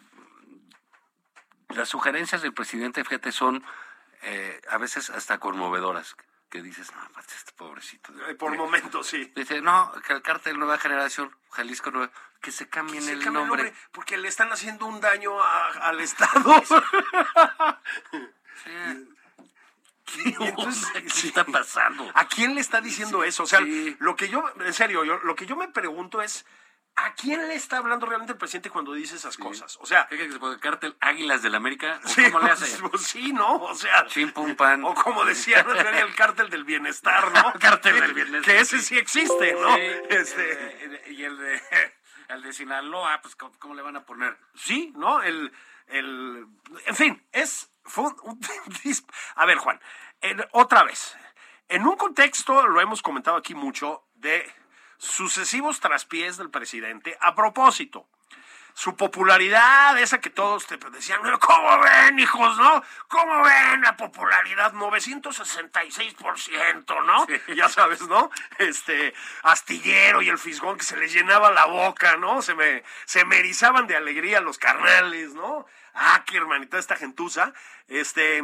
las 1.68 1.88
sugerencias 1.88 2.42
del 2.42 2.54
presidente, 2.54 3.04
fíjate, 3.04 3.32
son 3.32 3.64
eh, 4.22 4.60
a 4.70 4.78
veces 4.78 5.10
hasta 5.10 5.38
conmovedoras. 5.38 6.16
Que 6.50 6.62
dices, 6.62 6.92
no, 6.94 7.20
este 7.20 7.50
pobrecito. 7.56 8.12
Por 8.38 8.56
momentos, 8.56 9.08
sí. 9.08 9.32
Dice, 9.34 9.60
no, 9.60 9.92
que 10.06 10.12
el 10.12 10.22
cártel 10.22 10.56
Nueva 10.56 10.78
Generación, 10.78 11.34
Jalisco 11.50 11.90
Nueva, 11.90 12.12
que 12.40 12.52
se 12.52 12.68
cambien 12.68 13.02
Se 13.02 13.12
el, 13.14 13.24
cambia 13.24 13.42
el 13.42 13.48
nombre. 13.48 13.74
porque 13.90 14.16
le 14.16 14.28
están 14.28 14.52
haciendo 14.52 14.86
un 14.86 15.00
daño 15.00 15.42
a- 15.42 15.88
al 15.88 16.00
Estado. 16.00 16.54
Entonces, 20.40 20.88
¿qué 21.20 21.28
está 21.28 21.44
pasando? 21.44 22.10
¿A 22.14 22.26
quién 22.28 22.54
le 22.54 22.60
está 22.60 22.80
diciendo 22.80 23.24
eso? 23.24 23.42
O 23.44 23.46
sea, 23.46 23.60
Sí. 23.60 23.96
lo 24.00 24.16
que 24.16 24.28
yo, 24.28 24.44
en 24.64 24.72
serio, 24.74 25.04
yo, 25.04 25.18
lo 25.24 25.34
que 25.34 25.46
yo 25.46 25.56
me 25.56 25.68
pregunto 25.68 26.20
es, 26.22 26.44
¿a 26.96 27.14
quién 27.14 27.48
le 27.48 27.54
está 27.54 27.78
hablando 27.78 28.06
realmente 28.06 28.32
el 28.34 28.38
presidente 28.38 28.70
cuando 28.70 28.92
dice 28.92 29.16
esas 29.16 29.36
cosas? 29.36 29.76
O 29.80 29.86
sea, 29.86 30.06
¿Qué 30.08 30.16
crees 30.16 30.28
que 30.28 30.34
se 30.34 30.38
pone? 30.38 30.60
¿Cártel 30.60 30.96
Águilas 31.00 31.42
del 31.42 31.54
América? 31.56 32.00
¿O 32.04 32.08
sí, 32.08 32.22
¿Cómo 32.30 32.38
le 32.40 32.48
pues, 32.50 32.62
hace? 32.62 32.82
pues 32.88 33.02
sí, 33.02 33.32
¿no? 33.32 33.56
O 33.56 33.74
sea, 33.74 34.06
Chim, 34.06 34.30
pum, 34.32 34.54
pan. 34.54 34.84
o 34.84 34.94
como 34.94 35.24
decía, 35.24 35.62
no 35.64 35.72
el 35.74 36.14
cártel 36.14 36.50
del 36.50 36.64
bienestar, 36.64 37.32
¿no? 37.32 37.52
Cártel 37.60 37.98
del 38.00 38.14
bienestar. 38.14 38.42
Que 38.54 38.60
ese 38.60 38.80
sí 38.80 38.96
existe, 38.98 39.52
¿no? 39.54 39.74
Sí, 39.74 39.80
Este, 40.10 41.04
y 41.10 41.24
el 41.24 41.36
de, 41.36 41.62
el 42.28 42.42
de 42.42 42.52
Sinaloa, 42.52 43.20
pues, 43.22 43.34
¿cómo, 43.36 43.58
cómo 43.58 43.74
le 43.74 43.82
van 43.82 43.96
a 43.96 44.04
poner? 44.04 44.36
sí, 44.54 44.92
¿no? 44.96 45.20
El, 45.22 45.52
el, 45.88 46.46
en 46.86 46.94
fin, 46.96 47.26
es, 47.32 47.70
fue 47.84 48.04
un- 48.22 48.40
a 49.36 49.46
ver, 49.46 49.58
Juan, 49.58 49.80
en- 50.20 50.44
otra 50.52 50.82
vez, 50.84 51.16
en 51.68 51.86
un 51.86 51.96
contexto, 51.96 52.66
lo 52.66 52.80
hemos 52.80 53.02
comentado 53.02 53.36
aquí 53.36 53.54
mucho, 53.54 54.04
de 54.14 54.50
sucesivos 54.98 55.80
traspiés 55.80 56.36
del 56.36 56.50
presidente, 56.50 57.16
a 57.20 57.34
propósito, 57.34 58.08
su 58.76 58.96
popularidad, 58.96 59.96
esa 59.98 60.20
que 60.20 60.30
todos 60.30 60.66
te 60.66 60.76
decían, 60.76 61.20
¿cómo 61.40 61.78
ven, 61.78 62.18
hijos, 62.18 62.58
no? 62.58 62.82
¿Cómo 63.06 63.40
ven 63.42 63.82
la 63.82 63.96
popularidad? 63.96 64.72
966%, 64.72 67.06
¿no? 67.06 67.24
Ya 67.54 67.68
sabes, 67.68 68.02
¿no? 68.08 68.30
Este, 68.58 69.14
astillero 69.42 70.22
y 70.22 70.28
el 70.28 70.38
fisgón 70.38 70.76
que 70.76 70.84
se 70.84 70.96
les 70.96 71.12
llenaba 71.12 71.52
la 71.52 71.66
boca, 71.66 72.16
¿no? 72.16 72.42
Se 72.42 72.54
me, 72.54 72.82
se 73.04 73.24
me 73.24 73.38
erizaban 73.38 73.86
de 73.86 73.94
alegría 73.96 74.40
los 74.40 74.58
carnales, 74.58 75.34
¿no? 75.34 75.66
Ah, 75.94 76.24
qué 76.26 76.36
hermanita 76.36 76.78
esta 76.78 76.96
gentuza. 76.96 77.52
Este, 77.88 78.42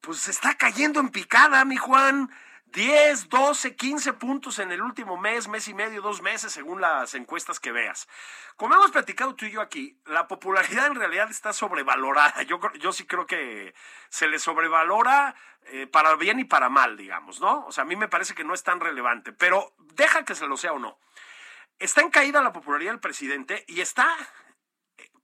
pues 0.00 0.28
está 0.28 0.54
cayendo 0.54 1.00
en 1.00 1.10
picada, 1.10 1.64
mi 1.64 1.76
Juan. 1.76 2.30
10, 2.66 3.28
12, 3.28 3.76
15 3.76 4.12
puntos 4.14 4.58
en 4.58 4.70
el 4.70 4.82
último 4.82 5.16
mes, 5.16 5.48
mes 5.48 5.66
y 5.68 5.72
medio, 5.72 6.02
dos 6.02 6.20
meses, 6.20 6.52
según 6.52 6.80
las 6.80 7.14
encuestas 7.14 7.60
que 7.60 7.72
veas. 7.72 8.08
Como 8.56 8.74
hemos 8.74 8.90
platicado 8.90 9.34
tú 9.34 9.46
y 9.46 9.52
yo 9.52 9.60
aquí, 9.60 9.98
la 10.04 10.26
popularidad 10.26 10.88
en 10.88 10.96
realidad 10.96 11.30
está 11.30 11.52
sobrevalorada. 11.52 12.42
Yo, 12.42 12.60
yo 12.78 12.92
sí 12.92 13.06
creo 13.06 13.26
que 13.26 13.74
se 14.10 14.28
le 14.28 14.38
sobrevalora 14.38 15.34
eh, 15.68 15.86
para 15.86 16.16
bien 16.16 16.38
y 16.38 16.44
para 16.44 16.68
mal, 16.68 16.96
digamos, 16.96 17.40
¿no? 17.40 17.64
O 17.66 17.72
sea, 17.72 17.82
a 17.82 17.86
mí 17.86 17.96
me 17.96 18.08
parece 18.08 18.34
que 18.34 18.44
no 18.44 18.52
es 18.52 18.62
tan 18.62 18.80
relevante, 18.80 19.32
pero 19.32 19.74
deja 19.94 20.24
que 20.24 20.34
se 20.34 20.46
lo 20.46 20.56
sea 20.56 20.72
o 20.72 20.78
no. 20.78 20.98
está 21.78 22.02
en 22.02 22.10
caída 22.10 22.42
la 22.42 22.52
popularidad 22.52 22.92
del 22.92 23.00
presidente 23.00 23.64
y 23.68 23.80
está 23.80 24.08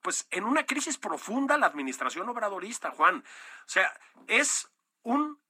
pues 0.02 0.26
en 0.30 0.44
una 0.44 0.66
crisis 0.66 0.98
profunda 0.98 1.56
la 1.56 1.66
administración 1.66 2.28
obradorista, 2.28 2.90
Juan. 2.90 3.18
O 3.18 3.68
sea, 3.68 3.92
es 4.26 4.68
un 5.02 5.40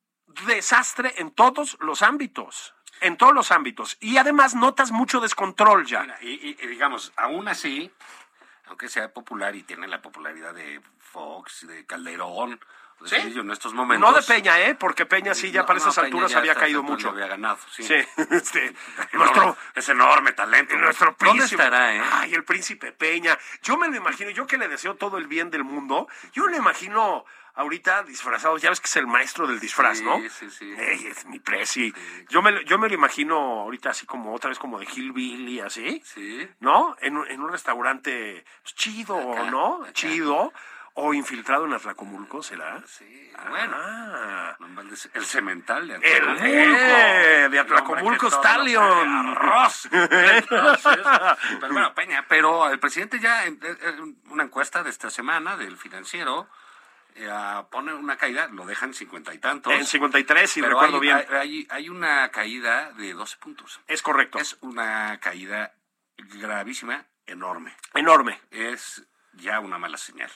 desastre 0.46 1.14
en 1.18 1.30
todos 1.30 1.76
los 1.80 2.02
ámbitos, 2.02 2.74
en 3.00 3.16
todos 3.16 3.34
los 3.34 3.50
ámbitos. 3.50 3.96
Y 4.00 4.18
además 4.18 4.54
notas 4.54 4.90
mucho 4.92 5.20
descontrol 5.20 5.86
ya. 5.86 6.18
Y, 6.20 6.50
y- 6.50 6.66
digamos, 6.66 7.12
aún 7.16 7.48
así, 7.48 7.90
aunque 8.66 8.88
sea 8.88 9.12
popular 9.12 9.56
y 9.56 9.62
tiene 9.62 9.88
la 9.88 10.00
popularidad 10.00 10.54
de 10.54 10.80
Fox, 10.98 11.66
de 11.66 11.84
Calderón, 11.86 12.50
de 12.52 12.60
¿Sí? 13.06 13.16
Cedillo 13.16 13.40
en 13.42 13.50
estos 13.50 13.72
momentos. 13.74 14.10
No 14.10 14.16
de 14.16 14.22
Peña, 14.22 14.60
¿eh? 14.60 14.74
Porque 14.74 15.06
Peña 15.06 15.34
sí 15.34 15.50
ya 15.50 15.60
No, 15.62 15.66
para 15.66 15.78
esas 15.78 15.96
alturas 15.98 16.34
había 16.34 16.54
caído 16.54 16.82
mucho. 16.82 17.10
había 17.10 17.26
ganado, 17.26 17.58
sí. 17.70 17.82
Sí, 17.82 17.94
este, 18.30 18.74
Nuestro, 19.12 19.56
es 19.74 19.88
enorme 19.88 20.32
talento. 20.32 20.76
nuestro 20.76 21.14
¿Dónde 21.18 21.32
príncipe. 21.38 21.62
estará, 21.62 21.94
eh? 21.96 22.02
Ay, 22.12 22.34
el 22.34 22.44
príncipe 22.44 22.92
Peña. 22.92 23.38
Yo 23.62 23.76
me 23.76 23.88
lo 23.88 23.96
imagino, 23.96 24.30
yo 24.30 24.46
que 24.46 24.58
le 24.58 24.68
deseo 24.68 24.94
todo 24.96 25.18
el 25.18 25.26
bien 25.26 25.50
del 25.50 25.64
mundo, 25.64 26.08
yo 26.32 26.46
lo 26.46 26.56
imagino 26.56 27.24
ahorita 27.54 28.02
disfrazado, 28.04 28.56
ya 28.56 28.70
ves 28.70 28.80
que 28.80 28.86
es 28.86 28.96
el 28.96 29.06
maestro 29.06 29.46
del 29.46 29.60
disfraz, 29.60 29.98
Sí, 29.98 30.04
¿no? 30.04 30.18
sí, 30.30 30.48
sí. 30.50 30.72
Ey, 30.78 31.06
es 31.08 31.26
mi 31.26 31.38
presi. 31.38 31.92
Yo 32.30 32.40
me, 32.40 32.50
lo- 32.50 32.62
yo 32.62 32.78
me 32.78 32.88
lo 32.88 32.94
imagino 32.94 33.36
ahorita 33.60 33.90
así 33.90 34.06
como 34.06 34.32
otra 34.34 34.48
vez 34.48 34.58
como 34.58 34.78
de 34.78 34.86
Hillbilly, 34.86 35.60
así. 35.60 36.02
Sí. 36.02 36.48
¿No? 36.60 36.96
En, 37.02 37.18
un- 37.18 37.28
en 37.30 37.42
un 37.42 37.52
restaurante 37.52 38.42
pues, 38.62 38.74
chido, 38.74 39.32
Acá, 39.34 39.50
¿no? 39.50 39.82
acá. 39.82 39.92
Chido. 39.92 40.50
O 40.94 41.14
infiltrado 41.14 41.64
en 41.64 41.72
Atlacomulco, 41.72 42.42
¿será? 42.42 42.82
Sí, 42.86 43.32
bueno. 43.48 43.74
Ah. 43.74 44.56
No 44.60 44.68
inventes, 44.68 45.08
El 45.14 45.24
cemental 45.24 45.88
de 45.88 45.94
El 45.94 46.28
Atlacomulco. 46.28 46.44
eh, 46.46 47.48
de 47.50 47.56
El 47.56 47.58
Atlacomulco 47.58 48.30
Stallion. 48.30 49.36
Entonces, 49.90 50.98
pero 51.60 51.72
bueno, 51.72 51.94
Peña, 51.94 52.26
pero 52.28 52.68
el 52.68 52.78
presidente 52.78 53.18
ya 53.20 53.46
en 53.46 53.58
en 53.62 54.16
una 54.28 54.44
encuesta 54.44 54.82
de 54.82 54.90
esta 54.90 55.08
semana 55.10 55.56
del 55.56 55.76
financiero 55.78 56.48
eh, 57.14 57.28
ah, 57.30 57.66
pone 57.70 57.92
una 57.94 58.16
caída, 58.16 58.48
lo 58.48 58.64
dejan 58.64 58.94
cincuenta 58.94 59.34
y 59.34 59.38
tantos. 59.38 59.72
En 59.72 59.84
53, 59.86 60.50
si 60.50 60.60
pero 60.60 60.74
recuerdo 60.74 60.96
hay, 60.96 61.48
bien. 61.48 61.66
Hay 61.70 61.88
una 61.88 62.30
caída 62.30 62.92
de 62.92 63.12
12 63.12 63.36
puntos. 63.38 63.80
es 63.86 64.02
correcto. 64.02 64.38
Es 64.38 64.56
una 64.60 65.18
caída 65.20 65.74
gravísima, 66.16 67.04
enorme. 67.26 67.74
Enorme. 67.94 68.40
Es 68.50 69.06
ya 69.34 69.60
una 69.60 69.78
mala 69.78 69.98
señal. 69.98 70.30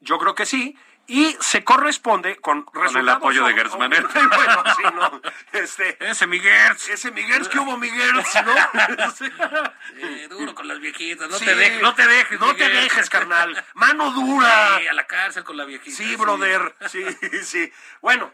Yo 0.00 0.18
creo 0.18 0.34
que 0.34 0.46
sí. 0.46 0.76
Y 1.06 1.36
se 1.40 1.64
corresponde 1.64 2.36
con 2.36 2.64
resultados. 2.72 3.16
apoyo 3.16 3.44
de 3.44 3.54
Gertz 3.54 3.76
Manero. 3.76 4.08
bueno, 4.14 4.62
sí, 4.76 4.82
¿no? 4.94 5.20
Este, 5.52 5.96
Ese 6.08 6.26
Miguel. 6.28 6.72
ese 6.88 7.10
Miguel, 7.10 7.48
¿qué 7.48 7.58
hubo 7.58 7.76
Miguel? 7.76 8.12
¿No? 8.14 8.22
Eh, 9.96 10.28
duro 10.30 10.54
con 10.54 10.68
las 10.68 10.78
viejitas, 10.78 11.28
no 11.28 11.36
Sí. 11.36 11.44
te 11.46 11.54
dejes, 11.56 11.82
no 11.82 11.94
te 11.94 12.06
dejes, 12.06 12.38
No 12.40 12.54
te 12.54 12.68
dejes, 12.68 13.10
carnal. 13.10 13.64
Mano 13.74 14.12
dura. 14.12 14.78
Sí, 14.78 14.86
a 14.86 14.92
la 14.92 15.06
cárcel 15.06 15.42
con 15.42 15.56
la 15.56 15.64
viejita. 15.64 15.96
Sí, 15.96 16.14
brother. 16.16 16.76
Sí, 16.88 17.04
sí. 17.42 17.72
Bueno, 18.00 18.32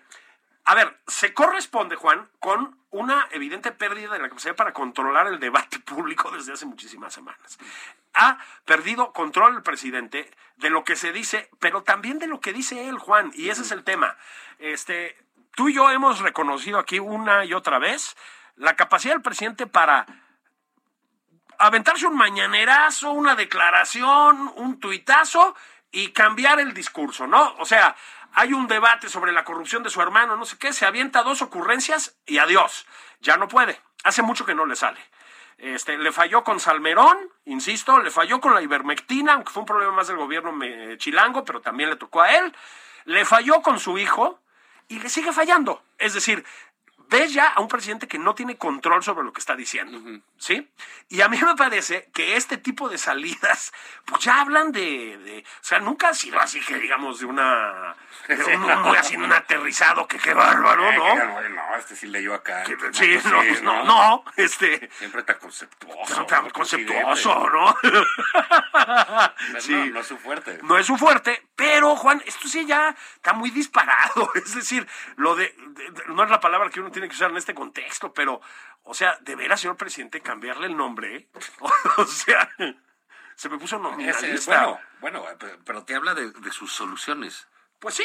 a 0.68 0.74
ver, 0.74 0.98
se 1.06 1.32
corresponde, 1.32 1.94
Juan, 1.94 2.28
con 2.40 2.76
una 2.90 3.28
evidente 3.30 3.70
pérdida 3.70 4.12
de 4.12 4.18
la 4.18 4.28
capacidad 4.28 4.56
para 4.56 4.72
controlar 4.72 5.28
el 5.28 5.38
debate 5.38 5.78
público 5.86 6.30
desde 6.32 6.52
hace 6.52 6.66
muchísimas 6.66 7.14
semanas. 7.14 7.58
Ha 8.14 8.38
perdido 8.64 9.12
control 9.12 9.54
el 9.54 9.62
presidente 9.62 10.28
de 10.56 10.70
lo 10.70 10.82
que 10.82 10.96
se 10.96 11.12
dice, 11.12 11.48
pero 11.60 11.84
también 11.84 12.18
de 12.18 12.26
lo 12.26 12.40
que 12.40 12.52
dice 12.52 12.88
él, 12.88 12.98
Juan, 12.98 13.30
y 13.34 13.48
ese 13.50 13.62
es 13.62 13.70
el 13.70 13.84
tema. 13.84 14.16
Este, 14.58 15.16
tú 15.54 15.68
y 15.68 15.74
yo 15.74 15.88
hemos 15.90 16.18
reconocido 16.18 16.80
aquí 16.80 16.98
una 16.98 17.44
y 17.44 17.54
otra 17.54 17.78
vez 17.78 18.16
la 18.56 18.74
capacidad 18.74 19.14
del 19.14 19.22
presidente 19.22 19.68
para 19.68 20.04
aventarse 21.58 22.06
un 22.06 22.16
mañanerazo, 22.16 23.12
una 23.12 23.36
declaración, 23.36 24.52
un 24.56 24.80
tuitazo 24.80 25.54
y 25.92 26.08
cambiar 26.08 26.58
el 26.58 26.74
discurso, 26.74 27.26
¿no? 27.26 27.54
O 27.58 27.64
sea, 27.64 27.94
hay 28.36 28.52
un 28.52 28.68
debate 28.68 29.08
sobre 29.08 29.32
la 29.32 29.44
corrupción 29.44 29.82
de 29.82 29.88
su 29.88 30.02
hermano, 30.02 30.36
no 30.36 30.44
sé 30.44 30.58
qué, 30.58 30.74
se 30.74 30.84
avienta 30.84 31.22
dos 31.22 31.40
ocurrencias 31.40 32.18
y 32.26 32.36
adiós. 32.36 32.86
Ya 33.20 33.38
no 33.38 33.48
puede. 33.48 33.80
Hace 34.04 34.20
mucho 34.20 34.44
que 34.44 34.54
no 34.54 34.66
le 34.66 34.76
sale. 34.76 35.00
Este, 35.56 35.96
le 35.96 36.12
falló 36.12 36.44
con 36.44 36.60
Salmerón, 36.60 37.16
insisto, 37.46 37.98
le 37.98 38.10
falló 38.10 38.38
con 38.42 38.52
la 38.52 38.60
ivermectina, 38.60 39.32
aunque 39.32 39.50
fue 39.50 39.62
un 39.62 39.66
problema 39.66 39.92
más 39.92 40.08
del 40.08 40.18
gobierno 40.18 40.52
chilango, 40.98 41.46
pero 41.46 41.62
también 41.62 41.88
le 41.88 41.96
tocó 41.96 42.20
a 42.20 42.30
él. 42.36 42.54
Le 43.06 43.24
falló 43.24 43.62
con 43.62 43.80
su 43.80 43.96
hijo 43.96 44.38
y 44.86 44.98
le 44.98 45.08
sigue 45.08 45.32
fallando. 45.32 45.82
Es 45.96 46.12
decir, 46.12 46.44
ves 47.08 47.32
ya 47.32 47.46
a 47.48 47.60
un 47.60 47.68
presidente 47.68 48.08
que 48.08 48.18
no 48.18 48.34
tiene 48.34 48.56
control 48.56 49.02
sobre 49.02 49.24
lo 49.24 49.32
que 49.32 49.40
está 49.40 49.54
diciendo, 49.56 50.00
¿sí? 50.38 50.68
Y 51.08 51.20
a 51.20 51.28
mí 51.28 51.38
me 51.40 51.54
parece 51.54 52.10
que 52.12 52.36
este 52.36 52.56
tipo 52.58 52.88
de 52.88 52.98
salidas, 52.98 53.72
pues 54.04 54.24
ya 54.24 54.40
hablan 54.40 54.72
de, 54.72 55.16
de- 55.18 55.40
o 55.40 55.64
sea, 55.64 55.78
nunca 55.78 56.08
ha 56.08 56.14
sido 56.14 56.40
así 56.40 56.60
que 56.60 56.78
digamos 56.78 57.20
de 57.20 57.26
una, 57.26 57.94
de 58.28 58.56
un, 58.56 58.82
muy 58.82 58.96
así 58.96 59.16
un 59.16 59.32
aterrizado 59.32 60.08
que 60.08 60.18
qué 60.18 60.34
bárbaro, 60.34 60.84
Eh, 60.90 60.96
¿no? 60.96 61.42
que, 61.42 61.48
no, 61.50 61.76
este 61.76 61.94
sí 61.96 62.06
leyó 62.08 62.34
acá. 62.34 62.64
Que- 62.64 62.76
No, 62.76 62.92
sí, 62.92 63.18
pues 63.22 63.62
no, 63.62 63.84
no, 63.84 63.84
no, 63.84 64.24
este, 64.36 64.90
Siempre 64.98 65.22
tan 65.22 65.38
conceptuoso. 65.38 66.26
tan 66.26 66.50
conceptuoso, 66.50 67.48
¿no? 67.50 67.76
presidente. 69.52 69.60
Sí. 69.60 69.72
No, 69.72 69.86
no 69.94 70.00
es 70.00 70.06
su 70.06 70.18
fuerte. 70.18 70.58
No 70.62 70.78
es 70.78 70.86
su 70.86 70.96
fuerte, 70.96 71.45
pero 71.56 71.96
Juan, 71.96 72.22
esto 72.26 72.46
sí 72.48 72.64
ya 72.66 72.94
está 73.14 73.32
muy 73.32 73.50
disparado. 73.50 74.30
Es 74.34 74.54
decir, 74.54 74.86
lo 75.16 75.34
de, 75.34 75.54
de- 75.58 75.90
de- 75.90 76.04
no 76.08 76.22
es 76.24 76.30
la 76.30 76.38
palabra 76.40 76.70
que 76.70 76.80
uno 76.80 76.90
tiene 76.92 77.08
que 77.08 77.14
usar 77.14 77.30
en 77.30 77.38
este 77.38 77.54
contexto, 77.54 78.12
pero, 78.12 78.40
o 78.84 78.94
sea, 78.94 79.16
de 79.22 79.34
veras, 79.34 79.60
señor 79.60 79.76
presidente, 79.76 80.20
cambiarle 80.20 80.66
el 80.66 80.76
nombre. 80.76 81.28
o 81.96 82.04
sea, 82.06 82.48
se 83.34 83.48
me 83.48 83.58
puso 83.58 83.76
Ese- 83.76 83.82
nominalista. 83.82 84.66
bueno, 84.66 84.80
bueno, 85.00 85.24
pero- 85.38 85.58
pero 85.64 85.84
te 85.84 85.94
habla 85.94 86.14
de, 86.14 86.30
de 86.30 86.52
sus 86.52 86.72
soluciones. 86.72 87.48
Pues 87.80 87.94
sí. 87.94 88.04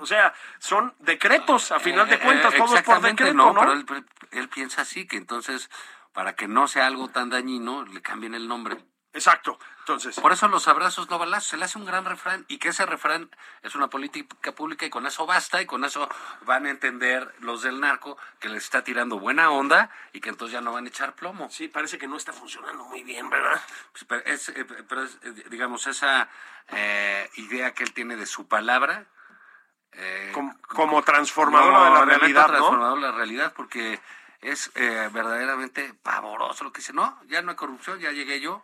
O 0.00 0.06
sea, 0.06 0.32
son 0.60 0.94
decretos, 1.00 1.72
a 1.72 1.80
final 1.80 2.08
de 2.08 2.14
Eh, 2.14 2.20
cuentas, 2.20 2.54
eh, 2.54 2.58
todos 2.58 2.80
por 2.82 3.00
decreto, 3.00 3.34
no, 3.34 3.52
¿no? 3.52 3.60
Pero 3.60 3.72
él, 3.72 4.06
él 4.30 4.48
piensa 4.48 4.82
así, 4.82 5.06
que 5.06 5.16
entonces, 5.16 5.68
para 6.12 6.34
que 6.36 6.46
no 6.48 6.68
sea 6.68 6.86
algo 6.86 7.08
tan 7.08 7.28
dañino, 7.28 7.84
le 7.84 8.00
cambien 8.00 8.34
el 8.36 8.46
nombre. 8.48 8.78
Exacto. 9.12 9.58
Entonces, 9.80 10.20
Por 10.20 10.30
eso 10.32 10.46
los 10.46 10.68
abrazos 10.68 11.10
no 11.10 11.18
balazos, 11.18 11.48
se 11.48 11.56
le 11.56 11.64
hace 11.64 11.78
un 11.78 11.84
gran 11.84 12.04
refrán 12.04 12.44
y 12.46 12.58
que 12.58 12.68
ese 12.68 12.86
refrán 12.86 13.28
es 13.62 13.74
una 13.74 13.88
política 13.90 14.52
pública 14.52 14.86
y 14.86 14.90
con 14.90 15.04
eso 15.04 15.26
basta 15.26 15.60
y 15.60 15.66
con 15.66 15.84
eso 15.84 16.08
van 16.42 16.66
a 16.66 16.70
entender 16.70 17.34
los 17.40 17.62
del 17.62 17.80
narco 17.80 18.16
que 18.38 18.48
les 18.48 18.62
está 18.62 18.84
tirando 18.84 19.18
buena 19.18 19.50
onda 19.50 19.90
y 20.12 20.20
que 20.20 20.28
entonces 20.28 20.52
ya 20.52 20.60
no 20.60 20.72
van 20.72 20.84
a 20.84 20.88
echar 20.88 21.14
plomo. 21.14 21.50
sí, 21.50 21.66
parece 21.66 21.98
que 21.98 22.06
no 22.06 22.16
está 22.16 22.32
funcionando 22.32 22.84
muy 22.84 23.02
bien, 23.02 23.28
¿verdad? 23.28 23.60
Pues, 23.90 24.04
Pero 24.04 24.24
es, 24.26 24.48
eh, 24.50 24.64
pero 24.88 25.02
es, 25.02 25.18
eh, 25.22 25.44
digamos, 25.50 25.88
esa 25.88 26.28
eh, 26.68 27.28
idea 27.34 27.74
que 27.74 27.82
él 27.82 27.92
tiene 27.92 28.14
de 28.14 28.26
su 28.26 28.46
palabra. 28.46 29.06
eh, 29.92 30.30
Como, 30.32 30.56
como 30.62 31.02
transformadora 31.02 31.84
de 31.86 31.90
la 31.90 32.04
realidad, 32.04 32.42
¿no? 32.42 32.52
transformador 32.52 33.00
de 33.00 33.06
la 33.06 33.12
realidad 33.12 33.52
porque 33.56 34.00
es 34.40 34.72
verdaderamente 34.74 35.94
pavoroso 36.02 36.62
lo 36.62 36.72
que 36.72 36.78
dice. 36.80 36.92
No, 36.92 37.20
ya 37.26 37.42
no 37.42 37.50
hay 37.50 37.56
corrupción, 37.56 37.98
ya 37.98 38.12
llegué 38.12 38.40
yo. 38.40 38.62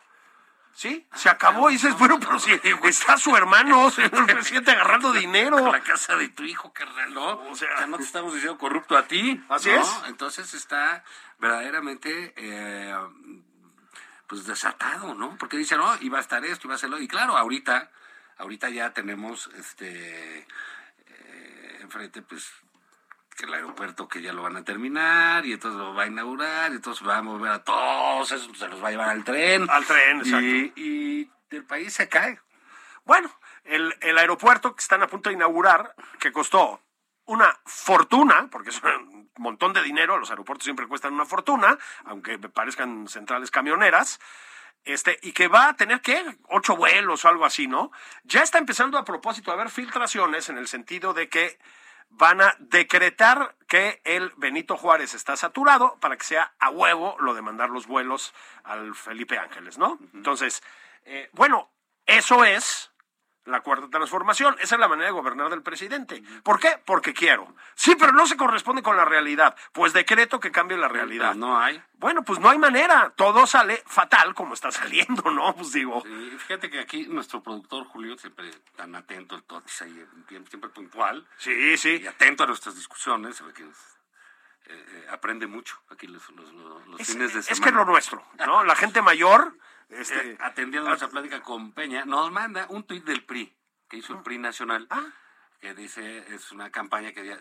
Sí, 0.76 1.06
se 1.14 1.30
acabó. 1.30 1.70
Y 1.70 1.72
dices, 1.74 1.96
bueno, 1.96 2.20
pero 2.20 2.38
si 2.38 2.52
está 2.84 3.16
su 3.16 3.34
hermano, 3.34 3.90
señor 3.90 4.26
presidente, 4.26 4.72
agarrando 4.72 5.10
dinero. 5.10 5.72
la 5.72 5.80
casa 5.80 6.16
de 6.16 6.28
tu 6.28 6.42
hijo, 6.44 6.70
carnal, 6.74 7.14
¿no? 7.14 7.48
O 7.48 7.56
sea- 7.56 7.86
no 7.86 7.96
te 7.96 8.02
estamos 8.02 8.34
diciendo 8.34 8.58
corrupto 8.58 8.94
a 8.94 9.06
ti. 9.08 9.42
Así 9.48 9.70
¿no? 9.70 9.80
es. 9.80 9.88
Entonces 10.06 10.52
está 10.52 11.02
verdaderamente, 11.38 12.34
eh, 12.36 12.94
pues 14.26 14.44
desatado, 14.44 15.14
¿no? 15.14 15.38
Porque 15.38 15.56
dice, 15.56 15.78
no, 15.78 15.96
iba 16.02 16.18
a 16.18 16.20
estar 16.20 16.44
esto, 16.44 16.66
iba 16.66 16.74
a 16.74 16.76
hacerlo. 16.76 17.00
Y 17.00 17.08
claro, 17.08 17.38
ahorita, 17.38 17.90
ahorita 18.36 18.68
ya 18.68 18.92
tenemos, 18.92 19.48
este, 19.56 20.40
eh, 20.40 21.78
enfrente, 21.80 22.20
pues, 22.20 22.52
que 23.36 23.44
el 23.44 23.54
aeropuerto 23.54 24.08
que 24.08 24.22
ya 24.22 24.32
lo 24.32 24.42
van 24.42 24.56
a 24.56 24.64
terminar 24.64 25.44
y 25.44 25.52
entonces 25.52 25.78
lo 25.78 25.94
va 25.94 26.04
a 26.04 26.06
inaugurar 26.06 26.72
y 26.72 26.76
entonces 26.76 27.06
va 27.06 27.18
a 27.18 27.22
mover 27.22 27.52
a 27.52 27.62
todos, 27.62 28.32
eso 28.32 28.54
se 28.54 28.68
los 28.68 28.82
va 28.82 28.88
a 28.88 28.90
llevar 28.90 29.10
al 29.10 29.24
tren. 29.24 29.68
Al 29.68 29.84
tren, 29.84 30.18
exacto. 30.18 30.40
Y, 30.40 30.72
y 30.76 31.30
el 31.50 31.64
país 31.64 31.92
se 31.92 32.08
cae. 32.08 32.40
Bueno, 33.04 33.30
el, 33.64 33.94
el 34.00 34.18
aeropuerto 34.18 34.74
que 34.74 34.80
están 34.80 35.02
a 35.02 35.06
punto 35.06 35.28
de 35.28 35.34
inaugurar, 35.34 35.94
que 36.18 36.32
costó 36.32 36.80
una 37.26 37.58
fortuna, 37.64 38.48
porque 38.50 38.70
es 38.70 38.82
un 38.82 39.30
montón 39.36 39.72
de 39.72 39.82
dinero, 39.82 40.18
los 40.18 40.30
aeropuertos 40.30 40.64
siempre 40.64 40.86
cuestan 40.86 41.14
una 41.14 41.26
fortuna, 41.26 41.78
aunque 42.04 42.38
parezcan 42.38 43.06
centrales 43.08 43.50
camioneras, 43.50 44.18
este, 44.84 45.18
y 45.22 45.32
que 45.32 45.48
va 45.48 45.68
a 45.68 45.76
tener, 45.76 46.00
¿qué? 46.00 46.24
Ocho 46.48 46.76
vuelos 46.76 47.24
o 47.24 47.28
algo 47.28 47.44
así, 47.44 47.66
¿no? 47.66 47.90
Ya 48.24 48.42
está 48.42 48.58
empezando 48.58 48.96
a 48.96 49.04
propósito 49.04 49.50
a 49.50 49.54
haber 49.54 49.68
filtraciones 49.68 50.48
en 50.48 50.58
el 50.58 50.68
sentido 50.68 51.12
de 51.12 51.28
que 51.28 51.58
van 52.08 52.40
a 52.40 52.54
decretar 52.58 53.56
que 53.68 54.00
el 54.04 54.32
Benito 54.36 54.76
Juárez 54.76 55.14
está 55.14 55.36
saturado 55.36 55.96
para 56.00 56.16
que 56.16 56.24
sea 56.24 56.54
a 56.58 56.70
huevo 56.70 57.16
lo 57.20 57.34
de 57.34 57.42
mandar 57.42 57.70
los 57.70 57.86
vuelos 57.86 58.34
al 58.64 58.94
Felipe 58.94 59.38
Ángeles, 59.38 59.78
¿no? 59.78 59.98
Entonces, 60.14 60.62
eh, 61.04 61.28
bueno, 61.32 61.70
eso 62.06 62.44
es 62.44 62.92
la 63.46 63.60
cuarta 63.62 63.88
transformación. 63.88 64.56
Esa 64.60 64.74
es 64.76 64.80
la 64.80 64.88
manera 64.88 65.06
de 65.06 65.12
gobernar 65.12 65.48
del 65.50 65.62
presidente. 65.62 66.22
¿Por 66.42 66.60
qué? 66.60 66.78
Porque 66.84 67.14
quiero. 67.14 67.54
Sí, 67.74 67.96
pero 67.98 68.12
no 68.12 68.26
se 68.26 68.36
corresponde 68.36 68.82
con 68.82 68.96
la 68.96 69.04
realidad. 69.04 69.56
Pues 69.72 69.92
decreto 69.92 70.38
que 70.40 70.50
cambie 70.52 70.76
la 70.76 70.88
realidad. 70.88 71.34
No 71.34 71.58
hay. 71.58 71.82
Bueno, 71.94 72.22
pues 72.24 72.38
no 72.40 72.50
hay 72.50 72.58
manera. 72.58 73.12
Todo 73.16 73.46
sale 73.46 73.82
fatal 73.86 74.34
como 74.34 74.54
está 74.54 74.70
saliendo, 74.70 75.30
¿no? 75.30 75.54
Pues 75.56 75.72
digo. 75.72 76.02
Sí, 76.04 76.36
fíjate 76.38 76.68
que 76.70 76.80
aquí 76.80 77.06
nuestro 77.06 77.42
productor 77.42 77.84
Julio, 77.86 78.18
siempre 78.18 78.50
tan 78.76 78.94
atento, 78.94 79.34
el 79.36 79.42
Totis 79.44 79.82
ahí, 79.82 80.04
siempre 80.48 80.68
puntual. 80.70 81.26
Sí, 81.38 81.76
sí. 81.78 82.00
Y 82.02 82.06
atento 82.06 82.44
a 82.44 82.46
nuestras 82.46 82.74
discusiones, 82.74 83.42
que 83.54 83.62
eh, 83.62 83.68
eh, 84.68 85.06
aprende 85.10 85.46
mucho 85.46 85.80
aquí 85.90 86.06
los, 86.08 86.28
los- 86.30 86.52
los 86.52 87.00
Es, 87.00 87.06
fines 87.12 87.32
de 87.34 87.42
semana. 87.42 87.52
es 87.52 87.60
que 87.60 87.68
es 87.68 87.74
lo 87.74 87.84
nuestro, 87.84 88.24
¿no? 88.44 88.64
La 88.64 88.74
gente 88.74 89.00
mayor. 89.02 89.56
Este, 89.88 90.32
Eh, 90.32 90.36
atendiendo 90.40 90.88
nuestra 90.88 91.08
plática 91.08 91.40
con 91.42 91.72
Peña, 91.72 92.04
nos 92.04 92.30
manda 92.32 92.66
un 92.70 92.84
tuit 92.84 93.04
del 93.04 93.24
PRI, 93.24 93.54
que 93.88 93.98
hizo 93.98 94.14
el 94.14 94.22
PRI 94.22 94.38
Nacional, 94.38 94.86
Ah. 94.90 95.04
que 95.60 95.74
dice, 95.74 96.24
es 96.34 96.50
una 96.52 96.70
campaña 96.70 97.12
que 97.12 97.24
ya 97.24 97.38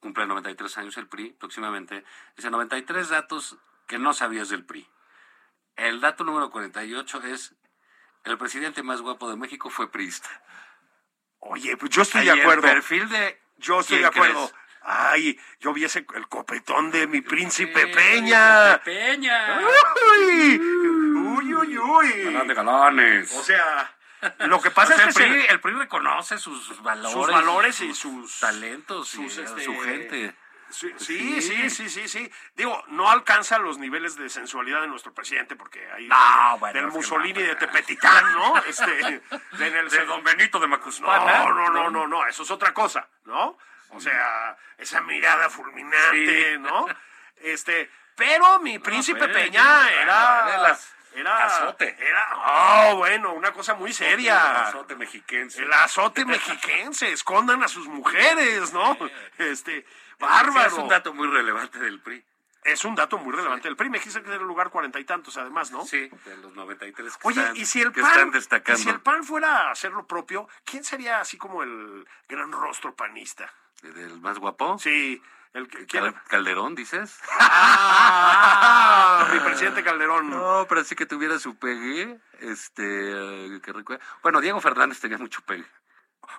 cumple 0.00 0.26
93 0.26 0.76
años 0.78 0.96
el 0.96 1.08
PRI 1.08 1.32
próximamente, 1.32 2.04
dice 2.36 2.50
93 2.50 3.08
datos 3.08 3.56
que 3.86 3.98
no 3.98 4.12
sabías 4.12 4.48
del 4.50 4.64
PRI. 4.64 4.86
El 5.76 6.00
dato 6.00 6.24
número 6.24 6.50
48 6.50 7.22
es, 7.24 7.54
el 8.24 8.36
presidente 8.38 8.82
más 8.82 9.00
guapo 9.00 9.28
de 9.30 9.36
México 9.36 9.70
fue 9.70 9.90
priista. 9.90 10.28
Oye, 11.38 11.76
pues 11.78 11.90
yo 11.90 12.02
estoy 12.02 12.24
de 12.26 12.32
el 12.32 12.40
acuerdo. 12.40 12.62
perfil 12.62 13.08
de... 13.08 13.40
Yo 13.56 13.80
estoy 13.80 13.98
de 13.98 14.10
¿quién 14.10 14.24
acuerdo. 14.24 14.48
crees? 14.48 14.54
Ay, 14.82 15.38
yo 15.58 15.72
vi 15.74 15.84
ese, 15.84 16.06
el 16.14 16.28
copetón 16.28 16.90
de 16.90 17.06
mi 17.06 17.20
príncipe 17.22 17.86
Peña. 17.88 18.80
Peña. 18.82 19.60
Uy, 19.60 20.58
uy, 21.60 21.78
uy. 21.78 22.24
Galán 22.24 22.46
de 22.48 22.54
galanes. 22.54 23.32
O 23.36 23.42
sea, 23.42 23.92
lo 24.40 24.60
que 24.60 24.70
pasa 24.70 24.94
O 24.94 24.96
sea, 24.96 25.08
es 25.08 25.16
que 25.16 25.24
el, 25.24 25.30
PRI, 25.30 25.42
se- 25.42 25.52
el 25.52 25.60
PRI 25.60 25.72
reconoce 25.74 26.38
sus 26.38 26.82
valores, 26.82 27.12
sus 27.12 27.26
valores 27.30 27.80
y 27.80 27.94
sus 27.94 28.40
talentos 28.40 29.08
sus, 29.08 29.36
y 29.38 29.40
este, 29.42 29.64
su 29.64 29.78
gente. 29.80 30.34
Sí, 30.70 30.88
sí, 30.98 31.42
sí, 31.42 31.68
sí, 31.68 31.88
sí, 31.90 32.06
sí. 32.06 32.32
Digo, 32.54 32.84
no 32.88 33.10
alcanza 33.10 33.58
los 33.58 33.78
niveles 33.78 34.14
de 34.14 34.28
sensualidad 34.28 34.80
de 34.82 34.86
nuestro 34.86 35.12
presidente, 35.12 35.56
porque 35.56 35.84
hay 35.90 36.06
No, 36.06 36.58
bueno, 36.60 36.78
del 36.80 36.88
Mussolini 36.92 37.40
no, 37.42 37.48
de 37.48 37.56
Tepetitán, 37.56 38.32
¿no? 38.34 38.56
Este, 38.58 38.86
de, 39.58 39.66
en 39.66 39.76
el- 39.76 39.90
De 39.90 40.04
Don 40.04 40.22
Benito 40.22 40.60
de 40.60 40.68
no, 40.68 40.76
Macuspana. 40.76 41.44
no, 41.48 41.70
no, 41.70 41.90
no, 41.90 42.06
no, 42.06 42.24
eso 42.26 42.44
es 42.44 42.50
otra 42.52 42.72
cosa, 42.72 43.08
¿no? 43.24 43.58
O 43.88 44.00
sea, 44.00 44.56
esa 44.78 45.00
mirada 45.00 45.50
fulminante. 45.50 46.56
¿no? 46.58 46.86
Este, 47.38 47.90
pero 48.14 48.60
mi 48.60 48.78
príncipe 48.78 49.18
pero 49.18 49.32
Peña 49.32 49.90
era 49.90 50.78
era 51.14 51.46
azote. 51.46 51.96
era 51.98 52.24
oh, 52.92 52.96
bueno, 52.96 53.32
una 53.34 53.52
cosa 53.52 53.74
muy 53.74 53.92
seria. 53.92 54.68
azote 54.68 54.94
mexiquense. 54.96 55.62
El 55.62 55.72
azote 55.72 56.24
mexiquense, 56.24 57.12
escondan 57.12 57.62
a 57.62 57.68
sus 57.68 57.86
mujeres, 57.88 58.72
¿no? 58.72 58.96
Este, 59.38 59.84
Sí, 60.20 60.26
bárbaro. 60.26 60.68
Es 60.68 60.74
un 60.74 60.88
dato 60.88 61.14
muy 61.14 61.26
relevante 61.28 61.78
del 61.78 61.98
PRI. 62.00 62.22
Es 62.62 62.84
un 62.84 62.94
dato 62.94 63.16
muy 63.16 63.34
relevante. 63.34 63.68
El 63.68 63.76
PRI 63.76 63.88
me 63.88 64.00
quise 64.00 64.20
que 64.20 64.28
era 64.28 64.36
el 64.36 64.42
lugar 64.46 64.68
cuarenta 64.68 65.00
y 65.00 65.04
tantos, 65.04 65.38
además, 65.38 65.70
¿no? 65.70 65.86
Sí, 65.86 66.10
de 66.26 66.36
los 66.36 66.52
93 66.52 67.16
que, 67.16 67.28
Oye, 67.28 67.40
están, 67.40 67.56
y 67.56 67.64
si 67.64 67.80
el 67.80 67.90
que 67.90 68.02
PAN, 68.02 68.10
están 68.10 68.28
y 68.28 68.32
destacando. 68.32 68.82
si 68.82 68.88
el 68.90 69.00
PAN 69.00 69.24
fuera 69.24 69.68
a 69.68 69.70
hacer 69.70 69.92
lo 69.92 70.06
propio, 70.06 70.46
¿quién 70.66 70.84
sería 70.84 71.20
así 71.20 71.38
como 71.38 71.62
el 71.62 72.06
gran 72.28 72.52
rostro 72.52 72.94
panista? 72.94 73.50
¿Del 73.80 74.20
más 74.20 74.38
guapo? 74.38 74.78
Sí, 74.78 75.22
el 75.54 75.68
¿quién? 75.68 75.86
Cal- 76.04 76.22
Calderón, 76.28 76.74
dices. 76.74 77.18
Ah, 77.38 79.28
mi 79.32 79.40
presidente 79.40 79.82
Calderón. 79.82 80.30
No, 80.30 80.66
pero 80.68 80.84
sí 80.84 80.94
que 80.94 81.06
tuviera 81.06 81.38
su 81.38 81.56
pegue. 81.58 82.18
Este, 82.40 82.82
que 83.62 83.72
recuerda. 83.72 84.04
Bueno, 84.22 84.40
Diego 84.40 84.60
Fernández 84.60 85.00
tenía 85.00 85.18
mucho 85.18 85.42
pegue. 85.42 85.66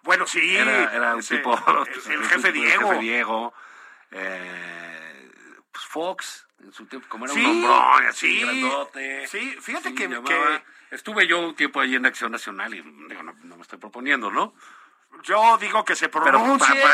Bueno, 0.04 0.26
sí. 0.26 0.56
Era, 0.56 0.94
era 0.94 1.14
un 1.14 1.20
ese- 1.20 1.38
tipo. 1.38 1.54
El, 1.54 2.14
el 2.14 2.24
jefe 2.26 2.52
Diego. 2.52 2.82
El 2.84 2.88
jefe 2.98 3.00
Diego. 3.02 3.54
Eh, 4.12 5.32
pues 5.72 5.86
Fox, 5.86 6.48
en 6.60 6.74
su 6.74 6.86
tiempo, 6.86 7.08
como 7.10 7.26
era 7.26 7.34
Sí, 7.34 7.40
un 7.46 7.52
hombrón, 7.66 8.06
así, 8.08 8.28
sí, 8.40 8.42
grandote. 8.42 9.28
sí, 9.28 9.58
fíjate 9.62 9.94
que- 9.96 10.10
Estuve 10.92 11.26
yo 11.26 11.40
un 11.40 11.56
tiempo 11.56 11.80
ahí 11.80 11.96
en 11.96 12.06
Acción 12.06 12.34
Nacional 12.34 12.74
y 12.74 12.82
digo, 12.82 13.24
no, 13.24 13.32
no 13.44 13.56
me 13.56 13.62
estoy 13.62 13.80
proponiendo, 13.80 14.30
¿no? 14.30 14.54
Yo 15.24 15.58
digo 15.60 15.86
que 15.86 15.96
se 15.96 16.10
pronuncien. 16.10 16.82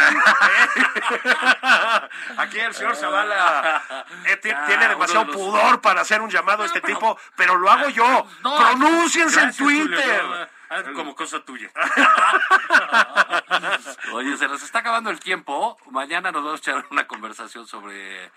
Aquí 2.38 2.60
el 2.60 2.74
señor 2.74 2.96
Zavala 2.96 3.84
eh, 4.26 4.40
Ah, 4.54 4.66
tiene 4.68 4.88
demasiado 4.90 5.26
los- 5.26 5.36
pudor 5.36 5.82
para 5.82 6.02
hacer 6.02 6.22
un 6.22 6.30
llamado 6.30 6.64
a 6.64 6.66
este 6.66 6.82
pero- 6.82 6.98
tipo, 6.98 7.18
pero 7.36 7.58
lo 7.58 7.70
hago 7.72 7.90
yo. 7.90 8.28
No, 8.44 8.58
Pronúnciense 8.58 9.40
en 9.42 9.54
Julio, 9.54 9.86
Twitter. 9.86 10.24
no, 10.24 10.48
ah, 10.70 10.84
como 10.94 11.16
cosa 11.16 11.40
tuya. 11.46 11.70
Oye, 14.14 14.38
se 14.38 14.48
nos 14.48 14.62
está 14.64 14.80
acabando 14.80 15.10
el 15.10 15.20
tiempo. 15.20 15.78
Mañana 15.92 16.32
nos 16.32 16.44
vamos 16.44 16.60
a 16.60 16.64
echar 16.72 16.86
una 16.92 17.08
conversación 17.08 17.68
sobre 17.68 18.32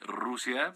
Rusia. 0.00 0.72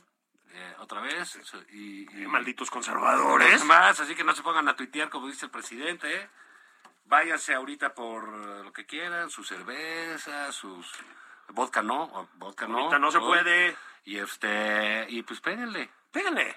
eh, 0.52 0.74
otra 0.78 1.00
vez. 1.00 1.38
Y, 1.72 2.02
y- 2.02 2.24
Eh, 2.24 2.28
Malditos 2.28 2.70
conservadores. 2.70 3.64
más, 3.64 3.98
así 4.00 4.14
que 4.14 4.24
no 4.24 4.34
se 4.34 4.42
pongan 4.42 4.68
a 4.68 4.76
tuitear 4.76 5.08
como 5.08 5.26
dice 5.28 5.46
el 5.46 5.50
presidente. 5.50 6.28
Váyanse 7.10 7.54
ahorita 7.54 7.92
por 7.92 8.22
lo 8.64 8.72
que 8.72 8.86
quieran, 8.86 9.30
su 9.30 9.42
cerveza, 9.42 10.52
sus 10.52 10.86
vodka 11.48 11.82
no, 11.82 12.28
vodka 12.34 12.68
no. 12.68 12.78
Ahorita 12.78 13.00
no 13.00 13.10
se 13.10 13.18
puede. 13.18 13.76
Y 14.04 14.18
este, 14.18 15.06
y 15.08 15.20
pues 15.24 15.40
péguenle. 15.40 15.90
Péguenle. 16.12 16.56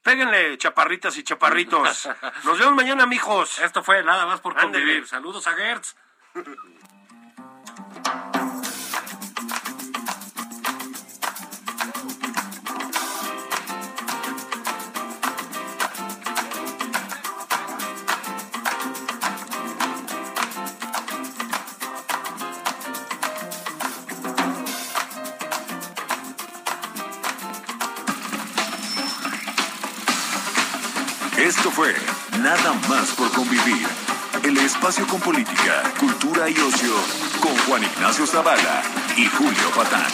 Péguenle, 0.00 0.56
chaparritas 0.58 1.16
y 1.16 1.24
chaparritos. 1.24 2.08
Nos 2.44 2.58
vemos 2.60 2.74
mañana, 2.74 3.04
mijos. 3.04 3.58
Esto 3.58 3.82
fue 3.82 4.04
nada 4.04 4.26
más 4.26 4.40
por 4.40 4.56
convivir. 4.56 5.08
Saludos 5.08 5.48
a 5.48 5.54
Gertz. 5.54 5.96
fue 31.80 31.94
Nada 32.42 32.74
más 32.90 33.14
por 33.16 33.30
convivir. 33.32 33.86
El 34.44 34.58
espacio 34.58 35.06
con 35.06 35.18
política, 35.20 35.82
cultura 35.98 36.50
y 36.50 36.52
ocio 36.52 36.92
con 37.40 37.56
Juan 37.66 37.82
Ignacio 37.82 38.26
Zavala 38.26 38.82
y 39.16 39.24
Julio 39.26 39.70
Patán. 39.74 40.10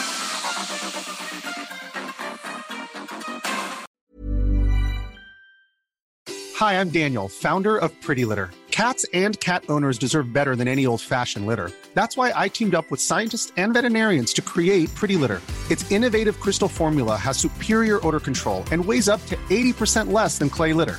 Hi, 6.58 6.80
I'm 6.80 6.90
Daniel, 6.90 7.28
founder 7.28 7.76
of 7.76 7.90
Pretty 8.00 8.24
Litter. 8.24 8.50
Cats 8.70 9.04
and 9.12 9.38
cat 9.40 9.64
owners 9.68 9.98
deserve 9.98 10.32
better 10.32 10.54
than 10.54 10.68
any 10.68 10.86
old 10.86 11.00
fashioned 11.00 11.46
litter. 11.46 11.70
That's 11.94 12.16
why 12.16 12.32
I 12.36 12.48
teamed 12.48 12.76
up 12.76 12.90
with 12.90 13.00
scientists 13.00 13.52
and 13.56 13.74
veterinarians 13.74 14.32
to 14.34 14.42
create 14.42 14.94
Pretty 14.94 15.16
Litter. 15.16 15.40
Its 15.68 15.90
innovative 15.90 16.38
crystal 16.38 16.68
formula 16.68 17.16
has 17.16 17.36
superior 17.36 17.98
odor 18.06 18.20
control 18.20 18.62
and 18.70 18.84
weighs 18.84 19.08
up 19.08 19.24
to 19.26 19.36
80% 19.50 20.12
less 20.12 20.38
than 20.38 20.48
clay 20.48 20.72
litter. 20.72 20.98